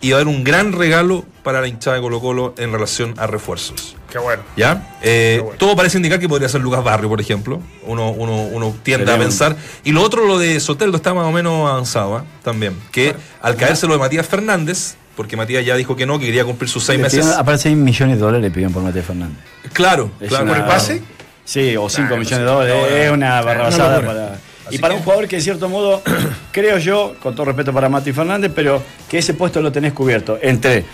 iba 0.00 0.16
a 0.18 0.20
haber 0.20 0.34
un 0.34 0.42
gran 0.44 0.72
regalo 0.72 1.24
para 1.44 1.60
la 1.60 1.68
hinchada 1.68 1.96
de 1.96 2.02
Colo 2.02 2.20
Colo 2.20 2.54
en 2.58 2.72
relación 2.72 3.14
a 3.18 3.26
refuerzos. 3.28 3.96
Qué 4.12 4.18
bueno. 4.18 4.42
¿Ya? 4.58 4.96
Eh, 5.00 5.36
Qué 5.38 5.42
bueno. 5.42 5.58
Todo 5.58 5.74
parece 5.74 5.96
indicar 5.96 6.20
que 6.20 6.28
podría 6.28 6.46
ser 6.48 6.60
Lucas 6.60 6.84
Barrio, 6.84 7.08
por 7.08 7.18
ejemplo. 7.20 7.60
Uno, 7.86 8.10
uno, 8.10 8.42
uno 8.42 8.76
tiende 8.82 9.06
Sería 9.06 9.14
a 9.14 9.16
un- 9.16 9.22
pensar. 9.22 9.56
Y 9.84 9.92
lo 9.92 10.02
otro, 10.02 10.26
lo 10.26 10.38
de 10.38 10.60
Soteldo, 10.60 10.98
está 10.98 11.14
más 11.14 11.24
o 11.26 11.32
menos 11.32 11.68
avanzado 11.70 12.16
¿ah? 12.18 12.24
también. 12.42 12.76
Que 12.90 13.14
al 13.40 13.56
caerse 13.56 13.86
lo 13.86 13.94
de 13.94 14.00
Matías 14.00 14.26
Fernández, 14.26 14.96
porque 15.16 15.36
Matías 15.36 15.64
ya 15.64 15.76
dijo 15.76 15.96
que 15.96 16.04
no, 16.04 16.18
que 16.18 16.26
quería 16.26 16.44
cumplir 16.44 16.68
sus 16.68 16.84
seis 16.84 16.98
Le 16.98 17.04
meses. 17.04 17.26
Aparte 17.26 17.62
6 17.62 17.76
millones 17.76 18.16
de 18.16 18.20
dólares 18.22 18.42
le 18.42 18.50
pidieron 18.50 18.74
por 18.74 18.82
Matías 18.82 19.06
Fernández. 19.06 19.38
Claro, 19.72 20.10
Es 20.20 20.28
claro. 20.28 20.44
una- 20.44 20.52
¿Por 20.54 20.62
el 20.62 20.68
pase? 20.68 21.02
Sí, 21.44 21.74
o 21.76 21.88
5 21.88 22.10
no 22.10 22.16
millones 22.18 22.28
sé. 22.28 22.38
de 22.40 22.44
dólares. 22.44 22.74
No, 22.74 22.80
no, 22.90 22.96
es 22.96 23.10
una 23.10 23.40
barrabasada 23.40 24.00
para. 24.02 24.26
Así 24.66 24.76
Y 24.76 24.78
para 24.78 24.94
que- 24.94 24.98
un 24.98 25.04
jugador 25.04 25.26
que, 25.26 25.36
de 25.36 25.42
cierto 25.42 25.68
modo, 25.68 26.02
creo 26.52 26.78
yo, 26.78 27.14
con 27.20 27.34
todo 27.34 27.46
respeto 27.46 27.72
para 27.72 27.88
Mati 27.88 28.12
Fernández, 28.12 28.52
pero 28.54 28.80
que 29.08 29.18
ese 29.18 29.34
puesto 29.34 29.60
lo 29.60 29.72
tenés 29.72 29.92
cubierto 29.94 30.38
entre. 30.40 30.84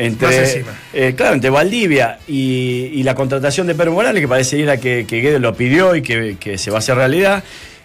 Entre, 0.00 0.64
eh, 0.92 1.14
claro, 1.16 1.34
entre 1.34 1.50
Valdivia 1.50 2.20
y, 2.28 2.90
y 2.94 3.02
la 3.02 3.16
contratación 3.16 3.66
de 3.66 3.74
Pedro 3.74 3.92
Morales, 3.92 4.20
que 4.20 4.28
parece 4.28 4.56
ir 4.56 4.70
a 4.70 4.76
que, 4.76 5.04
que 5.08 5.20
Guedes 5.20 5.40
lo 5.40 5.54
pidió 5.54 5.96
y 5.96 6.02
que, 6.02 6.36
que 6.38 6.56
se 6.56 6.70
va 6.70 6.76
a 6.76 6.78
hacer 6.78 6.94
realidad. 6.94 7.42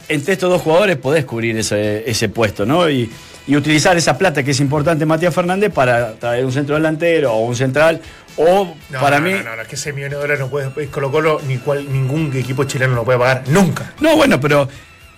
Entre 0.10 0.34
estos 0.34 0.52
dos 0.52 0.62
jugadores 0.62 0.98
podés 0.98 1.26
cubrir 1.26 1.58
ese, 1.58 2.04
ese 2.08 2.30
puesto, 2.30 2.68
¿no? 2.68 2.88
Y, 2.88 3.10
y 3.48 3.56
utilizar 3.56 3.98
esa 3.98 4.16
plata 4.16 4.44
que 4.44 4.52
es 4.52 4.60
importante 4.60 5.08
Matías 5.08 5.34
Fernández 5.34 5.74
para 5.74 6.14
traer 6.14 6.46
un 6.46 6.52
centro 6.52 6.76
delantero 6.76 7.34
o 7.34 7.48
un 7.48 7.56
central. 7.56 8.00
O 8.38 8.76
No, 8.92 9.00
para 9.00 9.20
no, 9.20 9.26
mí. 9.26 9.32
No, 9.34 9.44
no, 9.44 9.56
no, 9.56 9.62
es 9.64 9.68
que 9.68 9.76
ese 9.76 9.92
millón 9.92 10.12
de 10.12 10.18
dólares 10.18 10.40
no 10.40 10.50
puede. 10.50 10.88
Colo 10.88 11.12
Colo, 11.12 11.42
ni 11.48 11.58
cual, 11.58 11.92
ningún 11.92 12.32
equipo 12.36 12.64
chileno 12.66 12.94
lo 12.94 13.04
puede 13.04 13.18
pagar. 13.18 13.44
Nunca. 13.48 13.92
No, 14.02 14.16
bueno, 14.16 14.40
pero 14.40 14.70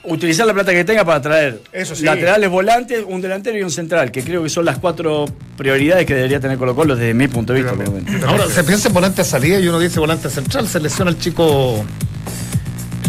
utilizar 0.07 0.45
la 0.45 0.53
plata 0.53 0.71
que 0.71 0.83
tenga 0.83 1.03
para 1.05 1.21
traer 1.21 1.61
Eso 1.71 1.95
sí. 1.95 2.03
laterales, 2.03 2.49
volantes, 2.49 3.03
un 3.07 3.21
delantero 3.21 3.57
y 3.57 3.63
un 3.63 3.71
central, 3.71 4.11
que 4.11 4.23
creo 4.23 4.43
que 4.43 4.49
son 4.49 4.65
las 4.65 4.77
cuatro 4.77 5.25
prioridades 5.57 6.05
que 6.05 6.15
debería 6.15 6.39
tener 6.39 6.57
Colo 6.57 6.75
Colo 6.75 6.95
desde 6.95 7.13
mi 7.13 7.27
punto 7.27 7.53
de 7.53 7.63
vista. 7.63 7.75
Ahora, 8.27 8.47
se 8.47 8.63
piensa 8.63 8.87
en 8.87 8.93
volante 8.93 9.21
de 9.21 9.27
salida 9.27 9.59
y 9.59 9.67
uno 9.67 9.79
dice 9.79 9.99
volante 9.99 10.29
central, 10.29 10.67
se 10.67 10.79
lesiona 10.79 11.11
el 11.11 11.19
chico. 11.19 11.83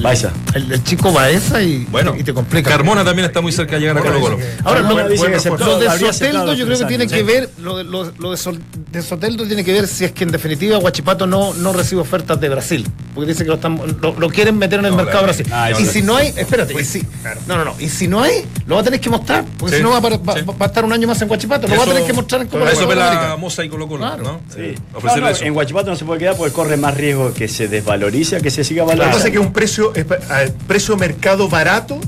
Baeza. 0.02 0.32
El, 0.54 0.72
el 0.72 0.84
chico 0.84 1.12
Baeza 1.12 1.62
y, 1.62 1.84
Bueno, 1.90 2.14
y 2.18 2.22
te 2.22 2.32
complica. 2.34 2.70
Carmona 2.70 3.04
también 3.04 3.26
está 3.26 3.40
muy 3.40 3.52
cerca 3.52 3.74
de 3.76 3.80
llegar 3.80 3.98
a 3.98 4.02
Colo 4.02 4.20
Colo. 4.20 4.38
Ahora, 4.64 4.80
lo, 4.82 4.88
dice 5.08 5.16
bueno, 5.18 5.32
que 5.32 5.36
aceptó, 5.38 5.66
lo 5.66 5.78
de 5.78 5.88
Soteldo 6.12 6.54
yo 6.54 6.66
creo 6.66 6.78
que 6.78 6.84
tiene 6.84 7.02
años, 7.04 7.12
que 7.12 7.18
sí. 7.18 7.24
ver, 7.24 7.50
lo, 7.58 7.76
de- 7.78 7.84
lo- 7.84 8.12
lo 8.18 8.30
de, 8.30 8.36
Sol- 8.36 8.60
de 8.92 9.02
Soteldo 9.02 9.46
tiene 9.46 9.64
que 9.64 9.72
ver 9.72 9.86
si 9.86 10.04
es 10.04 10.12
que 10.12 10.24
en 10.24 10.30
definitiva 10.30 10.76
Guachipato 10.78 11.26
no, 11.26 11.54
no 11.54 11.72
recibe 11.72 12.00
ofertas 12.00 12.40
de 12.40 12.48
Brasil, 12.48 12.86
porque 13.14 13.30
dice 13.32 13.42
que 13.44 13.48
lo, 13.48 13.54
están, 13.56 13.80
lo, 14.00 14.14
lo 14.18 14.28
quieren 14.28 14.58
meter 14.58 14.78
en 14.80 14.86
el 14.86 14.90
No, 14.92 14.96
mercado 14.98 15.18
la- 15.20 15.32
Brasil. 15.32 15.46
Ah, 15.52 15.70
y 15.70 15.84
si 15.86 16.02
no 16.02 16.16
hay, 16.16 16.32
espérate, 16.36 16.74
y 16.80 16.84
si, 16.84 17.02
claro. 17.02 17.40
no, 17.46 17.56
no, 17.56 17.64
no, 17.64 17.74
y 17.78 17.88
si 17.88 18.08
no 18.08 18.22
hay, 18.22 18.44
lo 18.66 18.74
va 18.76 18.80
a 18.80 18.84
tener 18.84 19.00
que 19.00 19.10
mostrar, 19.10 19.44
porque 19.58 19.72
Sí, 19.76 19.78
si 19.78 19.82
no 19.82 19.90
va, 19.90 20.00
va- 20.00 20.10
sí. 20.34 20.42
va 20.42 20.54
a 20.60 20.66
estar 20.66 20.84
un 20.84 20.92
año 20.92 21.06
más 21.08 21.20
en 21.22 21.28
Guachipato, 21.28 21.66
lo 21.68 21.76
va 21.76 21.82
a 21.82 21.86
tener 21.86 22.04
que 22.04 22.12
mostrar 22.12 22.42
en 22.42 22.48
Copa 22.48 22.70
Eso 22.70 22.86
ve 22.86 22.96
la. 22.96 23.36
Moza 23.38 23.64
y 23.64 23.68
Colo 23.68 23.86
Colo, 23.88 24.00
Claro. 24.04 24.22
¿no? 24.22 24.40
Sí. 24.54 24.60
Eh, 24.60 24.74
No, 24.92 24.98
ofrecerle 24.98 25.24
no, 25.24 25.30
eso. 25.30 25.44
en 25.44 25.54
Guachipato 25.54 25.90
no 25.90 25.96
se 25.96 26.04
puede 26.04 26.20
quedar 26.20 26.36
porque 26.36 26.52
corre 26.52 26.76
más 26.76 26.94
riesgo 26.96 27.32
que 27.34 27.48
se 27.48 27.68
desvalorice 27.68 28.40
que 28.40 28.50
se 28.50 28.64
siga 28.64 28.82
Lo 28.82 28.90
que 28.90 28.96
valorizando. 28.96 29.16
pasa 29.18 29.28
es 29.28 29.32
que 29.32 29.38
es 29.40 29.46
un 29.46 29.52
precio, 29.52 29.85
es 29.94 30.04
pa- 30.04 30.18
a- 30.30 30.46
precio 30.66 30.96
mercado 30.96 31.48
barato 31.48 32.00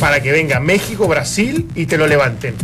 para 0.00 0.20
que 0.20 0.30
venga 0.32 0.60
México, 0.60 1.08
Brasil 1.08 1.68
y 1.74 1.86
te 1.86 1.96
lo 1.98 2.06
levanten. 2.06 2.54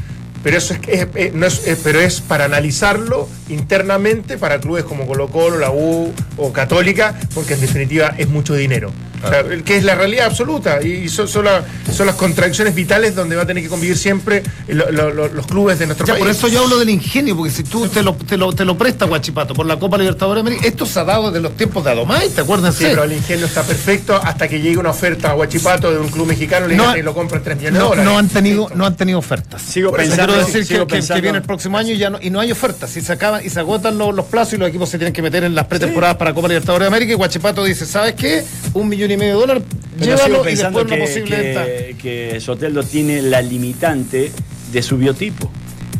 Pero 0.43 0.59
eso 0.59 0.75
es, 0.75 0.81
es- 0.89 1.07
es- 1.15 1.35
no 1.35 1.47
es- 1.47 1.67
es- 1.67 1.79
pero 1.85 2.01
es 2.01 2.21
para 2.21 2.45
analizarlo 2.47 3.29
internamente 3.49 4.39
para 4.39 4.61
clubes 4.61 4.85
como 4.85 5.07
Colo 5.07 5.29
Colo, 5.29 5.59
la 5.59 5.71
U 5.71 6.13
o 6.37 6.53
Católica, 6.53 7.15
porque 7.35 7.55
en 7.55 7.61
definitiva 7.61 8.15
es 8.19 8.29
mucho 8.29 8.55
dinero. 8.55 8.91
O 9.25 9.29
sea, 9.29 9.39
el 9.39 9.63
que 9.63 9.77
es 9.77 9.85
la 9.85 9.95
realidad 9.95 10.27
absoluta 10.27 10.83
y 10.83 11.09
son, 11.09 11.29
son, 11.29 11.45
la- 11.45 11.63
son 11.95 12.07
las 12.09 12.17
contradicciones 12.17 12.75
vitales 12.75 13.15
donde 13.15 13.37
va 13.37 13.43
a 13.43 13.47
tener 13.47 13.63
que 13.63 13.69
convivir 13.69 13.97
siempre 13.97 14.43
lo- 14.67 14.91
lo- 14.91 15.15
lo- 15.15 15.29
los 15.29 15.47
clubes 15.47 15.79
de 15.79 15.87
nuestro 15.87 16.05
Ya, 16.09 16.15
país. 16.15 16.25
por 16.25 16.31
eso 16.33 16.49
yo 16.49 16.65
hablo 16.65 16.77
del 16.81 16.91
ingenio, 16.91 17.37
porque 17.37 17.53
si 17.53 17.63
tú 17.63 17.87
te 17.87 18.03
lo, 18.03 18.15
te 18.15 18.37
lo, 18.37 18.53
te 18.53 18.65
lo 18.65 18.77
prestas, 18.77 19.09
Guachipato, 19.09 19.55
por 19.55 19.65
la 19.67 19.79
Copa 19.79 19.97
Libertadores 19.97 20.43
de 20.43 20.49
América, 20.51 20.67
esto 20.69 20.85
se 20.87 20.99
ha 20.99 21.05
dado 21.05 21.31
desde 21.31 21.41
los 21.41 21.57
tiempos 21.57 21.85
de 21.85 21.93
Adomay, 21.93 22.31
¿te 22.31 22.41
acuerdas? 22.41 22.75
Sí, 22.75 22.83
pero 22.89 23.05
el 23.05 23.13
ingenio 23.13 23.47
está 23.47 23.63
perfecto 23.63 24.17
hasta 24.21 24.49
que 24.49 24.61
llegue 24.61 24.79
una 24.79 24.91
oferta 24.91 25.31
a 25.31 25.35
Guachipato 25.35 25.93
de 25.93 25.99
un 25.99 26.09
club 26.09 26.27
mexicano 26.27 26.67
le 26.67 26.75
No 26.75 26.89
digan 26.91 27.05
lo 27.05 27.15
compran 27.15 27.45
3 27.45 27.57
millones 27.59 27.75
de 27.75 27.79
No, 27.79 27.89
dólares. 27.91 28.11
no 28.11 28.19
han 28.19 28.29
tenido, 28.29 28.69
no 28.75 28.87
han 28.87 28.97
tenido 28.97 29.21
ofertas. 29.21 29.63
Sigo 29.63 29.91
Por 29.91 30.01
pensando- 30.01 30.32
quiero 30.33 30.47
decir 30.47 30.66
que, 30.66 30.87
que- 31.01 31.07
que 31.14 31.21
viene 31.21 31.38
el 31.38 31.45
próximo 31.45 31.79
año 31.79 31.92
y 31.95 31.99
ya 31.99 32.11
no, 32.11 32.18
y 32.21 32.31
no 32.31 32.40
hay 32.40 32.53
ofertas. 32.53 32.90
Si 32.90 33.01
se 33.01 33.12
acaban 33.12 33.45
y 33.45 33.51
se 33.51 33.61
agotan 33.61 33.99
los, 33.99 34.14
los 34.14 34.27
plazos 34.27 34.55
y 34.55 34.57
los 34.59 34.68
equipos 34.68 34.88
se 34.88 34.99
tienen 34.99 35.12
que 35.12 35.23
meter 35.23 35.45
en 35.45 35.55
las 35.55 35.66
pretemporadas 35.66 36.16
para 36.16 36.33
Copa 36.35 36.49
Libertadores 36.49 36.85
de 36.85 36.88
América 36.88 37.12
y 37.12 37.16
Guachipato 37.16 37.64
dice, 37.64 37.87
¿sabes 37.87 38.14
qué? 38.14 38.42
Un 38.75 38.88
millón 38.88 39.11
y 39.11 39.16
medio 39.16 39.35
de 39.35 39.40
dólares, 39.40 39.62
Pero 39.99 40.16
llévalo 40.16 40.49
y 40.49 40.55
después 40.55 40.87
que, 40.87 40.97
posible 40.97 41.37
venta. 41.37 41.64
que, 41.64 41.97
que 42.33 42.40
Soteldo 42.40 42.83
tiene 42.83 43.23
la 43.23 43.40
limitante 43.42 44.33
de 44.73 44.83
su 44.83 44.97
biotipo 44.99 45.51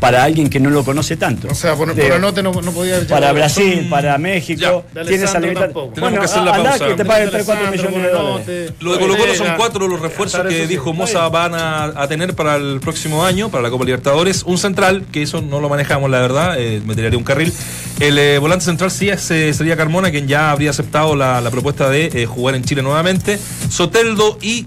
para 0.03 0.21
alguien 0.25 0.49
que 0.49 0.59
no 0.59 0.69
lo 0.69 0.83
conoce 0.83 1.15
tanto. 1.15 1.47
O 1.49 1.55
sea, 1.55 1.75
por, 1.75 1.87
por 1.87 1.95
Digo, 1.95 2.15
Anote 2.15 2.43
no, 2.43 2.51
no 2.51 2.71
podía 2.73 2.97
haber 2.97 3.07
para 3.07 3.31
Brasil, 3.31 3.87
para 3.89 4.17
México, 4.17 4.59
Ya. 4.93 5.01
De 5.01 5.07
tiene 5.07 5.23
esa 5.23 5.37
Alessandro 5.37 5.49
limitante. 5.49 5.73
tampoco. 5.73 5.93
Tenemos 5.93 6.19
que 6.19 6.25
hacer 6.25 6.43
la 6.43 6.55
andá 6.55 6.69
pausa. 6.71 6.87
que 6.87 6.93
te 6.95 7.05
paguen 7.05 7.29
3, 7.29 7.45
4 7.45 7.67
Alessandro, 7.67 7.91
millones 7.91 8.11
de 8.11 8.17
dólares. 8.17 8.45
Buonanotte. 8.47 8.83
Lo 8.83 8.93
de 8.93 8.99
Colo 8.99 9.17
Colo 9.17 9.35
son 9.35 9.47
cuatro 9.55 9.87
los 9.87 10.01
refuerzos 10.01 10.41
que 10.45 10.61
sí. 10.63 10.67
dijo 10.67 10.91
Moza 10.91 11.29
van 11.29 11.55
a, 11.55 11.85
a 11.85 12.07
tener 12.09 12.35
para 12.35 12.57
el 12.57 12.81
próximo 12.81 13.23
año, 13.23 13.49
para 13.49 13.63
la 13.63 13.69
Copa 13.69 13.85
Libertadores. 13.85 14.43
Un 14.43 14.57
central, 14.57 15.05
que 15.09 15.21
eso 15.21 15.41
no 15.41 15.61
lo 15.61 15.69
manejamos, 15.69 16.09
la 16.11 16.19
verdad, 16.19 16.59
eh, 16.59 16.81
me 16.85 16.95
tiraría 16.95 17.17
un 17.17 17.23
carril. 17.23 17.53
El 18.01 18.17
eh, 18.17 18.39
volante 18.39 18.65
central 18.65 18.91
sí 18.91 19.07
es, 19.07 19.31
eh, 19.31 19.53
sería 19.53 19.77
Carmona, 19.77 20.11
quien 20.11 20.27
ya 20.27 20.51
habría 20.51 20.71
aceptado 20.71 21.15
la, 21.15 21.39
la 21.39 21.49
propuesta 21.49 21.89
de 21.89 22.07
eh, 22.13 22.25
jugar 22.25 22.55
en 22.55 22.65
Chile 22.65 22.81
nuevamente. 22.81 23.39
Soteldo 23.69 24.37
y 24.41 24.65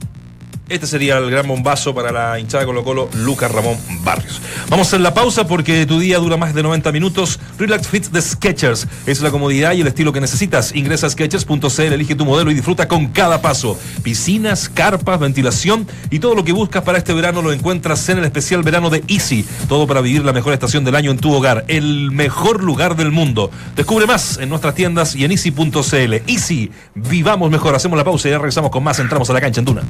este 0.68 0.86
sería 0.88 1.18
el 1.18 1.30
gran 1.30 1.46
bombazo 1.46 1.94
para 1.94 2.10
la 2.10 2.40
hinchada 2.40 2.64
Colo 2.64 2.82
Colo, 2.82 3.08
Lucas 3.14 3.52
Ramón 3.52 3.76
Barrios. 4.02 4.40
Vamos 4.68 4.86
a 4.86 4.88
hacer 4.88 5.00
la 5.00 5.14
pausa 5.14 5.46
porque 5.46 5.86
tu 5.86 6.00
día 6.00 6.18
dura 6.18 6.36
más 6.36 6.54
de 6.54 6.62
90 6.62 6.90
minutos. 6.90 7.38
Relax 7.56 7.86
Fit 7.86 8.06
de 8.06 8.20
Sketchers 8.20 8.88
es 9.06 9.20
la 9.20 9.30
comodidad 9.30 9.74
y 9.74 9.82
el 9.82 9.86
estilo 9.86 10.12
que 10.12 10.20
necesitas. 10.20 10.74
Ingresa 10.74 11.06
a 11.06 11.10
Sketchers.cl, 11.10 11.80
elige 11.80 12.16
tu 12.16 12.24
modelo 12.24 12.50
y 12.50 12.54
disfruta 12.54 12.88
con 12.88 13.08
cada 13.08 13.40
paso. 13.40 13.78
Piscinas, 14.02 14.68
carpas, 14.68 15.20
ventilación 15.20 15.86
y 16.10 16.18
todo 16.18 16.34
lo 16.34 16.44
que 16.44 16.52
buscas 16.52 16.82
para 16.82 16.98
este 16.98 17.12
verano 17.12 17.42
lo 17.42 17.52
encuentras 17.52 18.08
en 18.08 18.18
el 18.18 18.24
especial 18.24 18.62
verano 18.62 18.90
de 18.90 19.04
Easy. 19.06 19.46
Todo 19.68 19.86
para 19.86 20.00
vivir 20.00 20.24
la 20.24 20.32
mejor 20.32 20.52
estación 20.52 20.84
del 20.84 20.96
año 20.96 21.12
en 21.12 21.18
tu 21.18 21.32
hogar. 21.32 21.64
El 21.68 22.10
mejor 22.10 22.64
lugar 22.64 22.96
del 22.96 23.12
mundo. 23.12 23.52
Descubre 23.76 24.06
más 24.06 24.38
en 24.38 24.48
nuestras 24.48 24.74
tiendas 24.74 25.14
y 25.14 25.24
en 25.24 25.30
easy.cl. 25.30 26.14
Easy, 26.26 26.72
vivamos 26.94 27.52
mejor. 27.52 27.76
Hacemos 27.76 27.96
la 27.96 28.04
pausa 28.04 28.26
y 28.28 28.32
ya 28.32 28.38
regresamos 28.38 28.72
con 28.72 28.82
más. 28.82 28.98
Entramos 28.98 29.30
a 29.30 29.32
la 29.32 29.40
cancha 29.40 29.60
en 29.60 29.64
Duna. 29.64 29.82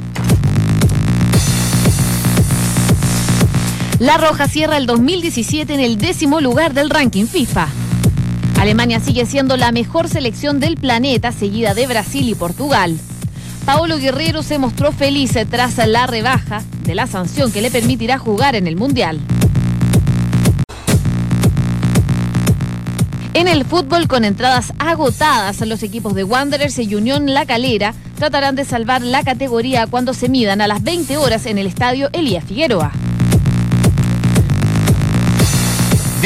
La 3.99 4.19
Roja 4.19 4.47
cierra 4.47 4.77
el 4.77 4.85
2017 4.85 5.73
en 5.73 5.81
el 5.81 5.97
décimo 5.97 6.43
lugar 6.43 6.75
del 6.75 6.91
ranking 6.91 7.25
FIFA. 7.25 7.67
Alemania 8.61 9.01
sigue 9.01 9.25
siendo 9.25 9.57
la 9.57 9.73
mejor 9.73 10.09
selección 10.09 10.61
del 10.61 10.77
planeta, 10.77 11.33
seguida 11.33 11.73
de 11.73 11.87
Brasil 11.87 12.29
y 12.29 12.35
Portugal. 12.35 12.99
Paolo 13.65 13.97
Guerrero 13.97 14.43
se 14.43 14.59
mostró 14.59 14.93
feliz 14.93 15.33
tras 15.49 15.79
la 15.89 16.07
rebaja 16.07 16.63
de 16.83 16.95
la 16.95 17.07
sanción 17.07 17.51
que 17.51 17.63
le 17.63 17.71
permitirá 17.71 18.19
jugar 18.19 18.55
en 18.55 18.67
el 18.67 18.77
Mundial. 18.77 19.19
En 23.33 23.49
el 23.49 23.65
fútbol, 23.65 24.09
con 24.09 24.27
entradas 24.27 24.75
agotadas, 24.79 25.63
los 25.63 25.83
equipos 25.83 26.15
de 26.15 26.25
Wanderers 26.25 26.79
y 26.79 26.95
Unión 26.95 27.33
La 27.33 27.47
Calera 27.47 27.95
tratarán 28.17 28.57
de 28.57 28.67
salvar 28.67 29.01
la 29.01 29.25
categoría 29.25 29.87
cuando 29.87 30.13
se 30.13 30.29
midan 30.29 30.61
a 30.61 30.67
las 30.67 30.83
20 30.83 31.17
horas 31.17 31.47
en 31.47 31.57
el 31.57 31.67
estadio 31.67 32.11
Elías 32.13 32.45
Figueroa. 32.45 32.93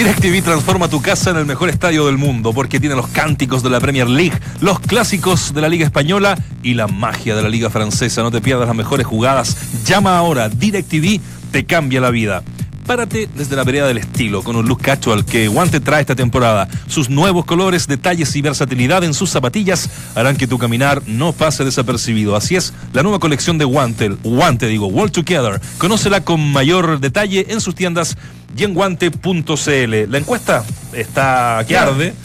DirecTV 0.00 0.42
transforma 0.42 0.88
tu 0.88 1.02
casa 1.02 1.28
en 1.28 1.36
el 1.36 1.44
mejor 1.44 1.68
estadio 1.68 2.06
del 2.06 2.16
mundo 2.16 2.54
porque 2.54 2.80
tiene 2.80 2.94
los 2.94 3.08
cánticos 3.08 3.62
de 3.62 3.68
la 3.68 3.80
Premier 3.80 4.08
League, 4.08 4.32
los 4.62 4.80
clásicos 4.80 5.52
de 5.52 5.60
la 5.60 5.68
Liga 5.68 5.84
Española 5.84 6.38
y 6.62 6.72
la 6.72 6.86
magia 6.86 7.36
de 7.36 7.42
la 7.42 7.50
Liga 7.50 7.68
Francesa. 7.68 8.22
No 8.22 8.30
te 8.30 8.40
pierdas 8.40 8.66
las 8.66 8.74
mejores 8.74 9.06
jugadas. 9.06 9.58
Llama 9.84 10.16
ahora. 10.16 10.48
DirecTV 10.48 11.20
te 11.52 11.66
cambia 11.66 12.00
la 12.00 12.08
vida. 12.08 12.42
Párate 12.86 13.28
desde 13.36 13.54
la 13.56 13.62
vereda 13.62 13.86
del 13.86 13.98
estilo 13.98 14.42
con 14.42 14.56
un 14.56 14.66
look 14.66 14.80
casual 14.80 15.24
que 15.26 15.48
Guante 15.48 15.80
trae 15.80 16.00
esta 16.00 16.16
temporada. 16.16 16.66
Sus 16.88 17.10
nuevos 17.10 17.44
colores, 17.44 17.86
detalles 17.86 18.34
y 18.34 18.40
versatilidad 18.40 19.04
en 19.04 19.12
sus 19.12 19.28
zapatillas 19.28 19.90
harán 20.14 20.36
que 20.36 20.46
tu 20.46 20.58
caminar 20.58 21.02
no 21.06 21.32
pase 21.32 21.62
desapercibido. 21.64 22.36
Así 22.36 22.56
es, 22.56 22.72
la 22.94 23.02
nueva 23.02 23.20
colección 23.20 23.58
de 23.58 23.66
Guante, 23.66 24.08
Guante 24.08 24.66
digo, 24.66 24.86
World 24.86 25.12
Together. 25.12 25.60
Conócela 25.76 26.22
con 26.22 26.40
mayor 26.52 27.00
detalle 27.00 27.46
en 27.50 27.60
sus 27.60 27.74
tiendas 27.74 28.16
y 28.56 28.64
en 28.64 28.74
guante.cl. 28.74 30.10
La 30.10 30.18
encuesta 30.18 30.64
está 30.92 31.64
que 31.66 31.76
arde. 31.76 32.14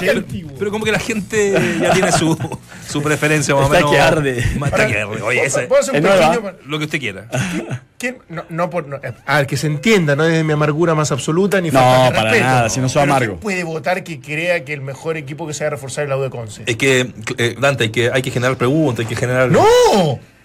Pero, 0.00 0.24
pero- 0.58 0.70
como 0.70 0.84
que 0.84 0.92
la 0.92 0.98
gente 1.00 1.52
ya 1.80 1.92
tiene 1.92 2.12
su, 2.12 2.38
su 2.88 3.02
preferencia 3.02 3.54
más 3.54 3.64
o 3.68 3.74
Está 3.74 3.78
menos. 3.78 3.90
que 3.90 4.00
arde. 4.00 4.38
Está 4.38 4.86
que 4.86 5.00
arde. 5.00 5.20
Oye, 5.20 5.44
ese- 5.44 5.62
¿Puedo 5.62 5.82
hacer 5.82 5.92
un 5.94 5.96
Es 5.98 6.02
nueva. 6.04 6.32
pequeño- 6.32 6.52
lo 6.64 6.78
que 6.78 6.84
usted 6.86 6.98
quiera. 7.00 7.28
¿Quién? 7.98 8.18
No, 8.28 8.44
no 8.48 8.70
por, 8.70 8.86
no, 8.86 8.98
a 9.26 9.36
ver, 9.38 9.46
que 9.46 9.56
se 9.56 9.66
entienda, 9.66 10.16
no 10.16 10.22
desde 10.24 10.42
mi 10.44 10.52
amargura 10.52 10.94
más 10.94 11.10
absoluta 11.12 11.60
ni 11.60 11.70
No, 11.70 11.80
falta 11.80 12.04
de 12.04 12.10
para 12.12 12.22
respeto. 12.30 12.44
nada, 12.46 12.68
si 12.70 12.80
no 12.80 12.88
soy 12.88 13.02
amargo. 13.02 13.32
¿quién 13.32 13.40
puede 13.40 13.64
votar 13.64 14.04
que 14.04 14.20
crea 14.20 14.64
que 14.64 14.72
el 14.72 14.80
mejor 14.80 15.16
equipo 15.16 15.46
que 15.46 15.52
se 15.54 15.64
va 15.64 15.68
a 15.68 15.70
reforzar 15.72 16.04
es 16.04 16.08
la 16.10 16.16
U 16.16 16.22
de 16.22 16.30
Conce? 16.30 16.62
Es 16.64 16.76
que, 16.76 17.12
eh, 17.36 17.56
Dante, 17.60 17.84
hay 17.84 17.90
que, 17.90 18.10
hay 18.12 18.22
que 18.22 18.30
generar 18.30 18.56
preguntas, 18.56 19.00
hay 19.04 19.06
que 19.08 19.16
generar. 19.16 19.50
¡No! 19.50 19.60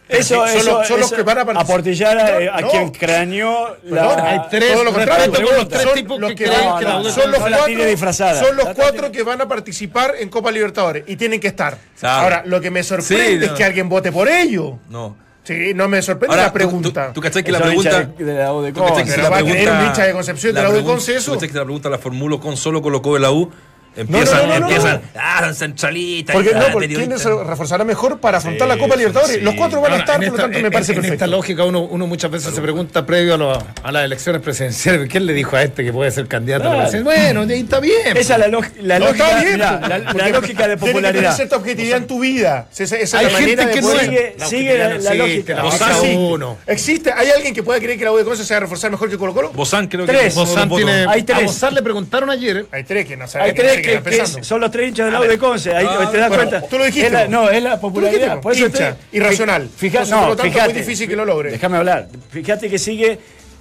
Eso, 0.09 0.35
Son 0.35 0.47
eso, 0.47 0.57
los- 0.79 0.87
son 0.87 0.99
los 1.01 1.07
eso, 1.07 1.15
que 1.17 1.23
van 1.23 1.37
a 1.39 1.45
participar. 1.45 1.75
aportillar 1.75 2.17
a, 2.17 2.57
a 2.57 2.61
No. 2.61 2.69
quien 2.69 2.89
craneó 2.91 3.75
Perdón, 3.89 4.19
hay 4.21 4.39
tres, 4.49 4.71
todo 4.73 4.83
lo 4.85 4.93
contrario. 4.93 5.25
respeto 5.25 5.47
con 5.47 5.55
los 5.57 5.67
tres 5.67 5.81
Son 5.81 5.93
tipos 5.95 6.19
los 6.19 6.29
que 6.29 6.35
que 6.35 6.43
creen 6.45 6.65
van- 6.65 6.79
que 6.79 6.85
la 6.85 6.99
U 6.99 7.03
de 7.03 7.11
son 7.11 7.31
los 7.31 7.39
Conce 7.41 7.49
la 7.49 7.65
tiene 7.65 7.83
cuatro, 7.97 8.45
son 8.47 8.55
los 8.55 9.11
que 9.11 9.23
van 9.23 9.41
a 9.41 9.47
participar 9.47 10.13
en 10.19 10.29
Copa 10.29 10.51
Libertadores 10.51 11.03
y 11.07 11.15
tienen 11.17 11.39
que 11.41 11.47
estar. 11.47 11.77
Claro. 11.99 12.23
Ahora, 12.23 12.43
lo 12.45 12.61
que 12.61 12.71
me 12.71 12.83
sorprende 12.83 13.39
Sí, 13.47 13.51
es 13.51 13.51
que 13.51 13.63
alguien 13.65 13.89
vote 13.89 14.11
por 14.13 14.29
ello. 14.29 14.77
No. 14.89 15.15
Sí, 15.43 15.71
no 15.73 15.87
me 15.87 16.01
sorprende 16.01 16.33
Ahora, 16.35 16.47
la 16.47 16.53
pregunta. 16.53 16.89
¿tú, 16.89 17.07
tú, 17.07 17.13
tú 17.15 17.21
cachai 17.21 17.43
que 17.43 17.51
la 17.53 17.59
pregunta. 17.61 18.03
de- 18.17 18.23
de 18.25 18.33
la 18.33 18.53
U 18.53 18.61
de 18.61 18.71
tú 18.73 18.79
cachai 18.81 18.95
Conce. 18.95 19.05
que 19.05 19.11
Pero 19.11 19.23
la 19.23 19.29
va 19.29 19.35
a 19.35 19.39
pregunta- 19.39 19.61
creer 19.63 19.79
un 19.81 19.85
hincha 19.87 20.03
de 20.05 20.11
Concepción 20.13 20.53
de 20.55 20.61
la 20.61 20.67
U 20.67 20.71
de 20.71 20.77
pregunta- 20.79 20.93
Conce 20.97 21.15
eso. 21.15 21.31
tú 21.31 21.37
cachai 21.37 21.49
que 21.49 21.57
la 21.57 21.63
pregunta 21.63 21.89
la 21.89 21.97
formulo 21.97 22.39
con 22.39 22.57
solo 22.57 22.81
colocó 22.81 23.13
de 23.13 23.19
la 23.21 23.31
U. 23.31 23.49
Empiezan, 23.97 24.37
no, 24.37 24.53
no, 24.53 24.59
no, 24.59 24.67
empiezan, 24.67 25.01
ah, 25.15 25.41
son 25.45 25.55
centralistas. 25.55 26.33
Porque 26.35 26.51
ah, 26.55 26.59
no, 26.59 26.71
porque. 26.71 26.87
¿quién 26.87 27.17
se 27.19 27.29
reforzará 27.43 27.83
mejor 27.83 28.19
para 28.19 28.37
afrontar 28.37 28.67
Sí, 28.69 28.75
la 28.75 28.79
Copa 28.81 28.95
Libertadores? 28.95 29.35
sí. 29.37 29.41
Los 29.41 29.55
cuatro 29.55 29.81
van 29.81 29.93
a 29.93 29.97
estar, 29.97 30.23
en 30.23 30.29
por 30.29 30.37
lo 30.39 30.43
tanto 30.45 30.59
me 30.59 30.67
en- 30.67 30.71
parece 30.73 30.91
en 30.91 30.95
perfecto. 30.97 31.13
esta 31.15 31.27
lógica 31.27 31.63
uno, 31.65 31.81
uno 31.81 32.07
muchas 32.07 32.29
veces 32.31 32.53
se 32.53 32.61
pregunta 32.61 33.05
previo 33.05 33.33
a, 33.33 33.37
lo- 33.37 33.51
a 33.83 33.91
las 33.91 34.05
elecciones 34.05 34.41
presidenciales, 34.41 35.09
¿quién 35.09 35.25
le 35.25 35.33
dijo 35.33 35.55
a 35.55 35.63
este 35.63 35.83
que 35.83 35.91
puede 35.91 36.11
ser 36.11 36.27
candidato 36.27 36.63
a 36.65 36.67
la 36.67 36.73
Claro. 36.75 36.89
presidencia? 36.91 37.23
Bueno, 37.33 37.53
ahí 37.53 37.59
está 37.61 37.79
bien. 37.79 38.15
Esa 38.17 38.33
es 38.35 38.39
la, 38.39 38.47
la 38.47 38.99
No, 38.99 39.05
lógica, 39.07 39.39
bien. 39.41 39.53
mirá, 39.53 39.79
la, 39.87 39.97
la 39.99 40.29
lógica 40.29 40.67
de 40.67 40.75
Tiene 40.77 40.79
que 40.79 40.91
popularidad. 40.91 41.35
cierta 41.35 41.55
objetividad 41.57 41.97
en 41.97 42.07
tu 42.07 42.19
vida. 42.19 42.67
Esa, 42.71 42.83
esa 42.83 42.95
es 42.97 43.13
Hay 43.13 43.25
la 43.33 43.39
gente 43.39 43.67
que 43.69 43.81
sigue, 43.81 44.35
La 44.37 44.45
sigue 44.45 44.77
la, 44.77 45.13
lógica. 45.15 45.63
uno. 46.17 46.57
¿Existe? 46.67 47.11
¿Hay 47.11 47.29
alguien 47.29 47.53
que 47.53 47.63
pueda 47.63 47.79
creer 47.79 47.97
que 47.97 48.05
la 48.05 48.11
U 48.11 48.17
de 48.17 48.23
Conce 48.23 48.43
se 48.43 48.53
va 48.53 48.57
a 48.57 48.61
reforzar 48.61 48.91
mejor 48.91 49.09
que 49.09 49.17
Colo 49.17 49.33
Colo? 49.33 49.51
Bozán 49.53 49.87
creo 49.87 50.05
que 50.05 50.29
votos. 50.29 50.67
tiene, 50.75 51.05
Hay 51.09 51.23
tres. 51.23 51.37
A 51.39 51.41
Bozán 51.41 51.73
le 51.75 51.81
preguntaron 51.81 52.29
ayer, 52.29 52.65
Hay 52.71 52.83
tres 52.83 53.05
que 53.05 53.17
no 53.17 53.27
saben 53.27 53.47
Hay 53.49 53.53
que 53.53 53.63
no 53.63 53.69
tres 53.69 53.86
que, 53.87 54.01
que 54.35 54.43
son 54.43 54.61
los 54.61 54.71
tres 54.71 54.89
hinchas 54.89 55.05
del 55.05 55.13
lado 55.13 55.25
de 55.27 55.37
Conce, 55.37 55.75
ahí 55.75 55.85
Ah, 55.89 56.09
te 56.11 56.17
das 56.17 56.29
bueno, 56.29 56.49
cuenta. 56.49 56.67
tú 56.67 56.77
lo 56.77 56.85
dijiste, 56.85 57.07
Es 57.07 57.13
la- 57.13 57.21
vos. 57.21 57.29
no, 57.29 57.49
es 57.49 57.63
la 57.63 57.79
popularidad. 57.79 58.39
Por 58.41 58.53
eso 58.53 58.65
Hincha, 58.67 58.89
estoy- 58.89 59.05
irracional. 59.19 59.69
Por 59.79 59.91
no, 60.09 60.21
lo 60.27 60.35
tanto, 60.35 60.43
fíjate, 60.43 60.73
muy 60.73 60.81
difícil 60.81 61.07
que 61.09 61.15
lo 61.15 61.25
logre. 61.25 61.51
Déjame 61.51 61.77
hablar. 61.77 62.07
Fíjate 62.29 62.69
que 62.69 62.77
sigue 62.77 63.19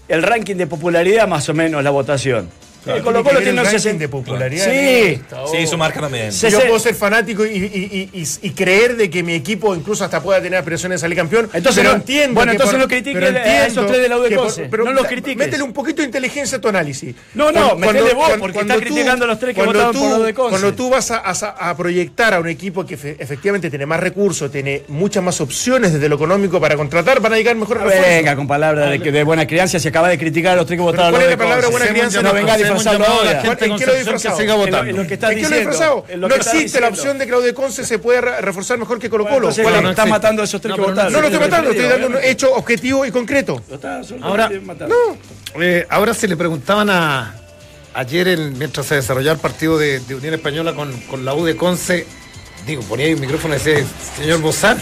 el 0.08 0.22
ranking 0.22 0.56
de 0.56 0.66
popularidad 0.66 1.26
más 1.28 1.48
o 1.48 1.54
menos 1.54 1.82
la 1.82 1.90
votación. 1.90 2.48
El 2.86 3.02
Colo 3.02 3.22
Colo 3.24 3.38
tiene 3.38 3.52
un 3.52 3.58
un 3.58 3.64
ranking 3.64 3.78
60. 3.78 3.98
de 4.00 4.08
popularidad. 4.08 4.64
Sí. 4.70 5.20
Sí, 5.52 5.66
su 5.66 5.76
marca 5.78 6.00
también. 6.00 6.30
Yo 6.30 6.50
se- 6.50 6.60
puedo 6.60 6.78
ser 6.78 6.94
fanático 6.94 7.44
y, 7.44 7.50
y- 7.50 8.10
y- 8.12 8.20
y- 8.20 8.46
y 8.48 8.50
creer 8.50 8.96
de 8.96 9.10
que 9.10 9.22
mi 9.22 9.34
equipo 9.34 9.74
incluso 9.74 10.04
hasta 10.04 10.22
pueda 10.22 10.40
tener 10.40 10.58
aspiraciones 10.58 11.00
de 11.00 11.04
salir 11.04 11.16
campeón. 11.16 11.48
Entonces 11.52 11.82
pero 11.82 11.90
no- 11.90 11.96
entiendo. 12.00 12.34
bueno, 12.34 12.50
que 12.52 12.56
entonces 12.56 12.74
por- 12.74 12.80
no 12.82 12.88
critiques 12.88 13.22
a 13.34 13.66
esos 13.66 13.86
tres 13.86 14.02
de 14.02 14.08
la 14.08 14.18
U 14.18 14.22
de 14.22 14.28
que 14.28 14.34
por- 14.36 14.44
Conce. 14.46 14.66
pero 14.70 14.84
No 14.84 14.92
los 14.92 15.06
critiques. 15.06 15.36
Métele 15.36 15.62
un 15.62 15.72
poquito 15.72 16.02
de 16.02 16.06
inteligencia 16.06 16.58
a 16.58 16.60
tu 16.60 16.68
análisis. 16.68 17.14
No, 17.34 17.50
no, 17.52 17.70
Cuando- 17.70 17.86
metele 17.86 18.14
vos, 18.14 18.30
porque 18.38 18.52
cuando 18.54 18.74
está 18.74 18.84
criticando 18.86 19.24
a 19.24 19.28
los 19.28 19.38
tres 19.38 19.54
que 19.54 19.62
votaron 19.62 19.92
tú- 19.92 20.00
por 20.00 20.10
la 20.10 20.16
U 20.18 20.22
de 20.22 20.34
Conce. 20.34 20.50
Cuando 20.50 20.74
tú 20.74 20.90
vas 20.90 21.10
a, 21.10 21.18
a- 21.18 21.70
a 21.70 21.76
proyectar 21.76 22.34
a 22.34 22.40
un 22.40 22.48
equipo 22.48 22.84
que 22.86 22.96
fe- 22.96 23.16
efectivamente 23.18 23.70
tiene 23.70 23.86
más 23.86 24.00
recursos, 24.00 24.50
tiene 24.50 24.82
muchas 24.88 25.22
más 25.22 25.40
opciones 25.40 25.92
desde 25.92 26.08
lo 26.08 26.16
económico 26.16 26.60
para 26.60 26.76
contratar, 26.76 27.20
van 27.20 27.32
a 27.32 27.36
llegar 27.36 27.56
refuerzos. 27.56 28.06
Venga, 28.06 28.36
con 28.36 28.46
palabras 28.46 28.90
de, 29.00 29.22
buena 29.24 29.46
crianza, 29.46 29.78
se 29.78 29.88
acaba 29.88 30.08
de 30.08 30.18
criticar 30.18 30.52
a 30.52 30.56
los 30.56 30.66
tres 30.66 30.76
que 30.78 30.82
votaron 30.82 31.10
¿cuál 31.10 31.22
a 31.22 32.75
No 32.84 32.92
llamado 32.92 33.20
a 33.20 33.24
la 33.24 33.40
gente 33.40 33.64
¿En 33.64 33.70
de 33.72 33.78
qué 33.78 33.86
lo 33.86 33.92
he 33.92 33.96
Concepción 33.96 33.96
que 33.96 33.98
disfrazado? 33.98 34.36
siga 34.38 34.52
En 34.54 34.58
lo- 34.60 34.66
votando. 34.66 34.90
en 34.90 34.96
lo 34.96 35.06
que 35.06 35.14
estás 35.14 35.30
¿En 35.30 35.36
qué 35.36 35.42
lo 35.42 35.46
he 35.46 35.50
diciendo, 35.50 35.70
disfrazado? 35.70 36.04
en 36.08 36.20
lo 36.20 36.28
No 36.28 36.34
existe 36.34 36.80
la 36.80 36.88
opción 36.88 37.18
de 37.18 37.24
que 37.24 37.30
Claudio 37.30 37.54
Conce 37.54 37.84
se 37.84 37.98
puede 37.98 38.20
re- 38.20 38.40
reforzar 38.40 38.78
mejor 38.78 38.98
que 38.98 39.08
Colo 39.10 39.26
Colo. 39.28 39.50
no 39.50 39.80
no 39.82 39.90
estás 39.90 40.08
matando 40.08 40.42
a 40.42 40.44
esos 40.44 40.60
tres 40.60 40.70
No, 40.70 40.76
que 40.76 40.82
no 40.82 40.88
votaron. 40.88 41.12
No 41.12 41.20
lo 41.20 41.26
estoy 41.28 41.40
matando, 41.40 41.70
estoy 41.70 41.86
dando 41.86 42.06
un 42.08 42.16
hecho 42.22 42.52
objetivo 42.54 43.04
y 43.06 43.10
concreto. 43.10 43.62
Lo 43.68 43.74
estás 43.76 43.98
absolutamente 44.00 44.42
Ahora, 44.56 44.60
matando. 44.64 44.94
Eh, 45.60 45.86
ahora 45.88 46.14
se 46.14 46.28
le 46.28 46.36
preguntaban 46.36 46.90
a 46.90 47.34
ayer 47.94 48.28
en- 48.28 48.58
mientras 48.58 48.86
se 48.86 48.96
desarrollaba 48.96 49.34
el 49.34 49.40
partido 49.40 49.78
de, 49.78 50.00
de 50.00 50.14
Unión 50.14 50.34
Española 50.34 50.74
con, 50.74 50.92
con 51.02 51.24
la 51.24 51.34
U 51.34 51.44
de 51.44 51.56
Conce, 51.56 52.06
digo, 52.66 52.82
ponía 52.82 53.06
ahí 53.06 53.14
un 53.14 53.20
micrófono 53.20 53.54
y 53.54 53.58
decía, 53.58 53.84
señor 54.16 54.40
Bozán, 54.40 54.78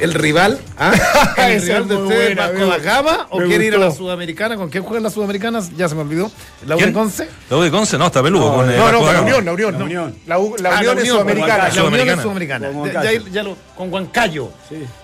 el 0.00 0.14
rival, 0.14 0.58
¿ah? 0.78 0.92
el 1.48 1.62
rival 1.62 1.88
de 1.88 1.96
ustedes 1.96 2.34
buena, 2.36 2.48
Vasco 2.50 2.66
da 2.66 2.78
Gama 2.78 3.26
o 3.30 3.38
me 3.40 3.46
quiere 3.46 3.66
ir 3.66 3.74
a 3.74 3.78
la. 3.78 3.90
Sudamericana, 3.90 4.56
¿con 4.56 4.68
quién 4.70 4.82
juegan 4.82 5.02
las 5.02 5.12
Sudamericanas? 5.14 5.76
Ya 5.76 5.88
se 5.88 5.94
me 5.94 6.00
olvidó. 6.02 6.30
¿La 6.66 6.76
U 6.76 6.80
de. 6.80 6.92
Conce? 6.92 7.28
La 7.50 7.56
U 7.56 7.60
de 7.62 7.70
Conce, 7.70 7.98
no, 7.98 8.06
está 8.06 8.22
peludo. 8.22 8.54
con, 8.54 8.66
No, 8.66 8.92
no, 8.92 8.98
con 8.98 9.06
la 9.06 9.12
Gama. 9.14 9.26
Unión, 9.26 9.44
la 9.44 9.52
Unión. 9.52 9.72
La 9.72 9.78
no. 9.78 9.84
Unión. 9.84 10.14
La, 10.26 10.38
U- 10.38 10.56
la 10.58 10.70
Ah, 10.76 10.78
Unión 10.80 10.98
es 10.98 11.08
sudamericana. 11.08 11.68
La 11.68 11.84
Unión 11.84 12.08
es 12.08 12.20
Sudamericana. 12.20 12.66
Con 12.72 12.74
Ya- 12.90 12.94
Huancayo. 13.00 13.24
ya- 13.26 13.30
ya 13.30 13.42
lo- 13.42 13.56
con 13.76 13.92
Huancayo. 13.92 14.50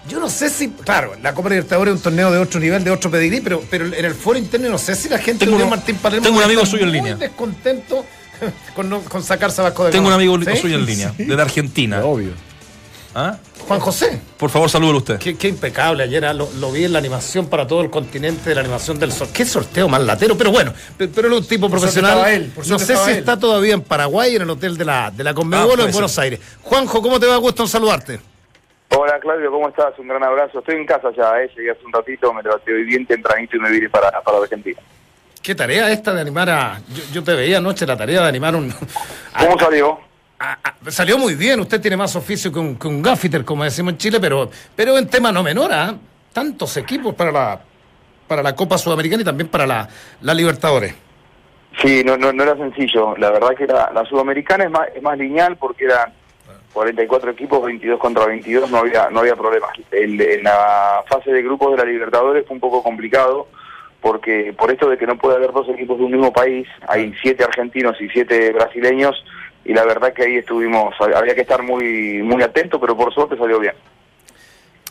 Yo 0.09 0.21
no 0.21 0.29
sé 0.29 0.49
si, 0.51 0.69
claro, 0.71 1.13
la 1.23 1.35
Copa 1.35 1.49
Libertadores 1.51 1.93
es 1.95 1.99
un 1.99 2.03
torneo 2.03 2.31
de 2.31 2.39
otro 2.39 2.61
nivel, 2.61 2.83
de 2.85 2.91
otro 2.91 3.11
pedigrí, 3.11 3.41
pero, 3.41 3.63
pero 3.71 3.87
en 3.87 4.05
el 4.05 4.15
foro 4.15 4.39
interno 4.39 4.69
no 4.69 4.79
sé 4.79 4.95
si 4.95 5.09
la 5.09 5.19
gente 5.19 5.45
Tengo 5.47 5.59
de 5.59 5.67
Martín 5.67 5.97
Palermo 5.97 6.25
tengo 6.25 6.39
un 6.39 6.45
amigo 6.45 6.65
suyo 6.67 6.85
en 6.85 6.89
muy 6.91 6.99
línea. 6.99 7.17
descontento 7.17 8.05
con, 8.75 8.89
no- 8.89 9.01
con 9.03 9.23
sacarse 9.23 9.61
a 9.61 9.65
Vasco 9.65 9.85
de 9.87 9.93
Tengo 9.93 10.09
un 10.09 10.13
amigo 10.15 10.39
¿Sí? 10.45 10.57
suyo 10.61 10.77
en 10.77 10.87
línea, 10.87 11.13
desde 11.17 11.41
Argentina. 11.43 12.05
Obvio. 12.05 12.31
¿Ah? 13.19 13.39
Juan 13.67 13.81
José. 13.81 14.21
Por 14.37 14.51
favor, 14.51 14.69
salúdelo 14.69 14.99
usted. 14.99 15.19
Qué, 15.19 15.39
qué 15.39 15.49
impecable 15.49 16.03
ayer, 16.03 16.23
ah, 16.27 16.35
lo, 16.35 16.51
lo 16.61 16.71
vi 16.71 16.85
en 16.85 16.93
la 16.93 16.99
animación 16.99 17.47
para 17.49 17.67
todo 17.67 17.81
el 17.81 17.89
continente 17.89 18.51
de 18.51 18.55
la 18.55 18.61
animación 18.61 18.99
del 18.99 19.11
sorteo. 19.11 19.33
Qué 19.35 19.47
sorteo 19.47 19.89
más 19.89 20.03
latero, 20.03 20.37
pero 20.37 20.51
bueno, 20.53 20.75
pe- 20.99 21.09
pero 21.09 21.29
era 21.29 21.37
un 21.39 21.47
tipo 21.47 21.62
Por 21.71 21.79
profesional. 21.79 22.29
él, 22.31 22.53
no 22.69 22.79
sé 22.79 22.95
si 22.95 23.11
él. 23.12 23.17
está 23.19 23.39
todavía 23.39 23.73
en 23.73 23.81
Paraguay, 23.81 24.37
en 24.37 24.43
el 24.43 24.51
hotel 24.51 24.77
de 24.77 24.85
la, 24.85 25.11
de 25.11 25.25
la 25.25 25.31
Ah, 25.31 25.35
Conmebol 25.35 25.64
o 25.64 25.75
puede 25.77 25.87
en 25.87 25.93
Buenos 25.93 26.12
ser. 26.12 26.25
Aires. 26.25 26.41
Juanjo, 26.61 27.01
¿cómo 27.01 27.19
te 27.19 27.27
va? 27.27 27.37
Gusto 27.39 27.62
en 27.62 27.69
saludarte. 27.71 28.21
Hola 28.91 29.19
Claudio, 29.19 29.51
¿cómo 29.51 29.69
estás? 29.71 29.99
Un 29.99 30.09
gran 30.09 30.23
abrazo. 30.23 30.59
Estoy 30.59 30.77
en 30.77 30.85
casa 30.87 31.09
ya, 31.17 31.41
¿eh? 31.43 31.51
llegué 31.57 31.71
hace 31.71 31.85
un 31.87 31.93
ratito, 31.95 32.33
me 32.35 32.43
levanté 32.43 32.73
hoy 32.73 32.85
bien 32.85 33.07
tempranito 33.07 33.57
y 33.57 33.61
me 33.61 33.71
vine 33.71 33.89
para, 33.89 34.11
para 34.23 34.39
Argentina. 34.39 34.81
Qué 35.43 35.55
tarea 35.55 35.91
esta 35.91 36.12
de 36.12 36.21
animar 36.21 36.51
a. 36.51 36.81
Yo, 36.95 37.03
yo 37.14 37.25
te 37.25 37.35
veía 37.35 37.59
anoche 37.59 37.87
la 37.87 37.97
tarea 37.97 38.21
de 38.23 38.29
animar 38.29 38.55
un. 38.55 38.71
¿Cómo 39.39 39.59
salió? 39.59 39.99
A- 40.39 40.59
a- 40.62 40.91
salió 40.91 41.18
muy 41.18 41.34
bien. 41.34 41.61
Usted 41.61 41.80
tiene 41.80 41.97
más 41.97 42.14
oficio 42.16 42.53
que 42.53 42.59
un, 42.59 42.76
que 42.76 42.89
un 42.89 43.03
gaffiter, 43.03 43.45
como 43.45 43.64
decimos 43.64 43.93
en 43.95 43.99
Chile, 43.99 44.18
pero, 44.20 44.51
pero 44.74 44.97
en 44.99 45.09
tema 45.09 45.32
no 45.32 45.43
menor, 45.43 45.72
¿ah? 45.72 45.95
Tantos 46.32 46.76
equipos 46.76 47.14
para 47.14 47.32
la, 47.32 47.61
para 48.28 48.43
la 48.43 48.55
Copa 48.55 48.76
Sudamericana 48.78 49.22
y 49.22 49.24
también 49.24 49.49
para 49.49 49.66
la, 49.66 49.89
la 50.20 50.34
Libertadores. 50.34 50.95
Sí, 51.82 52.03
no, 52.05 52.16
no, 52.16 52.32
no 52.32 52.43
era 52.43 52.57
sencillo. 52.57 53.16
La 53.16 53.30
verdad 53.30 53.51
que 53.57 53.66
la, 53.66 53.91
la 53.95 54.05
sudamericana 54.05 54.64
es 54.64 54.70
más, 54.70 54.89
es 54.95 55.03
más 55.03 55.18
lineal 55.18 55.57
porque 55.57 55.84
eran 55.84 56.12
44 56.72 57.30
equipos, 57.30 57.64
22 57.64 57.99
contra 57.99 58.26
22, 58.26 58.70
no 58.70 58.78
había, 58.78 59.09
no 59.11 59.20
había 59.20 59.34
problemas. 59.37 59.70
El- 59.91 60.20
en 60.20 60.43
la 60.45 61.03
fase 61.09 61.32
de 61.32 61.43
grupos 61.43 61.72
de 61.72 61.78
la 61.78 61.84
Libertadores 61.91 62.47
fue 62.47 62.55
un 62.55 62.61
poco 62.61 62.82
complicado 62.82 63.49
porque 64.01 64.55
por 64.57 64.70
esto 64.70 64.89
de 64.89 64.99
que 64.99 65.07
no 65.07 65.16
puede 65.16 65.37
haber 65.37 65.53
dos 65.53 65.68
equipos 65.70 65.99
de 65.99 66.05
un 66.05 66.12
mismo 66.12 66.32
país, 66.32 66.68
hay 66.87 67.12
siete 67.20 67.45
argentinos 67.45 67.97
y 68.01 68.09
siete 68.11 68.53
brasileños 68.53 69.24
y 69.69 69.75
la 69.75 69.85
verdad 69.85 70.12
que 70.12 70.23
ahí 70.25 70.37
estuvimos, 70.37 70.95
había 71.01 71.35
que 71.35 71.41
estar 71.43 71.62
muy, 71.62 72.23
muy 72.23 72.43
atento, 72.43 72.81
pero 72.81 72.97
por 72.97 73.12
suerte 73.12 73.37
salió 73.37 73.59
bien. 73.59 73.75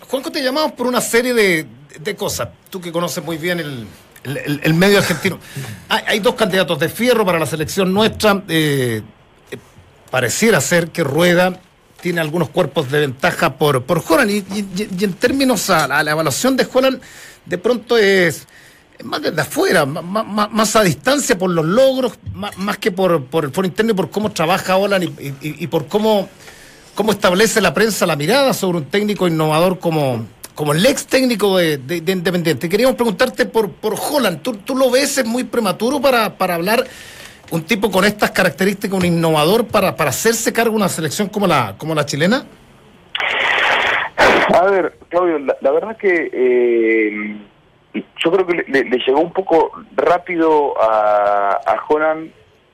Juanjo, 0.08 0.32
te 0.32 0.44
llamamos 0.44 0.74
por 0.74 0.88
una 0.88 1.02
serie 1.02 1.34
de, 1.34 1.66
de 2.00 2.16
cosas. 2.16 2.50
Tú 2.70 2.80
que 2.82 2.92
conoces 2.92 3.24
muy 3.24 3.38
bien 3.38 3.60
el, 3.60 3.88
el- 4.24 4.60
el- 4.64 4.74
medio 4.74 4.98
argentino. 5.00 5.40
Hay, 5.90 6.20
dos 6.20 6.36
candidatos 6.36 6.78
de 6.80 6.90
fierro 6.90 7.26
para 7.26 7.40
la 7.40 7.46
selección 7.46 7.94
nuestra. 7.94 8.44
eh, 8.50 9.02
eh, 9.52 9.58
pareciera 10.12 10.62
ser 10.62 10.90
que 10.90 11.04
Rueda 11.04 11.60
tiene 12.02 12.22
algunos 12.22 12.50
cuerpos 12.50 12.92
de 12.92 13.00
ventaja 13.00 13.58
por, 13.58 13.84
por 13.84 14.04
Holland. 14.08 14.30
Y, 14.30 15.04
en 15.04 15.14
términos 15.14 15.70
a, 15.70 15.88
la- 15.88 16.12
evaluación 16.12 16.56
de 16.56 16.68
Holland, 16.72 17.02
de 17.46 17.58
pronto 17.58 17.98
es 17.98 18.48
más 19.04 19.22
desde 19.22 19.42
afuera, 19.42 19.86
más, 19.86 20.26
más- 20.26 20.52
más 20.52 20.76
a 20.76 20.84
distancia 20.84 21.38
por 21.38 21.50
los 21.50 21.66
logros, 21.66 22.18
más, 22.34 22.58
más 22.58 22.78
que 22.78 22.92
por, 22.92 23.24
por 23.26 23.46
el 23.46 23.52
foro 23.52 23.68
interno 23.68 23.92
y 23.92 23.96
por 23.96 24.10
cómo 24.10 24.32
trabaja 24.32 24.78
Holland 24.78 25.04
y, 25.42 25.68
por 25.68 25.88
cómo 25.88 26.30
cómo 26.96 27.12
establece 27.12 27.60
la 27.60 27.74
prensa 27.74 28.06
la 28.06 28.16
mirada 28.16 28.54
sobre 28.54 28.78
un 28.78 28.86
técnico 28.86 29.28
innovador 29.28 29.80
como, 29.80 30.26
como 30.56 30.72
el 30.72 30.86
ex 30.86 31.06
técnico 31.08 31.58
de, 31.58 31.78
de- 31.78 32.00
de 32.00 32.12
Independiente. 32.14 32.70
Queríamos 32.70 32.96
preguntarte 32.96 33.46
por, 33.46 33.70
por 33.70 33.96
Holland. 34.00 34.42
¿Tú, 34.42 34.54
tú 34.54 34.78
lo 34.78 34.90
ves 34.90 35.18
es 35.18 35.26
muy 35.26 35.44
prematuro 35.44 36.00
para, 36.00 36.38
para 36.38 36.56
hablar 36.56 36.86
un 37.52 37.64
tipo 37.64 37.92
con 37.92 38.06
estas 38.06 38.32
características, 38.32 38.98
un 38.98 39.04
innovador 39.06 39.68
para, 39.68 39.96
para 39.98 40.12
hacerse 40.12 40.54
cargo 40.54 40.72
de 40.72 40.78
una 40.78 40.88
selección 40.90 41.28
como 41.28 41.48
la, 41.48 41.76
como 41.78 41.94
la 41.94 42.06
chilena? 42.06 42.46
A 44.54 44.64
ver, 44.66 44.98
Claudio, 45.10 45.40
la, 45.40 45.56
la 45.60 45.72
verdad 45.72 45.98
que 45.98 46.30
eh, 46.34 47.38
yo 48.26 48.32
creo 48.32 48.46
que 48.48 48.54
le, 48.56 48.64
le- 48.68 48.90
le 48.90 48.98
llegó 48.98 49.20
un 49.22 49.32
poco 49.32 49.72
rápido 49.96 50.74
a, 50.82 51.52
a 51.66 51.80
Holland 51.88 52.32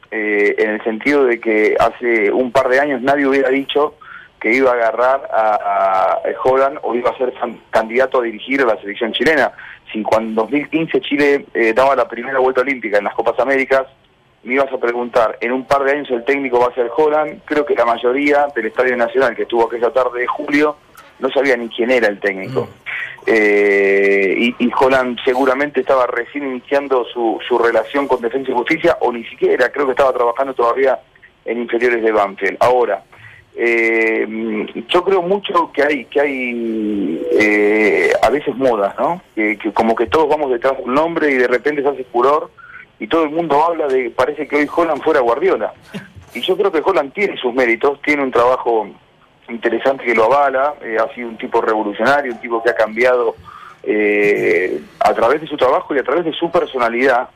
eh, 0.10 0.56
en 0.58 0.70
el 0.72 0.84
sentido 0.84 1.26
de 1.26 1.40
que 1.40 1.76
hace 1.80 2.32
un 2.32 2.52
par 2.52 2.70
de 2.70 2.80
años 2.80 3.02
nadie 3.02 3.28
hubiera 3.28 3.50
dicho 3.50 3.96
que 4.40 4.52
iba 4.54 4.72
a 4.72 4.74
agarrar 4.74 5.30
a, 5.32 6.14
a 6.14 6.20
Holland 6.44 6.80
o 6.82 6.96
iba 6.96 7.12
a 7.12 7.18
ser 7.18 7.32
can- 7.34 7.60
candidato 7.70 8.20
a 8.20 8.24
dirigir 8.24 8.62
a 8.62 8.66
la 8.66 8.78
selección 8.82 9.12
chilena. 9.14 9.52
Si 9.94 10.02
cuando 10.02 10.30
en 10.30 10.36
2015 10.36 11.02
Chile 11.02 11.46
eh, 11.54 11.74
daba 11.74 11.96
la 11.96 12.08
primera 12.08 12.40
vuelta 12.40 12.62
olímpica 12.62 12.98
en 12.98 13.04
las 13.04 13.14
Copas 13.14 13.38
Américas, 13.40 13.84
me 14.44 14.56
ibas 14.56 14.74
a 14.74 14.78
preguntar, 14.80 15.38
en 15.42 15.52
un 15.52 15.66
par 15.66 15.84
de 15.84 15.92
años 15.92 16.10
el 16.10 16.26
técnico 16.26 16.60
va 16.60 16.68
a 16.68 16.74
ser 16.74 16.90
Holland, 16.98 17.42
creo 17.46 17.64
que 17.66 17.76
la 17.76 17.86
mayoría 17.86 18.48
del 18.56 18.66
Estadio 18.66 18.98
Nacional 18.98 19.36
que 19.36 19.44
estuvo 19.44 19.68
aquella 19.68 19.92
tarde 19.92 20.22
de 20.22 20.28
julio 20.28 20.78
no 21.22 21.30
sabía 21.30 21.56
ni 21.56 21.70
quién 21.70 21.92
era 21.92 22.08
el 22.08 22.20
técnico. 22.20 22.68
Eh, 23.26 24.36
y, 24.38 24.56
y 24.66 24.72
Holland 24.78 25.20
seguramente 25.24 25.82
estaba 25.82 26.08
recién 26.08 26.46
iniciando 26.48 27.06
su, 27.06 27.40
su 27.48 27.58
relación 27.58 28.08
con 28.08 28.22
Defensa 28.22 28.52
y 28.52 28.56
Justicia, 28.56 28.98
o 29.00 29.12
ni 29.12 29.24
siquiera, 29.26 29.72
creo 29.72 29.86
que 29.86 29.92
estaba 29.92 30.12
trabajando 30.12 30.54
todavía 30.54 31.00
en 31.46 31.62
inferiores 31.62 32.04
de 32.04 32.12
Banfield. 32.12 32.58
Ahora, 32.60 33.04
eh, 33.56 34.26
yo 34.88 35.04
creo 35.04 35.22
mucho 35.22 35.72
que 35.74 35.84
hay 35.84 36.06
que 36.06 36.22
hay 36.22 37.28
eh, 37.34 38.12
a 38.22 38.30
veces 38.30 38.56
modas, 38.56 38.96
¿no? 38.98 39.22
Que, 39.36 39.58
que 39.58 39.72
como 39.72 39.96
que 39.96 40.08
todos 40.08 40.30
vamos 40.30 40.52
detrás 40.52 40.78
de 40.78 40.84
un 40.84 40.94
nombre 40.94 41.32
y 41.32 41.36
de 41.36 41.48
repente 41.48 41.82
se 41.82 41.90
hace 41.90 42.04
furor 42.06 42.50
y 43.00 43.08
todo 43.08 43.24
el 43.24 43.32
mundo 43.32 43.64
habla 43.64 43.88
de, 43.88 44.10
parece 44.10 44.48
que 44.48 44.56
hoy 44.56 44.70
Holland 44.74 45.04
fuera 45.04 45.20
Guardiola. 45.20 45.74
Y 46.34 46.40
yo 46.40 46.56
creo 46.56 46.72
que 46.72 46.82
Holland 46.82 47.12
tiene 47.12 47.36
sus 47.36 47.54
méritos, 47.54 48.02
tiene 48.04 48.24
un 48.24 48.32
trabajo 48.32 48.88
interesante 49.52 50.04
que 50.06 50.16
lo 50.16 50.26
avala, 50.26 50.74
eh, 50.82 50.98
ha 51.00 51.14
sido 51.14 51.28
un 51.30 51.38
tipo 51.38 51.62
revolucionario, 51.62 52.32
un 52.34 52.40
tipo 52.42 52.62
que 52.64 52.70
ha 52.72 52.76
cambiado 52.76 53.36
eh, 53.84 54.80
a 55.00 55.14
través 55.14 55.42
de 55.42 55.48
su 55.48 55.58
trabajo 55.58 55.94
y 55.96 56.00
a 56.00 56.04
través 56.04 56.26
de 56.26 56.34
su 56.34 56.50
personalidad 56.52 57.30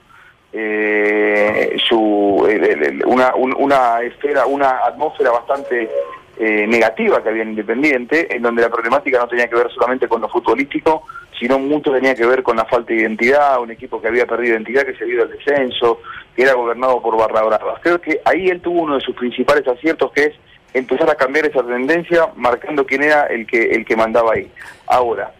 eh, 0.53 1.75
su, 1.87 2.47
el- 2.49 3.03
una, 3.05 3.35
un- 3.35 3.55
una 3.57 4.01
esfera, 4.01 4.45
una 4.45 4.85
atmósfera 4.85 5.31
bastante 5.31 5.89
eh, 6.37 6.67
negativa 6.67 7.21
que 7.21 7.29
había 7.29 7.43
en 7.43 7.49
Independiente, 7.49 8.33
en 8.35 8.41
donde 8.41 8.61
la 8.61 8.69
problemática 8.69 9.19
no 9.19 9.27
tenía 9.27 9.47
que 9.47 9.55
ver 9.55 9.69
solamente 9.71 10.07
con 10.07 10.21
lo 10.21 10.29
futbolístico, 10.29 11.03
sino 11.39 11.59
mucho 11.59 11.91
tenía 11.91 12.15
que 12.15 12.25
ver 12.25 12.43
con 12.43 12.55
la 12.57 12.65
falta 12.65 12.93
de 12.93 13.01
identidad, 13.01 13.59
un 13.61 13.71
equipo 13.71 14.01
que 14.01 14.07
había 14.07 14.25
perdido 14.25 14.53
identidad, 14.53 14.85
que 14.85 14.95
se 14.95 15.05
vio 15.05 15.23
al 15.23 15.31
descenso, 15.31 15.99
que 16.35 16.43
era 16.43 16.53
gobernado 16.53 17.01
por 17.01 17.17
barra 17.17 17.43
bravas. 17.43 17.79
Creo 17.81 17.99
que 17.99 18.21
ahí 18.25 18.47
él 18.47 18.61
tuvo 18.61 18.81
uno 18.83 18.95
de 18.95 19.01
sus 19.01 19.15
principales 19.15 19.67
aciertos, 19.67 20.11
que 20.13 20.23
es 20.25 20.33
empezar 20.75 21.09
a 21.09 21.15
cambiar 21.15 21.45
esa 21.45 21.63
tendencia, 21.63 22.27
marcando 22.35 22.85
quién 22.85 23.03
era 23.03 23.27
el 23.27 23.47
que, 23.47 23.71
el 23.71 23.85
que 23.85 23.95
mandaba 23.95 24.33
ahí. 24.33 24.51
Ahora, 24.87 25.31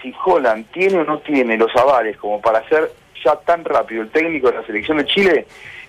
si 0.00 0.14
Holland 0.24 0.66
tiene 0.72 0.98
o 0.98 1.04
no 1.04 1.18
tiene 1.18 1.56
los 1.58 1.74
avales 1.74 2.16
como 2.16 2.40
para 2.40 2.66
ser 2.68 2.92
ya 3.24 3.34
tan 3.36 3.64
rápido 3.64 4.02
el 4.02 4.10
técnico 4.10 4.50
de 4.50 4.58
la 4.58 4.66
selección 4.66 4.98
de 4.98 5.06
Chile, 5.06 5.46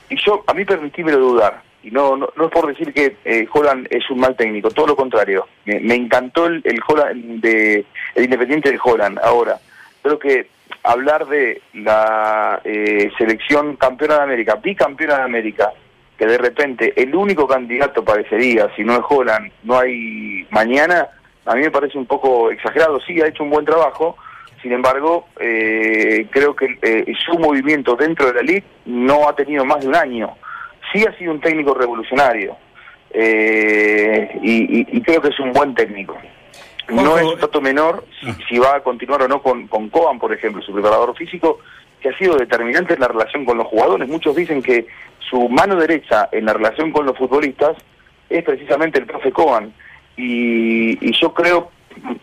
y 0.10 0.18
yo, 0.18 0.44
a 0.48 0.54
mí 0.54 0.66
permitímelo 0.66 1.20
dudar, 1.20 1.62
y 1.84 1.92
no, 1.92 2.18
no, 2.18 2.26
es 2.28 2.52
por 2.52 2.66
decir 2.66 2.92
que 2.94 3.18
eh, 3.26 3.48
Holland 3.54 3.88
es 3.92 4.10
un 4.10 4.20
mal 4.20 4.36
técnico, 4.36 4.72
todo 4.72 4.88
lo 4.88 4.96
contrario, 4.96 5.48
me, 5.66 5.80
me 5.80 5.94
encantó 5.94 6.48
el, 6.48 6.62
el 6.64 6.80
Holland 6.88 7.42
de, 7.42 7.86
el 8.16 8.24
Independiente 8.24 8.72
de 8.72 8.80
Holland, 8.84 9.20
ahora, 9.20 9.60
creo 10.02 10.18
que 10.18 10.48
hablar 10.82 11.28
de 11.28 11.62
la 11.74 12.60
eh, 12.64 13.12
selección 13.20 13.76
campeona 13.76 14.18
de 14.18 14.24
América, 14.24 14.56
bicampeona 14.56 15.18
de 15.18 15.24
América, 15.24 15.72
que 16.18 16.26
de 16.26 16.38
repente 16.38 16.94
el 16.96 17.14
único 17.16 17.48
candidato 17.48 18.04
parecería, 18.04 18.70
si 18.76 18.84
no 18.84 18.94
es 18.94 19.02
Holland, 19.08 19.52
no 19.64 19.78
hay 19.80 20.48
mañana, 20.50 21.10
a 21.46 21.56
mí 21.56 21.62
me 21.62 21.72
parece 21.72 21.98
un 21.98 22.06
poco 22.06 22.50
exagerado. 22.52 23.00
Sí, 23.02 23.20
ha 23.22 23.28
hecho 23.28 23.44
un 23.44 23.50
buen 23.50 23.66
trabajo, 23.66 24.18
sin 24.62 24.72
embargo, 24.72 25.28
eh, 25.40 26.28
creo 26.32 26.56
que 26.56 26.78
eh, 26.82 27.14
su 27.26 27.38
movimiento 27.38 27.96
dentro 27.96 28.28
de 28.28 28.34
la 28.34 28.42
liga 28.42 28.66
no 28.86 29.28
ha 29.30 29.36
tenido 29.36 29.66
más 29.66 29.82
de 29.82 29.88
un 29.90 29.96
año. 29.96 30.36
Sí 30.94 31.06
ha 31.06 31.16
sido 31.18 31.32
un 31.34 31.42
técnico 31.42 31.74
revolucionario 31.74 32.56
eh, 33.12 34.40
y, 34.42 34.80
y- 34.82 34.88
y 34.98 35.02
creo 35.02 35.22
que 35.22 35.30
es 35.30 35.40
un 35.40 35.52
buen 35.52 35.74
técnico. 35.76 36.18
No 36.90 37.18
es 37.18 37.24
un 37.26 37.40
dato 37.40 37.62
menor 37.62 38.06
si, 38.20 38.32
si 38.48 38.60
va 38.60 38.76
a 38.76 38.84
continuar 38.84 39.24
o 39.24 39.28
no 39.28 39.42
con, 39.42 39.68
con 39.68 39.90
Coban, 39.90 40.20
por 40.20 40.32
ejemplo, 40.32 40.62
su 40.62 40.72
preparador 40.72 41.16
físico, 41.18 41.60
que 42.06 42.10
ha 42.14 42.18
sido 42.20 42.38
determinante 42.38 42.94
en 42.94 43.00
la 43.00 43.08
relación 43.08 43.46
con 43.46 43.58
los 43.58 43.66
jugadores. 43.68 44.08
Muchos 44.08 44.36
dicen 44.36 44.62
que 44.62 44.86
su 45.28 45.50
mano 45.50 45.76
derecha 45.76 46.30
en 46.32 46.46
la 46.46 46.54
relación 46.54 46.92
con 46.92 47.06
los 47.08 47.18
futbolistas 47.18 47.76
es 48.30 48.44
precisamente 48.44 49.00
el 49.00 49.08
profe 49.08 49.32
Coban. 49.32 49.74
Y, 50.16 50.98
y 51.02 51.12
yo 51.20 51.34
creo, 51.34 51.72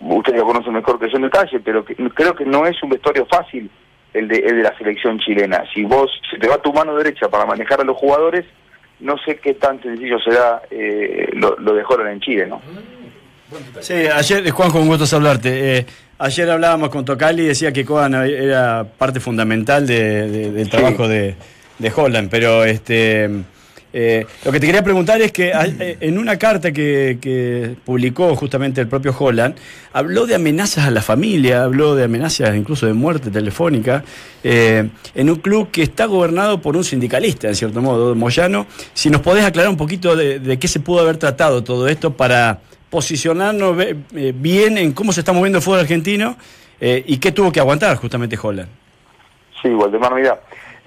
ustedes 0.01 0.39
lo 0.39 0.47
conocen 0.47 0.73
mejor 0.75 1.01
que 1.01 1.11
yo 1.11 1.17
en 1.17 1.23
detalle, 1.23 1.59
pero 1.61 1.85
que- 1.85 1.97
creo 2.15 2.35
que 2.35 2.45
no 2.45 2.65
es 2.67 2.81
un 2.83 2.91
vestuario 2.91 3.27
fácil 3.27 3.69
el 4.15 4.29
de, 4.29 4.37
el 4.37 4.57
de 4.59 4.63
la 4.63 4.79
selección 4.79 5.19
chilena. 5.19 5.65
Si 5.75 5.83
vos 5.83 6.11
se 6.31 6.39
te 6.39 6.47
va 6.47 6.59
tu 6.63 6.73
mano 6.73 6.95
derecha 6.95 7.29
para 7.29 7.45
manejar 7.45 7.81
a 7.81 7.85
los 7.85 7.97
jugadores, 7.97 8.45
no 9.01 9.17
sé 9.27 9.37
qué 9.37 9.55
tan 9.55 9.83
sencillo 9.83 10.21
será 10.21 10.63
eh, 10.71 11.29
lo, 11.33 11.57
lo 11.59 11.75
de 11.75 11.83
Holland 11.83 12.11
en 12.13 12.21
Chile, 12.21 12.47
¿no? 12.47 12.63
Sí, 13.81 13.95
ayer, 13.95 14.49
Juanjo, 14.51 14.79
un 14.81 14.89
gusto 14.89 15.05
saludarte. 15.07 15.79
Eh, 15.79 15.87
ayer 16.25 16.49
hablábamos 16.51 16.89
con 16.91 17.05
Tocali 17.05 17.43
y 17.43 17.47
decía 17.47 17.73
que 17.73 17.85
Coban 17.85 18.15
era 18.15 18.85
parte 18.99 19.21
fundamental 19.21 19.87
de- 19.87 20.29
de- 20.31 20.51
del 20.53 20.65
Sí. 20.67 20.71
trabajo 20.71 21.09
de, 21.09 21.35
de 21.79 21.93
Holland, 21.95 22.29
pero 22.31 22.65
este 22.65 23.29
eh, 23.95 24.25
lo 24.47 24.51
que 24.53 24.59
te 24.59 24.65
quería 24.65 24.83
preguntar 24.83 25.21
es 25.21 25.33
que 25.33 25.53
eh, 25.55 25.99
en 26.01 26.17
una 26.19 26.39
carta 26.39 26.73
que, 26.73 27.19
que 27.21 27.75
publicó 27.85 28.35
justamente 28.37 28.81
el 28.81 28.89
propio 28.89 29.15
Holland, 29.19 29.55
habló 29.93 30.25
de 30.27 30.35
amenazas 30.35 30.87
a 30.87 30.91
la 30.91 31.03
familia, 31.03 31.65
habló 31.65 31.95
de 31.95 32.05
amenazas 32.05 32.57
incluso 32.57 32.87
de 32.87 32.95
muerte 32.95 33.31
telefónica, 33.31 34.03
eh, 34.43 34.89
en 35.15 35.29
un 35.29 35.37
club 35.37 35.71
que 35.71 35.83
está 35.83 36.07
gobernado 36.07 36.63
por 36.63 36.75
un 36.75 36.85
sindicalista, 36.85 37.49
en 37.49 37.55
cierto 37.55 37.83
modo, 37.83 38.15
Moyano. 38.15 38.67
Si 38.95 39.11
nos 39.11 39.21
podés 39.21 39.45
aclarar 39.45 39.69
un 39.71 39.77
poquito 39.77 40.17
de, 40.17 40.39
de 40.39 40.59
qué 40.59 40.69
se 40.69 40.81
pudo 40.81 41.01
haber 41.01 41.19
tratado 41.19 41.63
todo 41.63 41.87
esto 41.87 42.17
para 42.17 42.61
posicionarnos 42.93 43.75
eh, 43.83 44.33
bien 44.37 44.77
en 44.77 44.93
cómo 44.93 45.13
se 45.13 45.21
está 45.21 45.33
moviendo 45.33 45.59
el 45.59 45.65
fútbol 45.65 45.81
argentino 45.81 46.37
eh, 46.79 47.03
y 47.07 47.17
qué 47.17 47.33
tuvo 47.33 47.51
que 47.51 47.59
aguantar 47.59 47.97
justamente 47.97 48.39
Holland. 48.41 48.69
Sí, 49.63 49.69
Waldemar, 49.69 50.15
mira. 50.15 50.39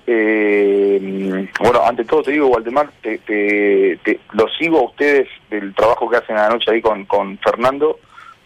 eh, 0.05 1.47
bueno, 1.59 1.81
ante 1.83 2.05
todo 2.05 2.21
te 2.21 2.31
digo, 2.31 2.47
Waldemar, 2.47 2.89
te, 3.01 3.17
te- 3.19 3.97
te- 4.03 4.19
lo 4.33 4.47
sigo 4.59 4.79
a 4.79 4.83
ustedes 4.83 5.27
del 5.49 5.73
trabajo 5.73 6.07
que 6.07 6.17
hacen 6.17 6.37
anoche 6.37 6.69
ahí 6.71 6.79
con, 6.81 7.05
con 7.05 7.39
Fernando 7.39 7.97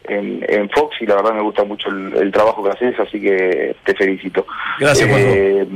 en, 0.05 0.45
en 0.47 0.70
Fox 0.70 0.95
y 1.01 1.05
la 1.05 1.16
verdad 1.16 1.34
me 1.34 1.41
gusta 1.41 1.66
mucho 1.66 1.89
el, 1.89 2.14
el 2.16 2.32
trabajo 2.32 2.64
que 2.64 2.70
haces, 2.70 2.97
así 2.99 3.20
que 3.20 3.76
te 3.84 3.93
felicito. 3.93 4.45
Gracias. 4.80 5.10
Eh, 5.12 5.68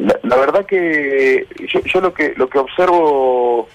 la, 0.00 0.18
la 0.22 0.36
verdad 0.36 0.66
que 0.66 1.46
yo, 1.72 1.80
yo 1.84 2.00
lo 2.02 2.12
que 2.12 2.34
lo 2.36 2.48
que 2.50 2.58
observo 2.58 3.68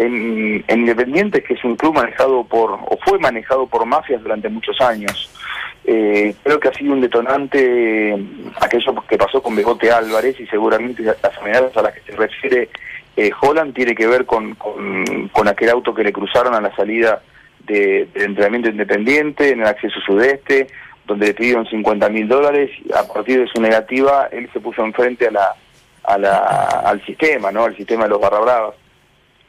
en, 0.00 0.64
en 0.66 0.80
Independiente 0.80 1.42
que 1.42 1.54
es 1.54 1.64
un 1.64 1.76
club 1.76 1.94
manejado 1.94 2.44
por, 2.44 2.72
o 2.72 2.98
fue 3.04 3.18
manejado 3.18 3.66
por 3.66 3.84
mafias 3.84 4.22
durante 4.22 4.48
muchos 4.48 4.80
años. 4.80 5.30
Eh, 5.84 6.34
creo 6.42 6.58
que 6.58 6.68
ha 6.68 6.74
sido 6.74 6.92
un 6.92 7.00
detonante 7.00 8.16
aquello 8.60 8.94
que 9.08 9.18
pasó 9.18 9.42
con 9.42 9.56
Begote 9.56 9.90
Álvarez 9.90 10.38
y 10.40 10.46
seguramente 10.46 11.02
las 11.02 11.38
amenazas 11.40 11.76
a 11.76 11.82
las 11.82 11.94
que 11.94 12.00
se 12.00 12.16
refiere 12.16 12.68
eh, 13.16 13.30
Holland 13.40 13.74
tiene 13.74 13.94
que 13.94 14.06
ver 14.06 14.24
con, 14.24 14.54
con, 14.54 15.48
aquel 15.48 15.68
auto 15.70 15.94
que 15.94 16.04
le 16.04 16.12
cruzaron 16.12 16.54
a 16.54 16.60
la 16.60 16.74
salida 16.74 17.22
de, 17.66 18.08
del 18.14 18.30
entrenamiento 18.30 18.68
independiente 18.70 19.50
en 19.50 19.60
el 19.60 19.66
acceso 19.66 20.00
sudeste, 20.00 20.68
donde 21.06 21.26
le 21.26 21.34
pidieron 21.34 21.66
50 21.66 22.08
mil 22.08 22.28
dólares 22.28 22.70
a 22.94 23.12
partir 23.12 23.40
de 23.40 23.48
su 23.48 23.60
negativa 23.60 24.28
él 24.32 24.48
se 24.52 24.60
puso 24.60 24.82
enfrente 24.84 25.26
a 25.26 25.30
la, 25.30 25.54
a 26.04 26.88
al 26.88 27.04
sistema, 27.04 27.50
¿no? 27.50 27.64
al 27.64 27.76
sistema 27.76 28.04
de 28.04 28.10
los 28.10 28.20
barra 28.20 28.40
bravas. 28.40 28.74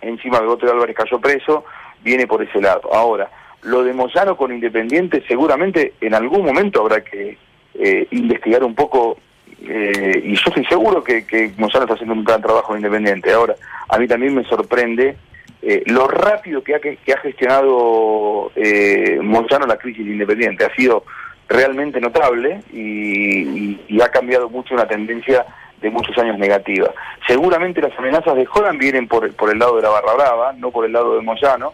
Encima 0.02 0.40
Begote 0.40 0.68
Álvarez 0.68 0.96
cayó 0.96 1.20
preso, 1.20 1.64
viene 2.04 2.28
por 2.28 2.42
ese 2.42 2.60
lado. 2.62 2.94
Ahora, 2.94 3.30
lo 3.64 3.84
de 3.84 3.94
Moyano 3.94 4.36
con 4.38 4.52
Independiente 4.52 5.24
seguramente 5.28 5.94
en 6.02 6.14
algún 6.16 6.44
momento 6.46 6.82
habrá 6.82 7.04
que 7.04 7.38
eh, 7.76 8.08
investigar 8.12 8.64
un 8.64 8.74
poco 8.76 9.18
eh, 9.64 10.22
y 10.26 10.34
yo 10.36 10.44
estoy 10.48 10.66
seguro 10.66 11.04
que, 11.04 11.26
que 11.26 11.52
Moyano 11.58 11.82
está 11.84 11.94
haciendo 11.94 12.14
un 12.16 12.24
gran 12.24 12.42
trabajo 12.42 12.74
en 12.74 12.80
Independiente. 12.80 13.32
Ahora, 13.32 13.56
a 13.90 13.98
mí 14.00 14.08
también 14.08 14.34
me 14.34 14.44
sorprende 14.46 15.16
eh, 15.62 15.84
lo 15.86 16.08
rápido 16.08 16.64
que 16.64 16.74
ha, 16.74 16.80
que 16.80 16.98
ha 17.14 17.18
gestionado 17.18 18.52
eh, 18.56 19.20
la 19.68 19.78
crisis 19.78 20.06
de 20.06 20.12
Independiente. 20.14 20.66
Ha 20.66 20.74
sido 20.76 21.04
realmente 21.48 22.00
notable 22.02 22.62
y, 22.74 22.80
y- 22.80 23.82
y 23.90 24.02
ha 24.02 24.10
cambiado 24.10 24.50
mucho 24.50 24.74
una 24.74 24.88
tendencia 24.88 25.46
de 25.82 25.90
muchos 25.90 26.18
años 26.18 26.38
negativa. 26.38 26.92
Seguramente 27.28 27.82
las 27.82 27.98
amenazas 27.98 28.36
de 28.36 28.48
Holland 28.54 28.80
vienen 28.80 29.08
por, 29.08 29.26
el- 29.26 29.34
por 29.34 29.50
el 29.52 29.60
lado 29.60 29.76
de 29.78 29.82
la 29.82 29.90
barra 29.90 30.14
brava, 30.14 30.54
no 30.54 30.72
por 30.72 30.86
el 30.86 30.92
lado 30.94 31.16
de 31.16 31.22
Moyano. 31.22 31.74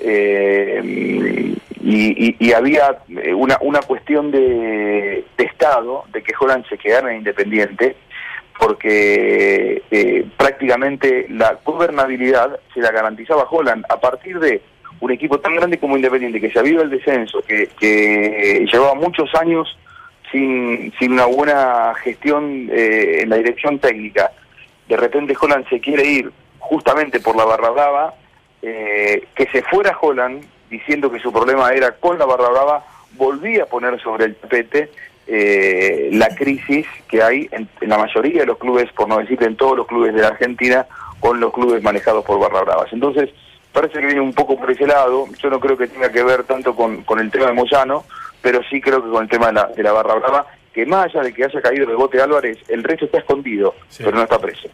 Eh, 0.00 1.54
y, 1.84 2.52
había 2.52 2.98
eh, 3.22 3.34
una, 3.34 3.58
una 3.60 3.80
cuestión 3.80 4.30
de, 4.30 5.24
Estado, 5.38 6.04
de 6.12 6.22
que 6.22 6.32
Holland 6.38 6.64
se 6.68 6.78
quedara 6.78 7.10
en 7.10 7.18
Independiente, 7.18 7.96
porque 8.58 9.82
eh, 9.90 10.24
prácticamente 10.36 11.26
la 11.30 11.58
gobernabilidad 11.64 12.58
se 12.74 12.80
la 12.80 12.90
garantizaba 12.92 13.46
Holland 13.50 13.84
a 13.88 13.98
partir 14.00 14.38
de 14.38 14.60
un 15.00 15.10
equipo 15.10 15.40
tan 15.40 15.56
grande 15.56 15.78
como 15.78 15.96
Independiente, 15.96 16.40
que 16.40 16.50
se 16.50 16.58
había 16.58 16.80
al 16.80 16.90
descenso, 16.90 17.42
que, 17.42 17.68
que 17.78 18.64
llevaba 18.72 18.94
muchos 18.94 19.34
años 19.34 19.76
sin, 20.32 20.92
sin 20.98 21.12
una 21.12 21.26
buena 21.26 21.94
gestión 22.02 22.68
eh, 22.72 23.20
en 23.22 23.28
la 23.28 23.36
dirección 23.36 23.78
técnica. 23.78 24.32
De 24.88 24.96
repente 24.96 25.36
Holland 25.40 25.68
se 25.68 25.78
quiere 25.80 26.04
ir 26.04 26.32
justamente 26.58 27.20
por 27.20 27.36
la 27.36 27.44
barra 27.44 27.70
brava, 27.70 28.14
eh, 28.62 29.28
que 29.34 29.46
se 29.46 29.62
fuera 29.62 29.96
Holland 30.00 30.44
diciendo 30.70 31.10
que 31.12 31.20
su 31.20 31.32
problema 31.32 31.70
era 31.72 31.92
con 31.92 32.18
la 32.18 32.24
barra 32.24 32.48
brava, 32.48 32.84
volvía 33.12 33.64
a 33.64 33.66
poner 33.66 34.00
sobre 34.00 34.24
el 34.24 34.34
tapete 34.36 34.90
eh, 35.26 36.08
la 36.12 36.34
crisis 36.34 36.86
que 37.08 37.22
hay 37.22 37.48
en, 37.52 37.68
en 37.80 37.88
la 37.88 37.98
mayoría 37.98 38.40
de 38.40 38.46
los 38.46 38.58
clubes, 38.58 38.90
por 38.92 39.06
no 39.06 39.18
decir 39.18 39.40
en 39.42 39.56
todos 39.56 39.76
los 39.76 39.86
clubes 39.86 40.14
de 40.14 40.22
la 40.22 40.28
Argentina, 40.28 40.86
con 41.20 41.38
los 41.38 41.52
clubes 41.52 41.82
manejados 41.82 42.24
por 42.24 42.40
barra 42.40 42.62
bravas. 42.62 42.92
Entonces, 42.92 43.30
parece 43.72 44.00
que 44.00 44.06
viene 44.06 44.20
un 44.20 44.32
poco 44.32 44.58
por 44.58 44.70
ese 44.70 44.86
lado, 44.86 45.26
yo 45.40 45.50
no 45.50 45.60
creo 45.60 45.76
que 45.76 45.86
tenga 45.86 46.10
que 46.10 46.22
ver 46.22 46.44
tanto 46.44 46.74
con, 46.74 47.02
con 47.02 47.20
el 47.20 47.30
tema 47.30 47.46
de 47.46 47.52
Moyano, 47.52 48.04
pero 48.42 48.60
sí 48.68 48.80
creo 48.80 49.02
que 49.02 49.10
con 49.10 49.22
el 49.22 49.30
tema 49.30 49.46
de 49.46 49.52
la, 49.54 49.66
de 49.68 49.82
la 49.82 49.92
barra 49.92 50.14
brava, 50.16 50.46
que 50.72 50.84
más 50.84 51.06
allá 51.06 51.22
de 51.22 51.32
que 51.32 51.44
haya 51.44 51.60
caído 51.62 51.88
el 51.88 51.96
bote 51.96 52.20
Álvarez, 52.20 52.58
el 52.68 52.82
resto 52.82 53.06
está 53.06 53.18
escondido, 53.18 53.74
pero 53.98 54.12
no 54.12 54.22
está 54.22 54.38
preso. 54.38 54.68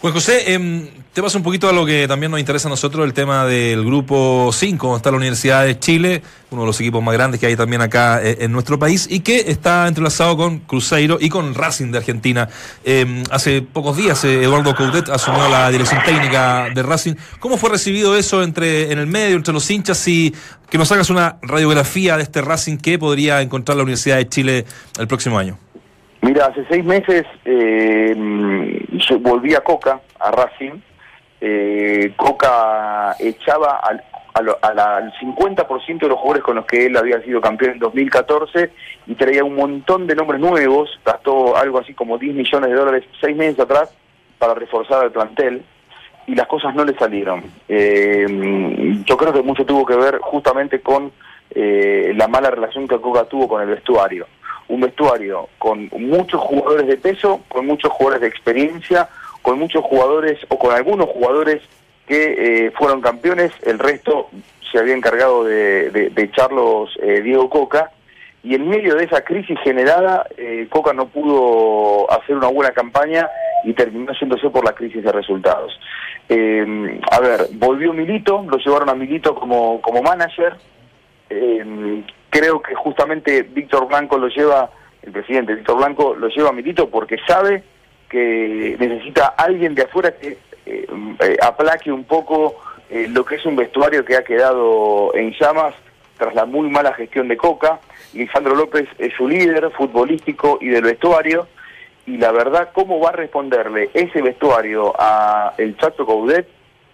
Juan 0.00 0.14
José, 0.14 0.54
em, 0.54 0.86
te 1.12 1.20
paso 1.20 1.36
un 1.36 1.44
poquito 1.44 1.68
a 1.68 1.74
lo 1.74 1.84
que 1.84 2.08
también 2.08 2.30
nos 2.30 2.40
interesa 2.40 2.68
a 2.68 2.70
nosotros, 2.70 3.04
el 3.04 3.12
tema 3.12 3.44
del 3.44 3.84
grupo 3.84 4.48
5, 4.50 4.86
donde 4.86 4.96
está 4.96 5.10
la 5.10 5.18
Universidad 5.18 5.66
de 5.66 5.78
Chile, 5.78 6.22
uno 6.50 6.62
de 6.62 6.68
los 6.68 6.80
equipos 6.80 7.02
más 7.02 7.12
grandes 7.12 7.38
que 7.38 7.44
hay 7.44 7.54
también 7.54 7.82
acá 7.82 8.18
eh, 8.22 8.38
en 8.40 8.50
nuestro 8.50 8.78
país, 8.78 9.06
y 9.10 9.20
que 9.20 9.50
está 9.50 9.86
entrelazado 9.86 10.38
con 10.38 10.60
Cruzeiro 10.60 11.18
y 11.20 11.28
con 11.28 11.54
Racing 11.54 11.92
de 11.92 11.98
Argentina. 11.98 12.48
Em, 12.82 13.24
hace 13.30 13.60
pocos 13.60 13.94
días 13.94 14.24
eh, 14.24 14.42
Eduardo 14.42 14.74
Coudet 14.74 15.10
asumió 15.10 15.46
la 15.50 15.70
dirección 15.70 16.02
técnica 16.02 16.68
de 16.74 16.82
Racing. 16.82 17.16
¿Cómo 17.38 17.58
fue 17.58 17.68
recibido 17.68 18.16
eso 18.16 18.42
entre 18.42 18.92
en 18.92 18.98
el 18.98 19.06
medio, 19.06 19.36
entre 19.36 19.52
los 19.52 19.70
hinchas, 19.70 20.08
y 20.08 20.34
que 20.70 20.78
nos 20.78 20.90
hagas 20.92 21.10
una 21.10 21.36
radiografía 21.42 22.16
de 22.16 22.22
este 22.22 22.40
Racing 22.40 22.78
que 22.78 22.98
podría 22.98 23.42
encontrar 23.42 23.76
la 23.76 23.82
Universidad 23.82 24.16
de 24.16 24.28
Chile 24.30 24.64
el 24.98 25.06
próximo 25.06 25.38
año? 25.38 25.58
Mira, 26.22 26.46
hace 26.46 26.64
seis 26.70 26.84
meses 26.84 27.24
eh, 27.46 28.14
lle- 29.00 29.18
volvía 29.20 29.60
Coca 29.60 30.00
a 30.18 30.30
Racing, 30.30 30.80
eh, 31.40 32.12
Coca 32.16 33.16
echaba 33.18 33.80
al, 33.82 34.02
al 34.62 35.12
50% 35.20 35.98
de 36.00 36.08
los 36.08 36.18
jugadores 36.18 36.42
con 36.44 36.56
los 36.56 36.66
que 36.66 36.86
él 36.86 36.96
había 36.96 37.20
sido 37.22 37.40
campeón 37.40 37.72
en 37.72 37.78
2014 37.78 38.70
y 39.06 39.14
traía 39.14 39.42
un 39.44 39.56
montón 39.56 40.06
de 40.06 40.14
nombres 40.14 40.40
nuevos, 40.40 40.90
gastó 41.04 41.56
algo 41.56 41.78
así 41.78 41.94
como 41.94 42.18
10 42.18 42.34
millones 42.34 42.70
de 42.70 42.76
dólares 42.76 43.04
seis 43.20 43.36
meses 43.36 43.58
atrás 43.58 43.92
para 44.38 44.54
reforzar 44.54 45.04
el 45.04 45.10
plantel 45.12 45.62
y 46.26 46.34
las 46.34 46.46
cosas 46.46 46.74
no 46.74 46.84
le 46.84 46.94
salieron. 46.94 47.42
Eh, 47.68 48.26
yo 49.04 49.16
creo 49.16 49.32
que 49.32 49.42
mucho 49.42 49.64
tuvo 49.64 49.84
que 49.84 49.96
ver 49.96 50.18
justamente 50.18 50.80
con 50.80 51.10
eh, 51.50 52.12
la 52.16 52.28
mala 52.28 52.50
relación 52.50 52.86
que 52.86 53.00
Coca 53.00 53.24
tuvo 53.24 53.48
con 53.48 53.62
el 53.62 53.68
vestuario. 53.68 54.26
Un 54.70 54.80
vestuario 54.80 55.48
con 55.58 55.88
muchos 55.98 56.40
jugadores 56.40 56.86
de 56.86 56.96
peso, 56.96 57.40
con 57.48 57.66
muchos 57.66 57.90
jugadores 57.92 58.20
de 58.22 58.28
experiencia, 58.28 59.08
con 59.42 59.58
muchos 59.58 59.82
jugadores 59.84 60.38
o 60.48 60.58
con 60.58 60.72
algunos 60.72 61.08
jugadores 61.08 61.60
que 62.06 62.66
eh, 62.66 62.70
fueron 62.78 63.00
campeones, 63.00 63.52
el 63.62 63.78
resto 63.78 64.28
se 64.70 64.78
había 64.78 64.94
encargado 64.94 65.42
de, 65.44 65.90
de- 65.90 66.22
echarlos 66.22 66.96
eh, 67.02 67.20
Diego 67.20 67.50
Coca, 67.50 67.90
y 68.42 68.54
en 68.54 68.68
medio 68.68 68.94
de 68.94 69.04
esa 69.04 69.22
crisis 69.22 69.58
generada, 69.64 70.26
eh, 70.36 70.66
Coca 70.70 70.92
no 70.92 71.06
pudo 71.08 72.10
hacer 72.12 72.36
una 72.36 72.48
buena 72.48 72.70
campaña 72.72 73.28
y 73.64 73.72
terminó 73.74 74.12
yéndose 74.18 74.48
por 74.50 74.64
la 74.64 74.72
crisis 74.72 75.02
de 75.02 75.12
resultados. 75.12 75.72
Eh, 76.28 77.00
a 77.10 77.20
ver, 77.20 77.48
volvió 77.54 77.92
Milito, 77.92 78.44
lo 78.48 78.56
llevaron 78.58 78.88
a 78.88 78.94
Milito 78.94 79.34
como, 79.34 79.80
como 79.82 80.00
manager, 80.02 80.54
eh, 81.30 82.04
creo 82.28 82.60
que 82.60 82.74
justamente 82.74 83.42
Víctor 83.42 83.88
Blanco 83.88 84.18
lo 84.18 84.28
lleva, 84.28 84.70
el 85.02 85.12
presidente 85.12 85.54
Víctor 85.54 85.78
Blanco 85.78 86.14
lo 86.14 86.28
lleva 86.28 86.50
a 86.50 86.52
Milito 86.52 86.88
porque 86.88 87.16
sabe 87.26 87.62
que 88.08 88.76
necesita 88.78 89.26
alguien 89.28 89.74
de 89.74 89.82
afuera 89.82 90.12
que 90.12 90.38
eh, 90.66 90.86
eh, 91.20 91.36
aplaque 91.42 91.90
un 91.90 92.04
poco 92.04 92.56
eh, 92.90 93.06
lo 93.08 93.24
que 93.24 93.36
es 93.36 93.46
un 93.46 93.56
vestuario 93.56 94.04
que 94.04 94.16
ha 94.16 94.24
quedado 94.24 95.14
en 95.14 95.32
llamas 95.32 95.74
tras 96.18 96.34
la 96.34 96.44
muy 96.44 96.68
mala 96.68 96.92
gestión 96.92 97.28
de 97.28 97.36
Coca. 97.36 97.80
Lisandro 98.12 98.54
López 98.54 98.88
es 98.98 99.14
su 99.14 99.26
líder 99.26 99.70
futbolístico 99.70 100.58
y 100.60 100.68
del 100.68 100.82
vestuario 100.82 101.46
y 102.06 102.18
la 102.18 102.32
verdad 102.32 102.70
cómo 102.72 103.00
va 103.00 103.10
a 103.10 103.12
responderle 103.12 103.90
ese 103.94 104.20
vestuario 104.20 104.92
a 104.98 105.54
el 105.56 105.76
Chato 105.76 106.04
Coudet 106.04 106.46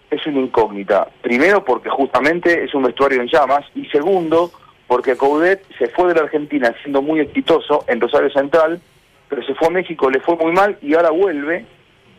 es 0.09 0.25
una 0.25 0.39
incógnita. 0.39 1.07
Primero 1.21 1.63
porque 1.63 1.89
justamente 1.89 2.63
es 2.63 2.73
un 2.73 2.83
vestuario 2.83 3.21
en 3.21 3.27
llamas 3.27 3.65
y 3.75 3.85
segundo 3.87 4.51
porque 4.87 5.17
Coudet 5.17 5.63
se 5.77 5.87
fue 5.89 6.07
de 6.07 6.15
la 6.15 6.21
Argentina 6.21 6.73
siendo 6.81 7.01
muy 7.01 7.19
exitoso 7.19 7.83
en 7.87 7.99
Rosario 7.99 8.29
Central, 8.31 8.79
pero 9.27 9.43
se 9.43 9.53
fue 9.55 9.67
a 9.67 9.71
México, 9.71 10.09
le 10.09 10.21
fue 10.21 10.37
muy 10.37 10.53
mal 10.53 10.77
y 10.81 10.93
ahora 10.93 11.09
vuelve 11.11 11.65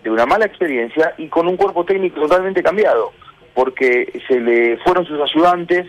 de 0.02 0.10
una 0.10 0.26
mala 0.26 0.44
experiencia 0.44 1.14
y 1.16 1.28
con 1.28 1.48
un 1.48 1.56
cuerpo 1.56 1.84
técnico 1.84 2.20
totalmente 2.20 2.62
cambiado, 2.62 3.12
porque 3.54 4.22
se 4.28 4.38
le 4.38 4.76
fueron 4.78 5.06
sus 5.06 5.20
ayudantes. 5.20 5.86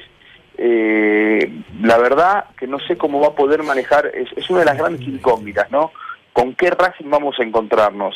eh, 0.57 1.51
la 1.81 1.97
verdad 1.97 2.45
que 2.57 2.67
no 2.67 2.79
sé 2.79 2.97
cómo 2.97 3.21
va 3.21 3.27
a 3.27 3.35
poder 3.35 3.63
manejar, 3.63 4.07
es, 4.07 4.27
es 4.35 4.49
una 4.49 4.59
de 4.59 4.65
las 4.65 4.77
grandes 4.77 5.07
incógnitas, 5.07 5.69
¿no? 5.71 5.91
¿Con 6.33 6.53
qué 6.53 6.69
Racing 6.69 7.09
vamos 7.09 7.39
a 7.39 7.43
encontrarnos? 7.43 8.15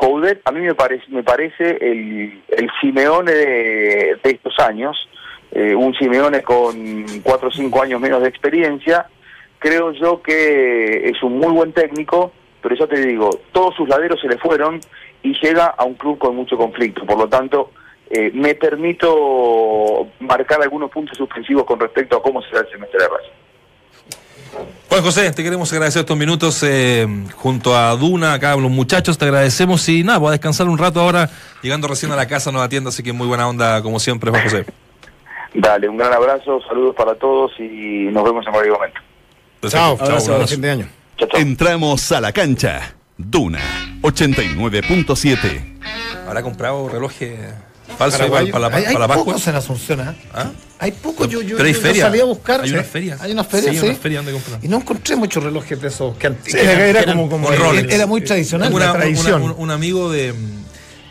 Coudet 0.00 0.40
a 0.46 0.50
mí 0.50 0.60
me 0.60 0.74
parece, 0.74 1.04
me 1.08 1.22
parece 1.22 1.76
el, 1.78 2.42
el 2.48 2.70
Simeone 2.80 3.32
de, 3.32 4.18
estos 4.22 4.58
años, 4.58 4.96
eh, 5.52 5.74
un 5.74 5.94
Simeone 5.94 6.40
con 6.42 7.04
cuatro 7.22 7.48
o 7.48 7.52
cinco 7.52 7.82
años 7.82 8.00
menos 8.00 8.22
de 8.22 8.28
experiencia. 8.28 9.06
Creo 9.58 9.92
yo 9.92 10.22
que 10.22 11.10
es 11.10 11.22
un 11.22 11.38
muy 11.38 11.52
buen 11.52 11.74
técnico, 11.74 12.32
pero 12.62 12.74
ya 12.76 12.86
te 12.86 12.98
digo, 13.04 13.28
todos 13.52 13.74
sus 13.76 13.90
laderos 13.90 14.18
se 14.22 14.28
le 14.28 14.38
fueron 14.38 14.80
y 15.22 15.38
llega 15.38 15.66
a 15.66 15.84
un 15.84 15.96
club 15.96 16.16
con 16.16 16.34
mucho 16.34 16.56
conflicto. 16.56 17.04
Por 17.04 17.18
lo 17.18 17.28
tanto, 17.28 17.70
eh, 18.08 18.30
me 18.32 18.54
permito 18.54 20.08
marcar 20.20 20.62
algunos 20.62 20.90
puntos 20.90 21.18
suspensivos 21.18 21.64
con 21.64 21.78
respecto 21.78 22.16
a 22.16 22.22
cómo 22.22 22.40
será 22.40 22.60
el 22.60 22.70
semestre 22.70 23.02
de 23.02 23.06
Racing. 23.06 23.39
Juan 24.88 25.02
José, 25.02 25.30
te 25.30 25.44
queremos 25.44 25.72
agradecer 25.72 26.00
estos 26.00 26.16
minutos 26.16 26.62
eh, 26.62 27.06
junto 27.36 27.76
a 27.76 27.94
Duna, 27.96 28.34
acá 28.34 28.56
los 28.56 28.70
muchachos, 28.70 29.16
te 29.16 29.24
agradecemos 29.24 29.88
y 29.88 30.02
nada, 30.02 30.18
voy 30.18 30.28
a 30.28 30.32
descansar 30.32 30.68
un 30.68 30.78
rato 30.78 31.00
ahora, 31.00 31.30
llegando 31.62 31.86
recién 31.86 32.10
a 32.12 32.16
la 32.16 32.26
casa, 32.26 32.50
nueva 32.50 32.68
tienda, 32.68 32.88
así 32.88 33.02
que 33.02 33.12
muy 33.12 33.26
buena 33.26 33.48
onda 33.48 33.82
como 33.82 34.00
siempre, 34.00 34.30
Juan 34.30 34.42
José. 34.42 34.66
Dale, 35.54 35.88
un 35.88 35.96
gran 35.96 36.12
abrazo, 36.12 36.60
saludos 36.68 36.94
para 36.96 37.14
todos 37.14 37.52
y 37.58 38.08
nos 38.10 38.24
vemos 38.24 38.44
en 38.46 38.52
cualquier 38.52 38.74
momento. 38.74 39.00
Chao, 39.68 39.98
chao, 39.98 40.46
fin 40.46 40.60
de 40.60 40.70
año. 40.70 40.88
Chao, 41.16 41.28
chao. 41.28 41.40
Entramos 41.40 42.10
a 42.12 42.20
la 42.20 42.32
cancha. 42.32 42.94
Duna 43.16 43.60
89.7. 44.02 45.78
¿Habrá 46.26 46.42
comprado 46.42 46.88
relojes 46.88 47.38
para, 47.98 48.10
Paraguayo. 48.10 48.52
para, 48.52 48.68
la- 48.70 48.76
hay, 48.76 48.84
hay 48.86 48.92
para 48.94 49.08
Pascua? 49.08 49.24
pocos 49.26 49.46
en 49.48 49.54
Asunción, 49.54 50.00
¿ah? 50.00 50.14
¿Ah? 50.34 50.50
Hay 50.78 50.92
pocos, 50.92 51.28
yo, 51.28 51.42
yo, 51.42 51.56
Pero 51.56 51.66
hay 51.68 51.74
yo 51.74 51.80
feria. 51.80 52.04
salí 52.06 52.20
a 52.20 52.24
buscar. 52.24 52.62
Hay 52.62 52.70
unas 52.72 52.86
ferias. 52.86 53.20
Hay 53.20 53.32
unas 53.32 53.46
ferias, 53.46 53.74
Sí, 53.74 53.80
sí. 53.80 53.86
unas 53.86 53.98
ferias 53.98 54.24
donde 54.24 54.40
comprar. 54.40 54.64
Y 54.64 54.68
no 54.68 54.78
encontré 54.78 55.16
muchos 55.16 55.42
relojes 55.44 55.80
de 55.80 55.88
esos 55.88 56.16
que 56.16 56.26
antes. 56.28 56.52
Sí, 56.52 56.58
era 56.58 57.04
como- 57.04 57.28
como 57.28 57.50
Rolex. 57.50 57.92
Era 57.92 58.06
muy 58.06 58.22
tradicional. 58.22 58.72
Una- 58.72 58.92
una- 58.92 59.00
tradición. 59.00 59.42
un, 59.42 59.54
un 59.58 59.70
amigo 59.70 60.10
de, 60.10 60.32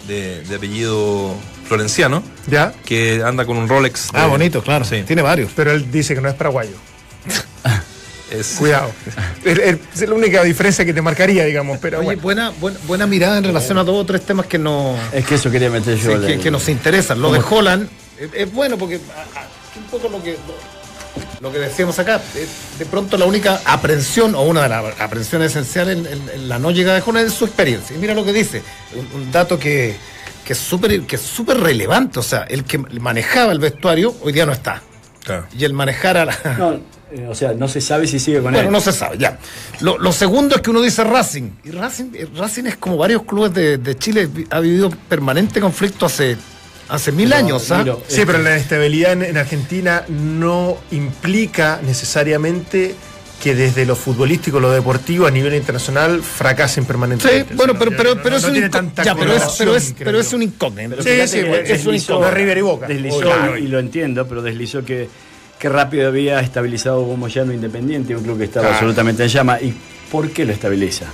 de, 0.07 0.41
de 0.43 0.55
apellido 0.55 1.35
florenciano 1.67 2.23
¿Ya? 2.47 2.73
que 2.85 3.21
anda 3.23 3.45
con 3.45 3.57
un 3.57 3.69
Rolex. 3.69 4.09
Ah, 4.13 4.25
bonito, 4.25 4.63
claro. 4.63 4.83
Sí. 4.85 5.03
Tiene 5.05 5.21
varios. 5.21 5.51
Pero 5.55 5.71
él 5.71 5.91
dice 5.91 6.15
que 6.15 6.21
no 6.21 6.29
es 6.29 6.35
paraguayo. 6.35 6.71
Es- 8.31 8.55
Cuidado. 8.59 8.91
Es- 9.45 10.07
la 10.07 10.13
única 10.15 10.43
diferencia 10.43 10.85
que 10.85 10.93
te 10.93 11.01
marcaría, 11.01 11.45
digamos. 11.45 11.77
Pero 11.79 11.99
Oye, 11.99 12.05
bueno. 12.05 12.21
buena, 12.21 12.49
buena, 12.59 12.79
buena 12.87 13.07
mirada 13.07 13.37
en 13.37 13.43
relación 13.43 13.77
a 13.77 13.83
dos 13.83 13.95
o 14.01 14.05
tres 14.05 14.21
temas 14.25 14.45
que, 14.45 14.57
no, 14.57 14.95
Es 15.13 15.25
que 15.25 15.35
eso 15.35 15.49
quería 15.51 15.69
meter 15.69 15.97
yo. 15.97 16.25
sí, 16.27 16.37
que, 16.37 16.51
nos 16.51 16.67
interesan. 16.69 17.21
Lo 17.21 17.31
de 17.31 17.39
Holland 17.47 17.89
es, 18.19 18.29
es 18.33 18.53
bueno 18.53 18.77
porque 18.77 18.97
un 18.97 19.83
poco 19.91 20.09
lo 20.09 20.21
que 20.23 20.37
lo 21.41 21.51
que 21.53 21.59
decíamos 21.59 21.97
acá, 21.99 22.21
de 22.77 22.85
pronto 22.85 23.17
la 23.17 23.25
única 23.25 23.61
aprensión 23.65 24.35
o 24.35 24.41
una 24.43 24.63
de 24.63 24.69
las 24.69 24.99
aprensiones 25.01 25.51
esenciales 25.51 25.97
en, 25.97 26.05
en- 26.05 26.29
en 26.33 26.49
la 26.49 26.59
no 26.59 26.71
llegada 26.71 26.97
de 26.99 27.03
Holland 27.05 27.27
es 27.27 27.33
su 27.33 27.45
experiencia. 27.45 27.95
Y 27.95 27.99
mira 27.99 28.13
lo 28.13 28.25
que 28.25 28.33
dice, 28.33 28.61
un, 28.93 29.21
un 29.21 29.31
dato 29.31 29.57
que, 29.57 29.95
que 30.45 30.53
es 30.53 30.59
súper 30.59 31.01
que 31.03 31.15
es 31.15 31.21
súper 31.21 31.57
relevante, 31.59 32.19
o 32.19 32.23
sea, 32.23 32.43
el 32.43 32.63
que 32.65 32.77
manejaba 32.77 33.51
el 33.53 33.59
vestuario 33.59 34.13
hoy 34.21 34.33
día 34.33 34.45
no 34.45 34.51
está. 34.51 34.81
Claro. 35.23 35.45
Y 35.57 35.63
el 35.63 35.73
manejar 35.73 36.17
a 36.17 36.25
la, 36.25 36.37
No, 36.57 36.79
eh, 37.11 37.27
o 37.29 37.35
sea, 37.35 37.53
no 37.53 37.67
se 37.67 37.81
sabe 37.81 38.07
si 38.07 38.19
sigue 38.19 38.37
con 38.41 38.51
Bueno, 38.51 38.67
él. 38.67 38.71
no 38.71 38.79
se 38.81 38.91
sabe, 38.91 39.17
ya. 39.17 39.37
Lo, 39.81 39.97
lo 39.97 40.11
segundo 40.11 40.55
es 40.55 40.61
que 40.61 40.69
uno 40.69 40.81
dice 40.81 41.03
Racing. 41.03 41.49
Y 41.63 41.71
Racing, 41.71 42.11
eh, 42.13 42.27
Racing 42.35 42.65
es 42.65 42.77
como 42.77 42.97
varios 42.97 43.23
clubes 43.23 43.53
de, 43.53 43.77
de 43.77 43.97
Chile, 43.97 44.29
ha 44.49 44.59
vivido 44.59 44.89
permanente 45.07 45.59
conflicto 45.59 46.05
hace, 46.05 46.37
hace 46.87 47.11
mil 47.11 47.31
años. 47.33 47.71
¿ah? 47.71 47.83
Sí, 48.07 48.21
pero 48.25 48.37
la 48.39 48.51
inestabilidad 48.51 49.13
en, 49.13 49.23
en 49.23 49.37
Argentina 49.37 50.03
no 50.09 50.77
implica 50.91 51.79
necesariamente 51.85 52.95
que 53.41 53.55
desde 53.55 53.85
lo 53.85 53.95
futbolístico, 53.95 54.59
lo 54.59 54.69
deportivo, 54.69 55.25
a 55.25 55.31
nivel 55.31 55.55
internacional, 55.55 56.21
fracasen 56.21 56.83
Sí, 56.83 56.87
permanentemente. 56.87 57.55
bueno, 57.55 57.71
O 57.71 57.77
sea, 57.77 57.89
pero, 58.21 58.35
es 58.35 58.43
un 58.43 58.53
ya, 59.01 59.15
pero 59.15 60.19
es, 60.19 60.33
un 60.33 60.43
incógnito. 60.43 61.01
Sí, 61.01 61.25
sí, 61.25 61.41
bueno, 61.43 61.55
es 61.65 61.85
un 61.85 61.95
incógnito. 61.95 62.31
River 62.31 62.57
y 62.57 62.61
Boca. 62.61 62.87
Deslizó, 62.87 63.19
Claro. 63.21 63.57
y 63.57 63.67
lo 63.67 63.79
entiendo, 63.79 64.27
pero 64.27 64.41
deslizó 64.41 64.83
que, 64.83 65.07
que 65.59 65.69
rápido 65.69 66.07
había 66.07 66.39
estabilizado 66.39 67.05
como 67.05 67.27
ya 67.27 67.43
no 67.45 67.53
Independiente, 67.53 68.15
un 68.15 68.23
club 68.23 68.37
que 68.37 68.45
estaba 68.45 68.63
Claro. 68.67 68.75
absolutamente 68.77 69.23
en 69.23 69.29
llama. 69.29 69.59
¿Y 69.61 69.73
por 70.11 70.29
qué 70.31 70.45
lo 70.45 70.53
estabiliza? 70.53 71.05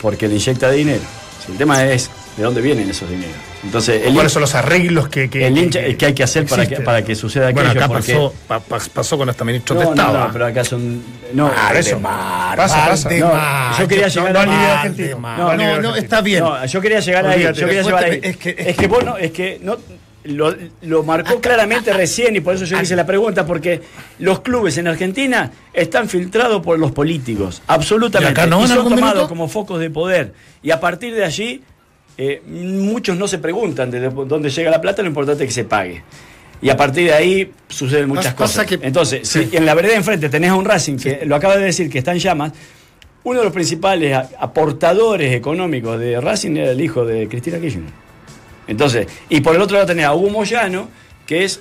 Porque 0.00 0.26
le 0.26 0.34
inyecta 0.34 0.70
dinero. 0.70 1.02
Si 1.44 1.52
el 1.52 1.58
tema 1.58 1.84
es 1.84 2.10
de 2.36 2.42
dónde 2.42 2.60
vienen 2.62 2.88
esos 2.88 3.08
dineros. 3.10 3.34
Entonces, 3.62 4.06
el, 4.06 4.14
¿Cuáles 4.14 4.32
son 4.32 4.40
los 4.40 4.54
arreglos 4.54 5.08
que, 5.10 5.28
que- 5.28 5.46
el 5.46 5.52
que- 5.54 5.60
hincha, 5.60 5.80
que 5.98 6.06
hay 6.06 6.14
que 6.14 6.22
hacer 6.22 6.46
para 6.46 6.66
que, 6.66 6.76
para 6.80 7.02
que 7.04 7.14
suceda 7.14 7.48
aquello. 7.48 7.66
Bueno, 7.66 7.80
acá 7.80 7.88
porque- 7.88 8.12
pasó, 8.14 8.34
pa- 8.48 8.60
pa- 8.60 8.78
pasó 8.94 9.18
con 9.18 9.28
hasta 9.28 9.44
ministros 9.44 9.78
No, 9.78 9.84
de 9.84 9.90
Estado. 9.90 10.12
no, 10.18 10.24
¿ah? 10.24 10.30
pero 10.32 10.46
acá 10.46 10.64
son. 10.64 11.02
No, 11.34 11.44
Valdemar, 11.50 11.76
eso. 11.76 12.00
Pasa, 12.00 12.86
pasa. 12.88 13.10
No, 13.10 13.78
yo 13.78 13.88
quería 13.88 14.08
llegar 14.08 14.32
no, 14.32 14.40
a- 14.40 14.46
no. 14.46 15.56
No, 15.56 15.80
No, 15.82 15.92
a 15.92 15.98
está 15.98 16.22
bien. 16.22 16.42
No, 16.42 16.64
yo 16.64 16.80
quería 16.80 17.00
llegar 17.00 17.26
ahí. 17.26 17.34
Olvídate, 17.44 17.60
Yo 17.60 17.66
quería 17.66 17.82
llegar 17.82 18.04
ahí. 18.04 18.20
Es 18.22 18.30
es 18.30 18.36
que, 18.38 18.54
que- 18.54 18.70
es 18.70 18.76
que 18.78 18.86
vos 18.86 19.04
no, 19.04 19.16
es 19.18 19.30
que 19.32 19.58
no. 19.62 19.76
Lo, 20.30 20.54
lo 20.82 21.02
marcó 21.02 21.40
claramente 21.40 21.92
recién 21.92 22.36
y 22.36 22.40
por 22.40 22.54
eso 22.54 22.64
yo 22.64 22.80
hice 22.80 22.96
la 22.96 23.04
pregunta, 23.06 23.44
porque 23.46 23.80
los 24.18 24.40
clubes 24.40 24.76
en 24.78 24.88
Argentina 24.88 25.50
están 25.72 26.08
filtrados 26.08 26.62
por 26.62 26.78
los 26.78 26.92
políticos, 26.92 27.62
absolutamente. 27.66 28.32
¿Y 28.32 28.42
acá 28.42 28.46
no, 28.46 28.66
son 28.66 28.84
tomados 28.84 28.98
minuto? 29.14 29.28
como 29.28 29.48
focos 29.48 29.80
de 29.80 29.90
poder. 29.90 30.32
Y 30.62 30.70
a 30.70 30.80
partir 30.80 31.14
de 31.14 31.24
allí, 31.24 31.62
eh, 32.18 32.42
muchos 32.46 33.16
no 33.16 33.26
se 33.28 33.38
preguntan 33.38 33.90
de 33.90 34.08
dónde 34.10 34.50
llega 34.50 34.70
la 34.70 34.80
plata, 34.80 35.02
lo 35.02 35.08
importante 35.08 35.44
es 35.44 35.48
que 35.48 35.54
se 35.54 35.64
pague. 35.64 36.02
Y 36.62 36.68
a 36.68 36.76
partir 36.76 37.06
de 37.06 37.14
ahí 37.14 37.50
suceden 37.68 38.08
muchas 38.08 38.34
cosas. 38.34 38.66
que- 38.66 38.78
Entonces, 38.82 39.26
Sí. 39.26 39.48
si 39.50 39.56
en 39.56 39.64
la 39.64 39.74
vereda 39.74 39.94
enfrente 39.94 40.28
tenés 40.28 40.50
a 40.50 40.54
un 40.54 40.64
Racing 40.66 40.96
que 40.98 41.24
lo 41.24 41.34
acaba 41.34 41.56
de 41.56 41.64
decir 41.64 41.88
que 41.88 41.98
está 41.98 42.12
en 42.12 42.18
llamas, 42.18 42.52
uno 43.24 43.38
de 43.38 43.44
los 43.44 43.52
principales 43.54 44.16
aportadores 44.38 45.34
económicos 45.34 45.98
de 45.98 46.20
Racing 46.20 46.56
era 46.56 46.70
el 46.72 46.80
hijo 46.80 47.04
de 47.04 47.28
Cristina 47.28 47.58
Kirchner. 47.58 47.90
Entonces, 48.70 49.06
y 49.28 49.40
por 49.40 49.54
el 49.54 49.60
otro 49.60 49.74
lado 49.76 49.86
tenés 49.88 50.06
a 50.06 50.14
Hugo 50.14 50.30
Moyano, 50.30 50.88
que 51.26 51.44
es 51.44 51.60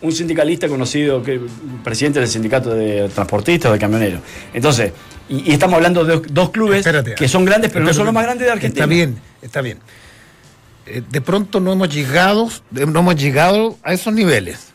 un 0.00 0.10
sindicalista 0.10 0.68
conocido, 0.68 1.22
que 1.22 1.40
presidente 1.84 2.18
del 2.18 2.28
sindicato 2.28 2.74
de 2.74 3.08
transportistas 3.10 3.70
o 3.70 3.72
de 3.74 3.78
camioneros. 3.78 4.20
Entonces, 4.52 4.92
y, 5.28 5.50
y 5.50 5.52
estamos 5.52 5.76
hablando 5.76 6.04
de 6.04 6.20
dos 6.30 6.50
clubes 6.50 6.78
Espérate. 6.80 7.14
que 7.14 7.28
son 7.28 7.44
grandes, 7.44 7.70
pero 7.70 7.84
no 7.84 7.94
son 7.94 8.06
los 8.06 8.14
más 8.14 8.24
grandes 8.24 8.46
de 8.46 8.52
Argentina. 8.52 8.84
Está 8.84 8.94
bien, 8.94 9.18
está 9.42 9.60
bien. 9.60 9.78
Eh, 10.86 11.02
de 11.08 11.20
pronto 11.20 11.60
no 11.60 11.72
hemos 11.72 11.88
llegado, 11.94 12.48
no 12.70 12.98
hemos 13.00 13.16
llegado 13.16 13.78
a 13.82 13.92
esos 13.94 14.12
niveles. 14.12 14.72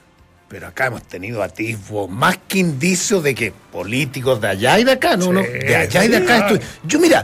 Pero 0.47 0.65
acá 0.65 0.87
hemos 0.87 1.03
tenido 1.03 1.43
atisbos 1.43 2.09
más 2.09 2.39
que 2.47 2.57
indicios 2.57 3.21
de 3.23 3.35
que 3.35 3.53
políticos 3.71 4.41
de 4.41 4.47
allá 4.47 4.79
y 4.79 4.83
de 4.83 4.93
acá, 4.93 5.15
no, 5.15 5.31
no, 5.31 5.41
de 5.41 5.75
allá 5.75 6.05
y 6.05 6.07
de 6.07 6.17
acá. 6.17 6.37
estoy- 6.47 6.61
yo 6.85 6.99
mira, 6.99 7.23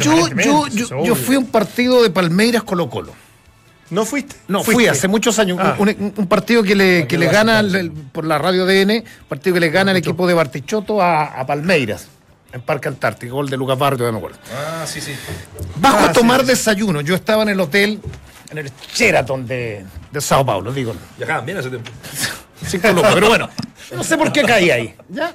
yo, 0.00 0.28
yo, 0.44 0.68
yo, 0.68 1.04
yo 1.04 1.14
fui 1.16 1.34
a 1.34 1.38
un 1.40 1.46
partido 1.46 2.00
de 2.04 2.10
Palmeiras 2.10 2.62
Colo 2.62 2.88
Colo. 2.88 3.12
¿No 3.90 4.04
fuiste? 4.04 4.36
No, 4.48 4.58
Fuiste. 4.58 4.72
fui 4.74 4.86
hace 4.86 5.08
muchos 5.08 5.38
años. 5.38 5.58
Ah. 5.60 5.74
Un, 5.78 5.88
un- 5.88 6.14
un 6.16 6.26
partido 6.26 6.62
que 6.62 6.74
le, 6.74 7.06
que 7.06 7.16
le 7.16 7.26
gana 7.26 7.60
el- 7.60 7.74
el- 7.74 7.90
por 7.90 8.24
la 8.26 8.36
radio 8.38 8.66
DN, 8.66 9.02
partido 9.28 9.54
que 9.54 9.60
le 9.60 9.70
gana 9.70 9.92
el 9.92 9.96
equipo 9.96 10.26
de 10.26 10.34
Bartichotto 10.34 11.00
a, 11.00 11.24
a 11.40 11.46
Palmeiras, 11.46 12.06
en 12.52 12.60
Parque 12.60 12.88
Antártico, 12.88 13.34
gol 13.36 13.48
de 13.48 13.56
Lucas 13.56 13.78
Barrio, 13.78 14.04
no 14.06 14.12
me 14.12 14.18
acuerdo. 14.18 14.38
Ah, 14.54 14.84
sí, 14.86 15.00
sí. 15.00 15.12
Bajo 15.76 15.98
Ah, 16.00 16.04
a 16.10 16.12
tomar 16.12 16.40
sí. 16.42 16.48
desayuno. 16.48 17.00
Yo 17.00 17.14
estaba 17.14 17.42
en 17.44 17.48
el 17.50 17.60
hotel, 17.60 18.00
en 18.50 18.58
el 18.58 18.70
Sheraton 18.94 19.46
de, 19.46 19.84
de 20.12 20.20
Sao 20.20 20.44
Paulo, 20.44 20.70
digo. 20.72 20.94
Viajaban 21.16 21.46
bien 21.46 21.56
hace 21.58 21.70
tiempo. 21.70 21.90
Cinco 22.66 22.88
lucas, 22.92 23.14
pero 23.14 23.28
bueno, 23.28 23.48
no 23.94 24.04
sé 24.04 24.18
por 24.18 24.32
qué 24.32 24.42
caí 24.42 24.70
ahí. 24.70 24.94
¿ya? 25.08 25.34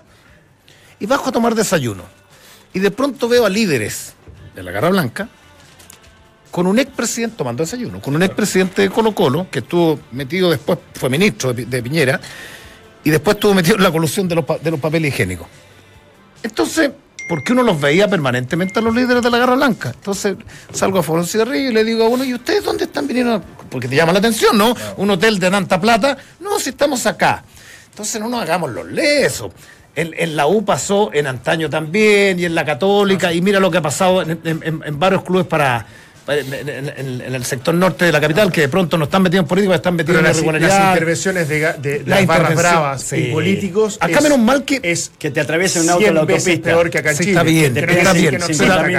Y 1.00 1.06
bajo 1.08 1.30
a 1.30 1.32
tomar 1.32 1.56
desayuno. 1.56 2.04
Y 2.74 2.80
de 2.80 2.92
pronto 2.92 3.28
veo 3.28 3.46
a 3.46 3.50
líderes 3.50 4.14
de 4.56 4.62
la 4.62 4.72
Garra 4.72 4.90
Blanca 4.90 5.28
con 6.54 6.68
un 6.68 6.78
expresidente 6.78 7.36
tomando 7.38 7.64
desayuno, 7.64 8.00
con 8.00 8.16
un 8.16 8.22
expresidente 8.22 8.84
de 8.84 8.90
Colo 8.92 9.16
Colo, 9.16 9.48
que 9.50 9.60
estuvo 9.60 10.00
metido 10.12 10.52
después, 10.52 10.78
fue 10.94 11.10
ministro 11.10 11.52
de, 11.52 11.64
Pi- 11.64 11.66
de 11.70 11.82
Piñera, 11.82 12.22
y 13.04 13.10
después 13.10 13.38
estuvo 13.38 13.56
metido 13.56 13.78
en 13.78 13.82
la 13.84 13.92
colusión 13.92 14.28
de 14.28 14.36
los, 14.36 14.46
de 14.62 14.70
los 14.70 14.80
papeles 14.80 15.12
higiénicos. 15.12 15.48
Entonces, 16.44 16.92
porque 17.28 17.54
uno 17.54 17.64
los 17.64 17.82
veía 17.82 18.08
permanentemente 18.08 18.78
a 18.78 18.82
los 18.84 18.94
líderes 18.94 19.24
de 19.24 19.32
la 19.32 19.40
Garra 19.40 19.56
Blanca. 19.56 19.94
Entonces, 19.96 20.36
salgo 20.72 21.00
a 21.00 21.04
Foron 21.04 21.26
Cigarrillo 21.26 21.72
y 21.72 21.74
le 21.74 21.84
digo 21.84 22.04
a 22.06 22.08
uno, 22.10 22.24
¿y 22.24 22.36
ustedes 22.36 22.64
dónde 22.64 22.84
están 22.84 23.08
viniendo? 23.08 23.42
Porque 23.72 23.88
te 23.88 23.96
llama 23.96 24.14
la 24.14 24.20
atención, 24.20 24.56
¿no? 24.56 24.76
Un 24.98 25.10
hotel 25.10 25.40
de 25.40 25.50
tanta 25.50 25.82
plata. 25.82 26.18
No, 26.40 26.60
si 26.60 26.70
estamos 26.70 27.06
acá. 27.08 27.44
Entonces, 27.90 28.22
no 28.22 28.30
nos 28.30 28.42
hagamos 28.44 28.70
los 28.72 28.86
lesos. 28.86 29.52
En, 29.96 30.14
en 30.18 30.36
la 30.36 30.48
U 30.48 30.64
pasó 30.66 31.12
en 31.14 31.26
antaño 31.28 31.70
también 31.70 32.40
y 32.40 32.46
en 32.46 32.54
la 32.56 32.64
Católica, 32.66 33.32
y 33.34 33.42
mira 33.42 33.60
lo 33.60 33.72
que 33.72 33.78
ha 33.78 33.82
pasado 33.82 34.22
en, 34.22 34.32
en- 34.44 34.62
en- 34.64 34.82
en 34.86 35.00
varios 35.00 35.24
clubes 35.24 35.48
para. 35.48 35.86
En, 36.26 36.54
en- 36.54 36.70
en- 36.96 37.22
en 37.22 37.36
el 37.36 37.44
sector 37.44 37.76
norte 37.76 38.06
de 38.06 38.12
la 38.14 38.22
capital, 38.22 38.50
que 38.50 38.62
de 38.62 38.70
pronto 38.70 38.98
no 38.98 39.04
están 39.06 39.22
metidos 39.24 39.44
en 39.44 39.48
política, 39.50 39.76
están 39.76 39.96
metidos 39.96 40.22
Pero 40.22 40.30
en 40.56 40.64
las, 40.64 40.80
intervenciones 40.94 41.50
de, 41.50 41.60
La 41.60 42.16
las 42.16 42.26
barras 42.28 42.52
intervención, 42.52 42.56
bravas 42.56 43.02
sí. 43.02 43.16
y 43.18 43.32
políticos. 43.34 43.98
Acá 44.00 44.18
es- 44.20 44.24
menos 44.24 44.40
mal 44.40 44.64
que- 44.64 44.80
es 44.84 45.12
Que 45.20 45.32
te 45.32 45.42
atraviesen 45.42 45.84
un 45.84 45.90
auto 45.90 46.00
en 46.00 46.06
100 46.06 46.16
la 46.16 46.24
veces 46.26 46.48
autopista. 46.48 46.70
peor 46.70 46.90
que 46.90 46.98
acá 47.00 47.10
en 47.12 47.16
Sí, 47.18 47.24
Chile. 47.24 47.32
está 47.34 47.44
bien, 47.44 47.74
Que 47.74 47.80
está 47.80 48.04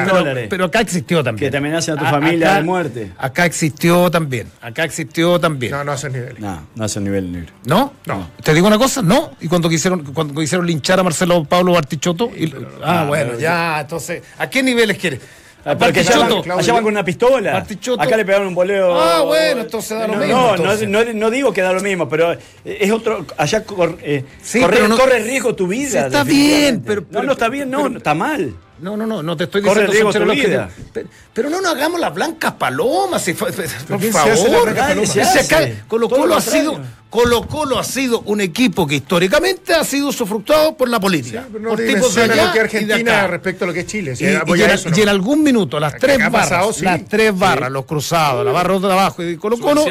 no 0.06 0.14
dólares. 0.18 0.46
Pero 0.50 0.64
acá 0.66 0.80
existió 0.80 1.24
también. 1.24 1.46
Que 1.46 1.50
te 1.50 1.56
amenacen 1.56 1.94
a 1.94 1.98
tu 1.98 2.04
A- 2.04 2.10
familia 2.10 2.46
acá- 2.48 2.56
de 2.58 2.62
muerte. 2.64 3.12
Acá 3.16 3.46
existió 3.46 4.10
también. 4.10 4.48
Acá 4.60 4.84
existió 4.84 5.40
también. 5.40 5.72
No, 5.72 5.82
no 5.82 5.92
a 5.92 5.94
esos 5.94 6.12
niveles. 6.12 6.40
No, 6.40 6.66
no 6.74 6.84
el 6.84 7.04
nivel 7.04 7.32
negro. 7.32 7.52
¿No? 7.64 7.94
No. 8.04 8.30
¿Te 8.42 8.52
digo 8.52 8.66
una 8.66 8.76
cosa? 8.78 9.00
No. 9.00 9.32
Y 9.40 9.48
cuando 9.48 9.70
quisieron, 9.70 10.04
cuando 10.12 10.38
quisieron 10.38 10.66
linchar 10.66 11.00
a 11.00 11.02
Marcelo 11.02 11.42
Pablo 11.44 11.72
Bartichotto. 11.72 12.30
y- 12.36 12.52
ah, 12.82 13.00
Ah, 13.02 13.04
bueno, 13.06 13.38
ya, 13.38 13.80
entonces, 13.80 14.22
¿a 14.38 14.48
qué 14.50 14.62
niveles 14.62 14.98
quieres? 14.98 15.20
Ah, 15.66 15.76
Porque 15.78 16.00
allá 16.00 16.18
van, 16.18 16.28
Bartichotto. 16.28 16.58
allá 16.58 16.72
van 16.74 16.82
con 16.82 16.92
una 16.92 17.04
pistola. 17.04 17.66
Acá 17.98 18.16
le 18.16 18.24
pegaron 18.24 18.48
un 18.48 18.54
boleo. 18.54 19.00
Ah, 19.00 19.22
bueno, 19.22 19.62
entonces 19.62 19.98
da 19.98 20.06
lo 20.06 20.14
no, 20.14 20.20
mismo, 20.20 20.34
No, 20.36 20.54
entonces. 20.56 20.88
no, 20.88 21.04
no, 21.14 21.30
digo 21.30 21.52
que 21.54 21.62
da 21.62 21.72
lo 21.72 21.80
mismo, 21.80 22.08
pero 22.08 22.36
es 22.64 22.90
otro. 22.92 23.24
Allá 23.38 23.64
cor- 23.64 23.96
eh, 24.02 24.24
Sí, 24.42 24.60
corre, 24.60 24.86
no- 24.86 24.96
corre 24.98 25.20
riesgo 25.20 25.54
tu 25.54 25.66
vida. 25.66 25.88
Sí, 25.90 25.96
está 26.06 26.22
bien, 26.24 26.82
pero- 26.86 27.04
no, 27.10 27.22
no 27.22 27.32
está 27.32 27.48
bien, 27.48 27.70
no, 27.70 27.84
pero- 27.84 27.96
está 27.98 28.12
mal. 28.14 28.54
No, 28.84 28.98
no, 28.98 29.06
no, 29.06 29.22
no 29.22 29.34
te 29.34 29.44
estoy 29.44 29.62
Corre 29.62 29.86
diciendo 29.86 30.12
tu 30.12 30.26
que 30.28 30.46
vida. 30.46 30.68
te- 30.68 30.82
Pero, 30.92 31.08
pero 31.32 31.48
no 31.50 31.62
nos 31.62 31.72
hagamos 31.74 31.98
las 31.98 32.12
blancas 32.12 32.52
palomas, 32.52 33.22
si 33.24 33.32
fue- 33.32 33.50
por 33.50 33.98
favor. 34.12 34.74
Colo 35.88 36.08
Colo 36.10 36.26
lo 36.26 36.36
ha 36.36 36.40
sido. 36.42 36.78
Colo 37.08 37.46
Colo 37.46 37.78
ha 37.78 37.84
sido 37.84 38.22
un 38.22 38.40
equipo 38.40 38.88
que 38.88 38.96
históricamente 38.96 39.72
ha 39.72 39.84
sido 39.84 40.10
sufructuado 40.10 40.76
por 40.76 40.88
la 40.88 40.98
política. 40.98 41.44
Pero 41.46 41.62
no 41.62 41.68
por 41.70 41.78
te 41.78 41.86
tipos 41.86 42.12
de 42.12 42.22
dimensiona 42.22 42.34
allá 42.34 42.44
lo 42.46 42.52
que 42.52 42.58
y 42.58 42.58
de 42.58 42.64
Argentina 42.94 43.18
acá. 43.20 43.26
respecto 43.28 43.64
a 43.64 43.66
lo 43.68 43.72
que 43.72 43.80
es 43.80 43.86
Chile. 43.86 44.14
Y, 44.18 44.24
y 44.24 44.62
en, 44.62 44.70
eso, 44.70 44.90
no. 44.90 44.98
y 44.98 45.00
en 45.00 45.08
algún 45.08 45.42
minuto, 45.44 45.78
las 45.78 45.96
tres 45.96 46.18
barras, 46.18 46.32
pasado, 46.32 46.72
sí. 46.72 46.84
las 46.84 47.04
tres 47.04 47.38
barras, 47.38 47.70
los 47.70 47.84
cruzados, 47.84 48.44
la 48.44 48.50
barra 48.50 48.80
de 48.80 48.92
abajo 48.92 49.22
y 49.22 49.36
Colo 49.36 49.58
Colo 49.58 49.84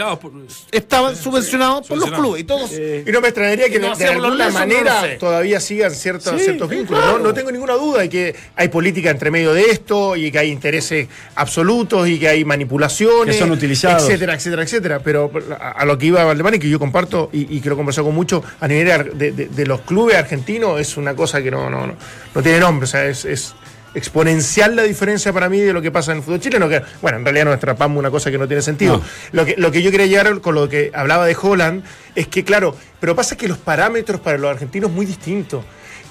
estaban 0.70 1.16
subvencionados 1.16 1.88
por 1.88 1.98
los 1.98 2.12
clubes 2.12 2.42
y 2.42 2.44
todos. 2.44 2.72
Y 2.74 3.10
no 3.10 3.22
me 3.22 3.30
extrañaría 3.30 3.70
que 3.70 3.78
Y 3.78 3.80
no 3.80 3.96
de, 3.96 4.06
alguna 4.06 4.50
manera 4.50 5.18
todavía 5.18 5.62
sigan 5.62 5.92
ciertos, 5.96 6.34
Sí, 6.38 6.44
ciertos 6.44 6.70
sí, 6.70 6.76
vínculos. 6.76 7.22
no 7.22 7.34
tengo 7.34 7.52
ninguna 7.54 7.76
duda 7.76 8.02
de 8.02 8.10
que 8.10 8.36
hay 8.58 8.68
política 8.68 8.83
entre 8.88 9.32
medio 9.32 9.54
de 9.54 9.64
esto 9.72 10.16
y 10.16 10.32
que 10.32 10.40
hay 10.40 10.50
intereses 10.52 11.08
absolutos 11.36 12.08
y 12.08 12.20
que 12.20 12.28
hay 12.28 12.46
manipulaciones. 12.46 13.36
Que 13.36 13.40
son 13.42 13.52
utilizados. 13.52 14.04
Etcétera, 14.04 14.34
etcétera, 14.36 14.64
etcétera. 14.64 15.00
Pero 15.00 15.32
a, 15.60 15.86
lo 15.86 15.98
que 15.98 16.08
iba 16.08 16.24
Valdemar 16.24 16.56
y 16.56 16.60
que 16.60 16.70
yo 16.70 16.80
comparto 16.80 17.30
y, 17.34 17.56
y 17.58 17.62
que 17.62 17.70
lo 17.70 17.76
conversado 17.76 18.06
con 18.08 18.16
mucho 18.16 18.44
a 18.60 18.68
nivel 18.68 19.18
de, 19.18 19.32
de- 19.32 19.48
de 19.48 19.66
los 19.66 19.82
clubes 19.82 20.16
argentinos 20.18 20.80
es 20.80 20.98
una 20.98 21.16
cosa 21.16 21.42
que 21.42 21.52
no, 21.52 21.70
no, 21.70 21.88
no, 21.88 21.96
no 22.34 22.42
tiene 22.42 22.60
nombre. 22.60 22.86
O 22.86 22.88
sea, 22.88 23.06
es, 23.06 23.26
es 23.26 23.54
exponencial 23.96 24.76
la 24.76 24.84
diferencia 24.84 25.32
para 25.32 25.50
mí 25.50 25.60
de 25.60 25.72
lo 25.72 25.82
que 25.82 25.92
pasa 25.92 26.12
en 26.12 26.18
el 26.18 26.24
fútbol 26.24 26.40
chileno, 26.40 26.68
que 26.68 26.82
bueno, 27.02 27.20
en 27.20 27.24
realidad 27.24 27.46
nos 27.46 27.56
atrapamos 27.56 27.98
una 28.00 28.10
cosa 28.12 28.32
que 28.32 28.38
no 28.38 28.48
tiene 28.48 28.62
sentido. 28.62 28.98
No. 28.98 29.04
Lo, 29.32 29.46
que, 29.46 29.56
lo 29.58 29.72
que 29.72 29.82
yo 29.82 29.92
quería 29.92 30.08
llegar 30.08 30.42
con 30.42 30.56
lo 30.56 30.68
que 30.68 30.92
hablaba 30.94 31.26
de 31.26 31.38
Holland 31.40 31.84
es 32.16 32.28
que, 32.28 32.44
claro, 32.44 32.76
pero 33.00 33.16
pasa 33.16 33.38
que 33.38 33.48
los 33.48 33.58
parámetros 33.58 34.20
para 34.20 34.38
los 34.38 34.50
argentinos 34.52 34.90
es 34.90 34.96
muy 34.96 35.06
distintos. 35.06 35.64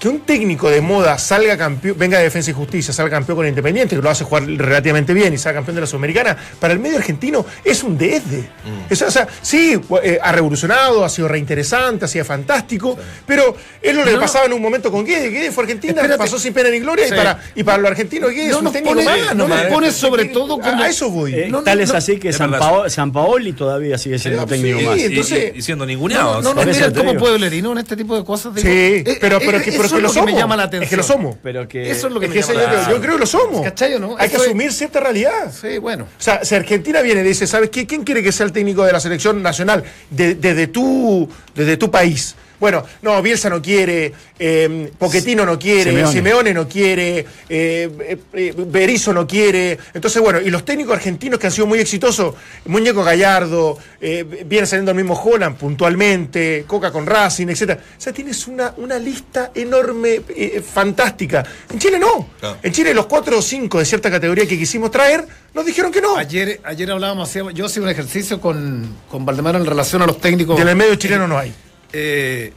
Que 0.03 0.09
un 0.09 0.19
técnico 0.23 0.69
de 0.69 0.81
moda 0.81 1.17
salga 1.17 1.57
campeón, 1.57 1.97
venga 1.97 2.19
de 2.19 2.25
Defensa 2.25 2.51
y 2.51 2.55
Justicia, 2.55 2.93
salga 2.93 3.13
campeón 3.13 3.37
con 3.37 3.47
Independiente, 3.47 3.95
que 3.95 4.03
lo 4.03 4.11
hace 4.11 4.25
jugar 4.25 4.43
relativamente 4.45 5.15
bien 5.15 5.33
y 5.33 5.39
salga 5.39 5.59
campeón 5.59 5.77
de 5.77 5.83
la 5.83 5.87
Sudamericana, 5.87 6.37
para 6.59 6.73
el 6.73 6.81
medio 6.81 6.97
argentino 6.99 7.47
es 7.65 7.85
un 7.85 7.97
desde. 7.97 8.49
Es- 8.91 9.01
o 9.01 9.11
sea, 9.13 9.29
sí, 9.43 9.81
eh, 10.03 10.19
ha 10.21 10.33
revolucionado, 10.33 11.05
ha 11.05 11.09
sido 11.09 11.29
reinteresante, 11.29 12.05
ha 12.07 12.09
sido 12.09 12.25
fantástico, 12.25 12.99
pero 13.29 13.57
es 13.81 13.95
lo 13.95 14.03
que 14.03 14.11
le 14.11 14.19
pasaba 14.19 14.47
en 14.47 14.55
un 14.55 14.61
momento 14.61 14.91
con 14.91 15.05
Guede. 15.07 15.29
Guede 15.31 15.53
fue 15.53 15.63
Argentina, 15.63 15.93
Espérate. 15.93 16.19
pasó 16.19 16.37
sin 16.37 16.53
pena 16.53 16.71
ni 16.71 16.81
gloria, 16.81 17.07
Sí. 17.07 17.15
y, 17.15 17.17
para, 17.17 17.41
y 17.55 17.63
para 17.63 17.79
los 17.79 17.91
argentinos 17.93 18.31
Guede 18.33 18.47
No 18.47 18.51
es 18.51 18.57
un 18.57 18.65
nos 18.65 18.73
técnico 18.73 18.95
pone- 18.97 19.05
más, 19.05 19.37
no 19.37 19.47
nos 19.47 19.61
pone 19.67 19.93
sobre 19.93 20.25
todo 20.25 20.59
como- 20.59 20.83
A 20.83 20.89
eso 20.89 21.11
voy. 21.11 21.33
Eh, 21.33 21.47
No, 21.49 21.59
no, 21.59 21.63
tal 21.63 21.81
es 21.81 21.91
no. 21.93 21.99
así 21.99 22.19
que 22.19 22.31
Es 22.31 22.37
San, 22.39 22.51
verdad. 22.51 22.67
Pao- 22.69 22.91
San 22.91 23.13
Paoli 23.13 23.53
todavía 23.53 23.97
sigue 23.99 24.19
siendo 24.19 24.43
Sí, 24.43 24.49
técnico 24.49 24.81
sí, 24.81 24.85
más. 24.85 24.99
Entonces- 24.99 25.53
y, 25.55 25.59
y 25.59 25.63
siendo 25.63 25.85
No, 25.85 25.87
ninguneado. 25.87 26.43
no, 26.43 26.55
no, 26.55 26.61
cómo 26.93 27.11
digo. 27.13 27.19
pueblerino 27.21 27.71
en 27.71 27.79
este 27.79 27.97
tipo 27.97 28.17
de 28.19 28.25
cosas. 28.25 28.53
digo, 28.57 28.67
Sí, 28.67 29.05
eh, 29.07 29.19
pero, 29.21 29.39
pero, 29.39 29.59
eh, 29.59 29.63
que, 29.63 29.73
eso 29.99 30.07
es 30.07 30.13
que 30.13 30.19
lo 30.21 30.25
que 30.27 30.27
me 30.27 30.31
somos. 30.33 30.41
llama 30.41 30.57
la 30.57 30.65
Es 30.65 30.89
que 30.91 30.97
lo 30.97 31.03
somos. 31.03 31.37
Pero 31.43 31.69
que 31.69 31.91
Eso 31.91 32.07
es 32.09 32.13
lo 32.13 32.21
que 32.21 32.27
Es 32.27 32.31
me 32.31 32.41
que 32.41 32.43
llama 32.43 32.55
la 32.55 32.61
yo, 32.61 32.67
creo, 32.67 32.73
atención. 32.81 32.97
yo 32.97 33.03
creo 33.03 33.15
que 33.15 33.21
lo 33.21 33.27
somos. 33.27 33.63
¿Cachai 33.63 33.95
o 33.95 33.99
no? 33.99 34.17
Hay 34.19 34.29
que 34.29 34.37
es- 34.37 34.43
asumir 34.43 34.73
cierta 34.73 35.01
realidad. 35.01 35.53
Sí, 35.53 35.79
bueno. 35.79 36.05
O 36.05 36.23
sea, 36.23 36.45
si 36.45 36.55
Argentina 36.55 37.01
viene 37.03 37.21
y 37.21 37.25
dice, 37.25 37.47
¿sabes 37.47 37.71
qué? 37.71 37.87
¿Quién 37.87 38.05
quiere 38.05 38.23
que 38.23 38.33
sea 38.33 38.47
el 38.47 38.53
técnico 38.53 38.85
de 38.85 38.93
la 38.93 39.01
selección 39.01 39.43
nacional 39.43 39.83
de- 40.11 40.35
desde, 40.35 40.67
tu, 40.67 41.29
desde 41.55 41.77
tu 41.77 41.91
país? 41.91 42.35
Bueno, 42.63 42.85
no, 43.03 43.21
Bielsa 43.21 43.51
no 43.51 43.61
quiere, 43.61 44.13
eh, 44.39 44.89
Poquetino 44.97 45.45
no 45.45 45.59
quiere, 45.59 45.91
Simeone. 45.91 46.13
Simeone, 46.13 46.55
no 46.55 46.69
quiere, 46.69 47.19
eh, 47.19 47.27
eh, 47.49 48.17
eh, 48.35 48.55
Berizzo 48.57 49.13
no 49.13 49.27
quiere. 49.27 49.77
Entonces, 49.93 50.23
bueno, 50.23 50.41
y 50.41 50.49
los 50.49 50.65
técnicos 50.65 50.95
argentinos 50.95 51.41
que 51.41 51.49
han 51.49 51.53
sido 51.53 51.67
muy 51.67 51.81
exitosos, 51.81 52.37
Muñeco 52.67 53.03
Gallardo, 53.03 53.79
eh, 54.01 54.45
viene 54.47 54.65
saliendo 54.69 54.93
el 54.93 54.97
mismo 54.97 55.21
Holland 55.21 55.57
puntualmente, 55.57 56.63
Coca 56.69 56.93
con 56.93 57.05
Racing, 57.05 57.49
etcétera. 57.49 57.81
O 57.99 58.01
sea, 58.01 58.13
tienes 58.13 58.47
una, 58.47 58.73
una 58.77 58.97
lista 58.97 59.51
enorme, 59.57 60.21
eh, 60.29 60.63
fantástica. 60.63 61.45
En 61.69 61.81
Chile 61.81 61.99
no. 61.99 62.29
En 62.63 62.71
Chile 62.73 62.95
los 62.95 63.07
cuatro 63.07 63.39
o 63.39 63.43
cinco 63.43 63.81
de 63.81 63.85
cierta 63.87 64.09
categoría 64.09 64.47
que 64.47 64.57
quisimos 64.57 64.93
traer, 64.93 65.27
nos 65.53 65.67
dijeron 65.67 65.91
que 65.91 66.01
no. 66.01 66.17
Ayer, 66.17 66.61
ayer 66.63 66.89
hablábamos, 66.93 67.29
hacíamos- 67.29 67.55
yo 67.55 67.67
hacía 67.67 67.83
un 67.83 67.89
ejercicio 67.89 68.41
con, 68.41 68.87
con 69.11 69.27
Valdemar 69.27 69.57
en 69.57 69.67
relación 69.67 70.01
a 70.03 70.07
los 70.07 70.21
técnicos. 70.21 70.57
Y 70.57 70.63
en 70.63 70.69
el 70.69 70.77
medio 70.77 70.95
chileno 70.95 71.27
no 71.27 71.37
hay. 71.37 71.53
Eh, 71.93 72.53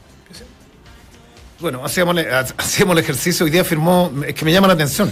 bueno, 1.59 1.83
hacíamos, 1.83 2.17
el- 2.17 2.27
ejercicio, 2.99 3.45
hoy 3.45 3.51
día 3.51 3.63
firmó, 3.63 4.11
es 4.27 4.33
que 4.35 4.45
me 4.45 4.51
llama 4.51 4.67
la 4.67 4.73
atención, 4.73 5.11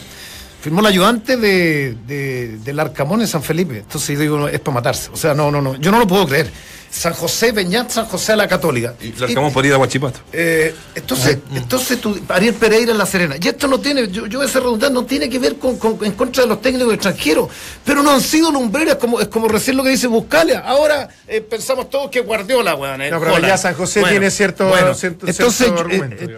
firmó 0.63 0.79
el 0.79 0.85
ayudante 0.85 1.35
de, 1.35 1.95
de- 2.07 2.57
del 2.63 2.79
Arcamón 2.79 3.19
en 3.19 3.27
San 3.27 3.43
Felipe. 3.43 3.79
Entonces 3.79 4.15
yo 4.15 4.21
digo, 4.21 4.47
es 4.47 4.61
para 4.61 4.75
matarse. 4.75 5.09
O 5.13 5.17
sea, 5.17 5.33
no, 5.33 5.51
no, 5.51 5.61
no, 5.61 5.75
yo 5.75 5.91
no 5.91 5.99
lo 5.99 6.07
puedo 6.07 6.25
creer. 6.25 6.49
San 6.89 7.13
José, 7.13 7.51
Peñat, 7.53 7.89
San 7.89 8.05
José 8.05 8.33
a 8.33 8.35
la 8.35 8.47
Católica. 8.47 8.93
Y 9.01 9.11
largamos 9.13 9.51
por 9.51 9.65
ir 9.65 9.73
a 9.73 9.77
Guachipato. 9.77 10.19
Eh, 10.31 10.73
entonces, 10.93 11.39
entonces 11.55 11.99
tú, 11.99 12.17
Ariel 12.29 12.53
Pereira 12.53 12.91
en 12.91 12.97
La 12.99 13.05
Serena. 13.07 13.35
Y 13.41 13.47
esto 13.47 13.67
no 13.67 13.79
tiene, 13.79 14.07
yo, 14.09 14.27
yo 14.27 14.37
voy 14.39 14.47
a 14.47 14.49
ser 14.49 14.61
redundante, 14.61 14.93
no 14.93 15.03
tiene 15.03 15.27
que 15.27 15.39
ver 15.39 15.55
con, 15.57 15.77
con- 15.79 15.97
en 16.05 16.11
contra 16.13 16.43
de 16.43 16.49
los 16.49 16.61
técnicos 16.61 16.93
extranjeros, 16.93 17.49
pero 17.83 18.03
no 18.03 18.11
han 18.11 18.21
sido 18.21 18.51
lumbreras, 18.51 18.97
como, 18.97 19.19
es 19.19 19.27
como 19.27 19.47
recién 19.47 19.75
lo 19.75 19.83
que 19.83 19.89
dice 19.89 20.05
Buscalia. 20.07 20.59
Ahora 20.59 21.09
eh, 21.27 21.41
pensamos 21.41 21.89
todos 21.89 22.11
que 22.11 22.21
Guardiola, 22.21 22.75
weón. 22.75 23.01
el 23.01 23.11
No, 23.11 23.19
pero 23.19 23.39
ya 23.39 23.57
San 23.57 23.73
José 23.73 24.03
tiene 24.07 24.29
cierto- 24.29 24.71
cierto- 24.93 25.25
entonces, 25.27 25.55
cierto 25.55 25.75
eh, 25.77 25.79
argumento, 25.81 26.23
eh. 26.25 26.37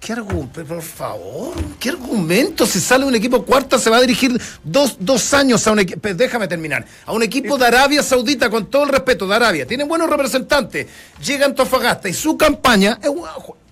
¿Qué 0.00 0.14
argumento? 0.14 0.64
Por 0.64 0.80
favor, 0.80 1.54
¿qué 1.78 1.90
argumento? 1.90 2.64
Si 2.64 2.80
sale 2.80 3.04
un 3.04 3.14
equipo 3.14 3.44
cuarta, 3.44 3.78
se 3.78 3.90
va 3.90 3.98
a 3.98 4.00
dirigir 4.00 4.40
dos, 4.64 4.96
dos 4.98 5.34
años 5.34 5.66
a 5.66 5.72
un 5.72 5.80
equipo. 5.80 6.08
Déjame 6.14 6.48
terminar. 6.48 6.86
A 7.04 7.12
un 7.12 7.22
equipo 7.22 7.58
de 7.58 7.66
Arabia 7.66 8.02
Saudita, 8.02 8.48
con 8.48 8.70
todo 8.70 8.84
el 8.84 8.88
respeto 8.88 9.28
de 9.28 9.36
Arabia. 9.36 9.66
Tienen 9.66 9.86
buenos 9.86 10.08
representantes. 10.08 10.86
Llega 11.22 11.44
Antofagasta 11.44 12.08
y 12.08 12.14
su 12.14 12.38
campaña 12.38 12.98
es 13.02 13.10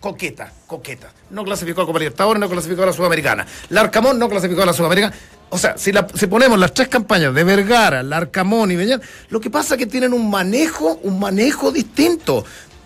coqueta, 0.00 0.52
coqueta. 0.66 1.10
No 1.30 1.44
clasificó 1.44 1.80
a 1.80 1.86
Copa 1.86 1.98
Libertadores, 1.98 2.40
no 2.40 2.48
clasificó 2.48 2.82
a 2.82 2.86
la 2.86 2.92
Sudamericana. 2.92 3.46
Larcamón 3.70 4.18
no 4.18 4.28
clasificó 4.28 4.62
a 4.62 4.66
la 4.66 4.74
Sudamericana. 4.74 5.14
O 5.50 5.56
sea, 5.56 5.78
si, 5.78 5.92
ponemos 6.26 6.58
las 6.58 6.74
tres 6.74 6.88
campañas 6.88 7.34
de 7.34 7.42
Vergara, 7.42 8.02
Larcamón 8.02 8.70
y 8.70 8.76
Beñat, 8.76 9.02
lo 9.30 9.40
que 9.40 9.48
pasa 9.48 9.74
es 9.74 9.78
que 9.78 9.86
tienen 9.86 10.12
un 10.12 10.28
manejo, 10.28 11.00
un 11.02 11.18
manejo 11.18 11.72
distinto. 11.72 12.44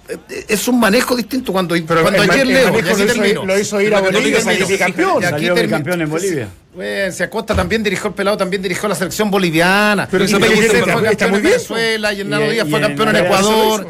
Eh, 0.08 0.44
Es 0.48 0.66
un 0.68 0.80
manejo 0.80 1.14
distinto 1.16 1.52
cuando, 1.52 1.74
cuando 1.86 2.22
el 2.22 2.30
ayer 2.30 2.42
el 2.42 2.48
leo. 2.48 2.78
y 2.78 2.82
lo 2.82 2.90
hizo- 3.04 3.44
lo 3.46 3.58
hizo 3.58 3.80
ir 3.80 3.94
a 3.94 3.98
Y 3.98 4.02
Bolivia 4.02 4.28
y 4.28 4.32
termino. 4.32 4.42
salió 4.52 4.66
bicampeón. 4.66 5.22
Y 5.22 5.24
aquí 5.24 5.30
Salió 5.32 5.54
en 6.02 6.10
Bolivia. 6.10 6.48
Bueno, 6.74 7.12
si 7.12 7.22
Acosta 7.22 7.54
también 7.54 7.82
dirigió 7.82 8.08
el 8.08 8.14
pelado, 8.14 8.36
también 8.36 8.62
dirigió 8.62 8.88
la 8.88 8.94
selección 8.94 9.30
boliviana. 9.30 10.08
Pero 10.10 10.24
y 10.24 10.28
Pellicer 10.34 10.70
fue 10.70 10.78
campeón 10.86 11.06
en. 11.16 11.42
Venezuela 11.42 12.12
y 12.12 12.20
Hernando 12.20 12.46
Y- 12.46 12.50
Díaz 12.54 12.66
y 12.66 12.70
fue 12.70 12.80
campeón 12.80 13.08
en 13.10 13.16
Ecuador. 13.24 13.88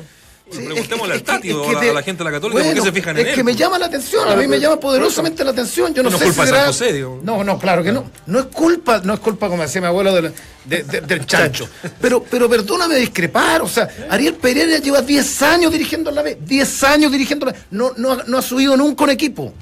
Preguntémosle 0.59 1.14
es 1.14 1.20
al 1.20 1.24
Tati 1.24 1.48
es 1.50 1.55
o 1.55 1.64
a 1.68 1.72
la- 1.92 2.03
gente 2.03 2.18
de 2.18 2.30
la 2.30 2.30
Católica, 2.36 2.62
¿por 2.62 2.74
qué 2.74 2.80
se 2.80 2.92
fijan 2.92 3.16
en 3.18 3.22
es 3.26 3.28
él? 3.30 3.34
que 3.36 3.44
me 3.44 3.55
llama 3.55 3.78
la 3.78 3.86
atención, 3.86 4.28
a 4.28 4.36
mí 4.36 4.46
me 4.46 4.59
llama 4.61 4.78
poderosamente 4.78 5.44
la 5.44 5.50
atención. 5.50 5.92
Yo 5.94 6.03
no, 6.03 6.11
No 6.11 6.18
sé 6.18 6.24
es 6.24 6.30
culpa 6.30 6.42
si 6.44 6.48
será- 6.53 6.66
José, 6.66 6.92
digo. 6.92 7.20
No, 7.22 7.42
no, 7.44 7.59
claro 7.59 7.82
que 7.82 7.92
no. 7.92 8.11
No 8.26 8.38
es 8.40 8.44
culpa, 8.46 9.00
no 9.05 9.14
es 9.14 9.20
culpa, 9.20 9.48
como 9.48 9.62
decía 9.62 9.80
mi 9.80 9.86
abuelo, 9.86 10.12
del, 10.14 10.32
de- 10.64 10.82
de- 10.84 11.00
del 11.00 11.26
chancho. 11.26 11.68
Pero, 12.00 12.22
pero 12.22 12.48
perdóname 12.48 12.96
discrepar. 12.96 13.62
O 13.62 13.68
sea, 13.68 13.88
Ariel 14.11 14.34
Pereira 14.34 14.78
lleva 14.78 15.03
10 15.03 15.42
años 15.42 15.72
dirigiendo 15.72 16.11
la 16.11 16.22
B. 16.22 16.38
10 16.40 16.82
años 16.84 17.11
dirigiendo 17.12 17.46
la 17.46 17.55
No, 17.70 17.92
no, 17.96 18.12
ha- 18.12 18.24
no 18.26 18.38
ha 18.38 18.42
subido 18.42 18.76
nunca 18.76 19.05
un 19.05 19.11
equipo. 19.11 19.53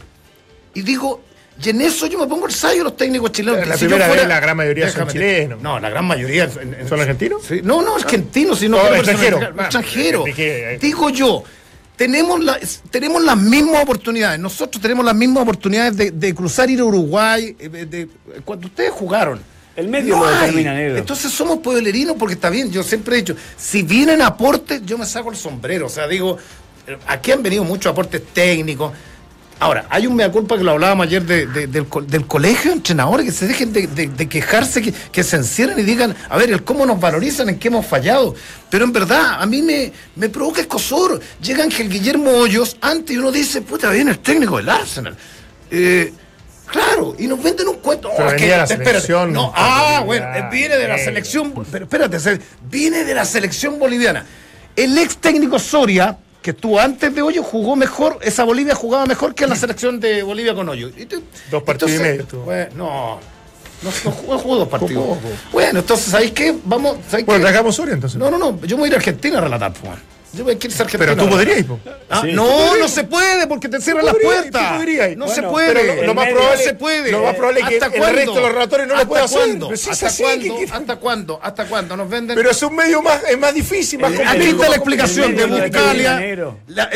Y 0.74 0.82
digo, 0.82 1.22
y 1.63 1.69
en 1.71 1.81
eso 1.81 2.07
yo 2.07 2.19
me 2.19 2.27
pongo 2.27 2.47
el 2.47 2.53
sayo 2.55 2.79
de 2.79 2.85
los 2.85 2.97
técnicos 2.97 3.33
chilenos. 3.33 3.67
La 3.67 3.77
Si 3.77 3.85
primera 3.87 4.07
fuera- 4.07 4.23
vez 4.23 4.29
la 4.29 4.41
gran 4.41 4.57
mayoría 4.57 4.91
son 4.91 5.09
chilenos. 5.09 5.61
No, 5.61 5.79
la 5.79 5.91
gran 5.91 6.05
mayoría. 6.07 6.45
en- 6.45 6.75
en- 6.75 6.89
¿Son 6.89 7.01
argentinos? 7.01 7.43
Sí, 7.47 7.61
No, 7.63 7.83
no, 7.83 7.97
argentinos, 7.97 8.59
sino 8.59 8.77
No, 8.83 8.89
que 8.91 8.97
extranjero. 8.97 9.39
personas- 9.39 9.65
extranjero. 9.67 10.23
Ah, 10.23 10.27
dije, 10.27 10.75
eh. 10.75 10.79
Digo 10.81 11.11
yo, 11.11 11.43
tenemos, 11.97 12.43
la- 12.43 12.59
tenemos 12.91 13.23
las 13.23 13.37
mismas 13.37 13.83
oportunidades. 13.83 14.41
Nosotros 14.41 14.81
tenemos 14.81 15.05
las 15.05 15.15
mismas 15.15 15.43
oportunidades 15.43 15.97
de, 15.97 16.11
de 16.13 16.35
cruzar 16.35 16.71
ir 16.71 16.81
a 16.81 16.85
Uruguay. 16.85 17.55
eh, 17.59 17.69
de- 17.69 17.87
de- 17.87 18.09
cuando 18.45 18.67
ustedes 18.69 18.91
jugaron. 18.91 19.41
El 19.77 19.89
medio 19.89 20.17
No 20.17 20.25
lo 20.25 20.31
determina, 20.31 20.75
negro. 20.75 20.99
Entonces 20.99 21.31
somos 21.31 21.59
pueblerinos 21.59 22.17
porque 22.19 22.35
está 22.35 22.51
bien. 22.51 22.71
Yo 22.73 22.83
siempre 22.83 23.15
he 23.17 23.19
dicho, 23.19 23.37
si 23.57 23.83
vienen 23.83 24.21
aportes, 24.21 24.83
yo 24.85 24.99
me 24.99 25.07
saco 25.07 25.31
el 25.31 25.37
sombrero. 25.37 25.87
O 25.87 25.89
sea, 25.89 26.07
digo, 26.09 26.37
eh, 26.87 26.97
aquí 27.07 27.33
han 27.33 27.43
venido 27.43 27.65
muchos 27.65 27.91
aportes 27.93 28.21
técnicos. 28.35 28.93
Ahora, 29.61 29.85
hay 29.91 30.07
un 30.07 30.17
mea 30.17 30.33
culpa 30.33 30.57
que 30.57 30.65
lo 30.65 30.71
hablábamos 30.71 31.07
ayer 31.07 31.23
de- 31.23 31.47
de- 31.47 31.67
del, 31.67 31.87
del 32.07 32.27
colegio 32.27 32.71
de 32.71 32.79
entrenadores, 32.79 33.27
que 33.27 33.33
se 33.33 33.47
dejen 33.47 33.73
de, 33.75 34.27
quejarse, 34.29 34.81
que, 34.81 34.91
que 34.93 35.23
se 35.23 35.37
encierren 35.37 35.79
y 35.79 35.83
digan, 35.83 36.17
a 36.31 36.39
ver, 36.39 36.51
el 36.51 36.65
cómo 36.65 36.87
nos 36.87 36.99
valorizan, 36.99 37.49
en 37.51 37.59
qué 37.59 37.69
hemos 37.69 37.85
fallado. 37.85 38.35
Pero 38.71 38.87
en 38.87 38.93
verdad, 38.93 39.35
a 39.41 39.45
mí 39.45 39.61
me, 39.61 39.93
me 40.17 40.31
provoca 40.31 40.63
escosor. 40.63 41.21
Llega 41.43 41.63
Ángel 41.63 41.91
Guillermo 41.91 42.31
Hoyos, 42.31 42.79
antes 42.81 43.15
y 43.15 43.19
uno 43.19 43.31
dice, 43.31 43.61
puta, 43.61 43.91
viene 43.91 44.13
el 44.13 44.19
técnico 44.21 44.57
del 44.57 44.71
Arsenal. 44.71 45.15
Eh, 45.71 46.11
claro, 46.67 47.15
y 47.19 47.27
nos 47.27 47.43
venden 47.43 47.69
un 47.69 47.77
cuento. 47.77 48.09
Pero 48.17 48.29
Oh, 48.31 48.33
es 48.33 48.41
venía 48.41 48.57
la 48.57 48.67
selección, 48.67 49.33
No, 49.33 49.43
no, 49.49 49.53
ah, 49.55 50.03
bueno, 50.07 50.25
eh, 50.37 50.49
viene 50.51 50.77
de 50.79 50.89
la 50.89 50.97
selección, 50.97 51.53
pero 51.71 51.85
espérate, 51.85 52.19
se- 52.19 52.41
viene 52.71 53.05
de 53.05 53.15
la 53.15 53.27
selección 53.27 53.79
boliviana. 53.79 54.25
El 54.75 54.97
ex 54.97 55.19
técnico 55.19 55.59
Soria, 55.59 56.17
que 56.43 56.51
estuvo 56.53 56.80
antes 56.80 57.14
de 57.14 57.22
Hoyo, 57.22 57.43
jugó 57.43 57.76
mejor, 57.76 58.18
esa 58.22 58.45
Bolivia 58.45 58.74
jugaba 58.74 59.07
mejor 59.07 59.34
que 59.34 59.47
la 59.47 59.57
selección 59.57 60.01
de 60.01 60.22
Bolivia 60.22 60.55
con 60.55 60.68
Hoyo. 60.68 60.88
Y 60.97 61.07
tú- 61.07 61.22
Dos 61.51 61.62
partidos 61.62 61.93
y 61.93 61.99
medio 61.99 62.26
no, 62.74 63.20
no, 63.82 63.91
no 64.05 64.11
jugó, 64.11 64.38
jugó 64.38 64.57
dos 64.57 64.68
partidos. 64.68 65.03
Jugó, 65.03 65.14
jugó. 65.16 65.34
Bueno, 65.53 65.80
entonces, 65.80 66.07
¿sabéis 66.11 66.32
qué? 66.32 66.57
Vamos, 66.64 66.97
¿sabéis 67.09 67.26
Bueno, 67.26 67.45
qué? 67.45 67.51
trajamos 67.51 67.74
Soria 67.76 67.95
entonces. 67.95 68.18
No, 68.18 68.30
no, 68.30 68.38
no, 68.38 68.59
yo 68.62 68.76
me 68.76 68.82
voy 68.82 68.84
a 68.84 68.88
ir 68.88 68.95
a 68.95 68.97
Argentina 68.99 69.38
a 69.38 69.41
relatar, 69.43 69.72
pues. 69.72 69.93
Yo 70.33 70.45
voy 70.45 70.53
a 70.53 70.57
Argentina. 70.57 70.99
Pero 70.99 71.16
tú 71.16 71.28
podrías, 71.28 71.64
po. 71.64 71.81
Ah, 72.09 72.20
Sí. 72.24 72.33
no, 72.33 72.76
no 72.76 72.87
se 72.89 73.03
puede 73.03 73.49
porque 73.49 73.68
te 73.68 73.81
cierran 73.81 74.07
las 74.07 74.14
puertas. 74.14 74.62
No 74.62 74.78
Bueno, 74.78 75.28
se 75.28 75.43
puede. 75.43 75.97
lo- 75.97 76.03
lo 76.05 76.14
más 76.14 76.28
probable- 76.28 76.57
no 76.57 76.62
se 76.62 76.74
puede. 76.74 77.11
lo 77.11 77.22
más 77.24 77.35
probable 77.35 77.61
es 77.61 77.66
que 77.68 77.74
¿Hasta 77.74 77.87
el 77.87 77.93
cuándo? 78.01 78.16
resto 78.16 78.35
de 78.35 78.41
los 78.41 78.53
relatores 78.53 78.87
no 78.87 78.93
lo 78.95 78.99
¿Hasta 78.99 79.09
pueda 79.09 79.24
hacer. 79.24 79.39
cuándo? 79.39 79.66
Pero 79.68 79.76
si 79.76 79.85
es 79.91 79.93
¿Hasta 79.93 80.07
así, 80.07 80.22
cuándo? 80.22 80.57
¿qué- 80.57 80.66
qué- 80.66 80.72
¿Hasta 80.72 80.97
cuándo? 80.97 81.41
¿Hasta 81.43 81.64
cuándo? 81.66 81.97
Nos 81.97 82.09
venden. 82.09 82.37
Pero 82.37 82.51
es 82.51 82.62
un 82.62 82.76
medio 82.76 83.03
más, 83.03 83.22
es 83.28 83.39
más 83.39 83.55
difícil, 83.55 83.99
más 83.99 84.12
Eh, 84.12 84.16
complejo. 84.16 84.39
Aquí 84.41 84.51
está 84.51 84.68
la 84.68 84.76
explicación 84.76 85.35
de 85.37 85.43
el 85.43 85.51
medio 85.51 85.62
de 85.64 85.68
Buscalia, 85.70 86.16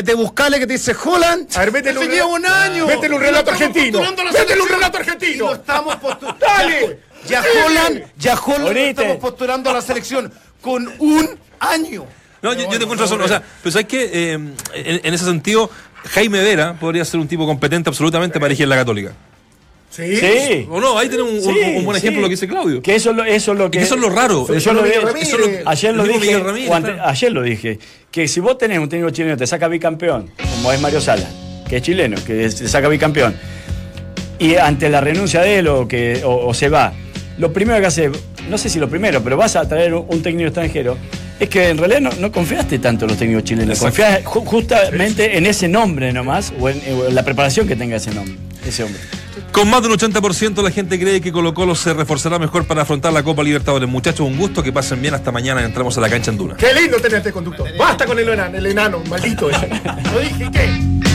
de 0.01 0.13
Buscalia 0.13 0.59
que 0.59 0.67
te 0.67 0.73
dice 0.73 0.95
Holland. 1.03 1.49
A 1.55 1.59
ver, 1.59 1.71
métele 1.73 1.99
un 1.99 2.07
lleva 2.09 2.25
un 2.27 2.45
año. 2.45 2.87
métele 2.87 3.15
un 3.15 3.21
relato 3.21 3.51
argentino. 3.51 3.99
Métele 4.31 4.61
un 4.61 4.69
relato 4.69 4.97
argentino. 4.97 5.33
Y 5.33 5.37
lo 5.37 5.53
estamos 5.55 5.95
postulando. 5.97 6.39
Dale. 6.45 6.99
Ya 7.27 7.41
Holland, 7.65 8.03
ya 8.17 8.35
Holland 8.39 8.77
estamos 8.77 9.17
postulando 9.17 9.69
a 9.71 9.73
la 9.73 9.81
selección 9.81 10.31
con 10.61 10.87
un 10.99 11.37
año. 11.59 12.05
No, 12.45 12.53
yo, 12.53 12.63
yo 12.71 12.77
te 12.77 12.83
encuentro 12.83 13.05
razón. 13.05 13.21
O 13.21 13.27
sea, 13.27 13.41
pero 13.61 13.71
sabes 13.71 13.87
que 13.87 14.33
en, 14.33 14.53
en 14.75 15.13
ese 15.13 15.25
sentido, 15.25 15.69
Jaime 16.05 16.41
Vera 16.41 16.73
podría 16.79 17.03
ser 17.05 17.19
un 17.19 17.27
tipo 17.27 17.45
competente 17.45 17.89
absolutamente 17.89 18.39
para 18.39 18.47
elegir 18.47 18.67
la 18.67 18.75
Católica. 18.75 19.11
Sí. 19.89 20.17
Sí. 20.17 20.67
O 20.69 20.79
no, 20.81 20.97
ahí 20.97 21.07
tenemos 21.07 21.31
un, 21.31 21.41
Sí, 21.41 21.47
un- 21.49 21.75
un 21.77 21.85
buen 21.85 21.95
ejemplo 21.97 22.19
sí. 22.19 22.21
lo 22.21 22.27
que 22.27 22.31
dice 22.33 22.47
Claudio. 22.47 22.81
Que 22.81 22.95
eso, 22.95 23.11
es 23.11 23.15
lo- 23.15 23.23
eso 23.23 23.51
es 23.53 23.57
lo 23.57 23.71
que. 23.71 23.77
Y 23.77 23.79
que 23.79 23.85
eso 23.85 23.95
es 23.95 24.01
lo 24.01 24.09
raro. 24.09 24.45
Eso 24.53 24.73
lo 24.73 24.83
es 24.85 24.91
dije- 24.93 25.01
lo- 25.01 25.09
eso 25.15 25.37
es 25.39 25.63
lo- 25.63 25.69
ayer 25.69 25.95
lo 25.95 26.03
dije. 26.03 26.19
Miguel 26.19 26.43
Ramírez, 26.43 26.69
o 26.69 26.73
ante- 26.75 26.93
claro. 26.93 27.09
ayer 27.09 27.31
lo 27.31 27.41
dije. 27.43 27.79
Que 28.11 28.27
si 28.27 28.39
vos 28.41 28.57
tenés 28.57 28.79
un 28.79 28.89
técnico 28.89 29.09
chileno 29.11 29.35
que 29.35 29.39
te 29.39 29.47
saca 29.47 29.67
bicampeón, 29.69 30.31
como 30.55 30.71
es 30.73 30.81
Mario 30.81 30.99
Sala, 31.01 31.27
que 31.69 31.77
es 31.77 31.81
chileno, 31.81 32.17
que 32.25 32.49
te 32.49 32.67
saca 32.67 32.89
bicampeón, 32.89 33.35
y 34.37 34.55
ante 34.55 34.89
la 34.89 34.99
renuncia 34.99 35.41
de 35.41 35.59
él 35.59 35.67
o, 35.69 35.87
que, 35.87 36.21
o, 36.25 36.47
o 36.47 36.53
se 36.53 36.67
va, 36.67 36.91
lo 37.37 37.53
primero 37.53 37.79
que 37.79 37.85
hace, 37.85 38.11
no 38.49 38.57
sé 38.57 38.67
si 38.69 38.79
lo 38.79 38.89
primero, 38.89 39.23
pero 39.23 39.37
vas 39.37 39.55
a 39.55 39.67
traer 39.67 39.93
un, 39.93 40.05
un 40.09 40.21
técnico 40.21 40.47
extranjero, 40.47 40.97
es 41.39 41.49
que 41.49 41.69
en 41.69 41.77
realidad 41.77 42.01
no, 42.01 42.09
no 42.19 42.31
confiaste 42.31 42.79
tanto 42.79 43.05
en 43.05 43.09
los 43.09 43.17
técnicos 43.17 43.43
chilenos, 43.43 43.79
confías 43.79 44.23
ju- 44.23 44.45
justamente 44.45 45.37
en 45.37 45.45
ese 45.45 45.67
nombre 45.67 46.11
nomás, 46.13 46.53
o 46.59 46.69
en, 46.69 46.81
o 46.97 47.05
en 47.07 47.15
la 47.15 47.23
preparación 47.23 47.67
que 47.67 47.75
tenga 47.75 47.97
ese 47.97 48.13
nombre, 48.13 48.35
ese 48.65 48.83
hombre. 48.83 48.99
Con 49.51 49.69
más 49.69 49.81
de 49.81 49.87
un 49.87 49.93
80% 49.97 50.61
la 50.63 50.71
gente 50.71 50.99
cree 50.99 51.21
que 51.21 51.31
Colo 51.31 51.53
Colo 51.53 51.75
se 51.75 51.93
reforzará 51.93 52.37
mejor 52.39 52.65
para 52.65 52.81
afrontar 52.81 53.13
la 53.13 53.23
Copa 53.23 53.41
Libertadores. 53.41 53.87
Muchachos, 53.87 54.27
un 54.27 54.37
gusto 54.37 54.61
que 54.61 54.73
pasen 54.73 55.01
bien 55.01 55.13
hasta 55.13 55.31
mañana. 55.31 55.63
Entramos 55.63 55.97
a 55.97 56.01
la 56.01 56.09
cancha 56.09 56.29
en 56.31 56.37
Duna. 56.37 56.55
Qué 56.57 56.73
lindo 56.73 56.97
tener 56.99 57.19
este 57.19 57.31
conductor. 57.31 57.65
Basta 57.77 58.05
con 58.05 58.19
el 58.19 58.27
enano, 58.27 58.57
el 58.57 58.65
enano 58.65 59.01
maldito 59.09 59.49
ese. 59.49 59.69
Lo 60.13 60.19
dije, 60.19 60.49
¿qué? 60.51 60.69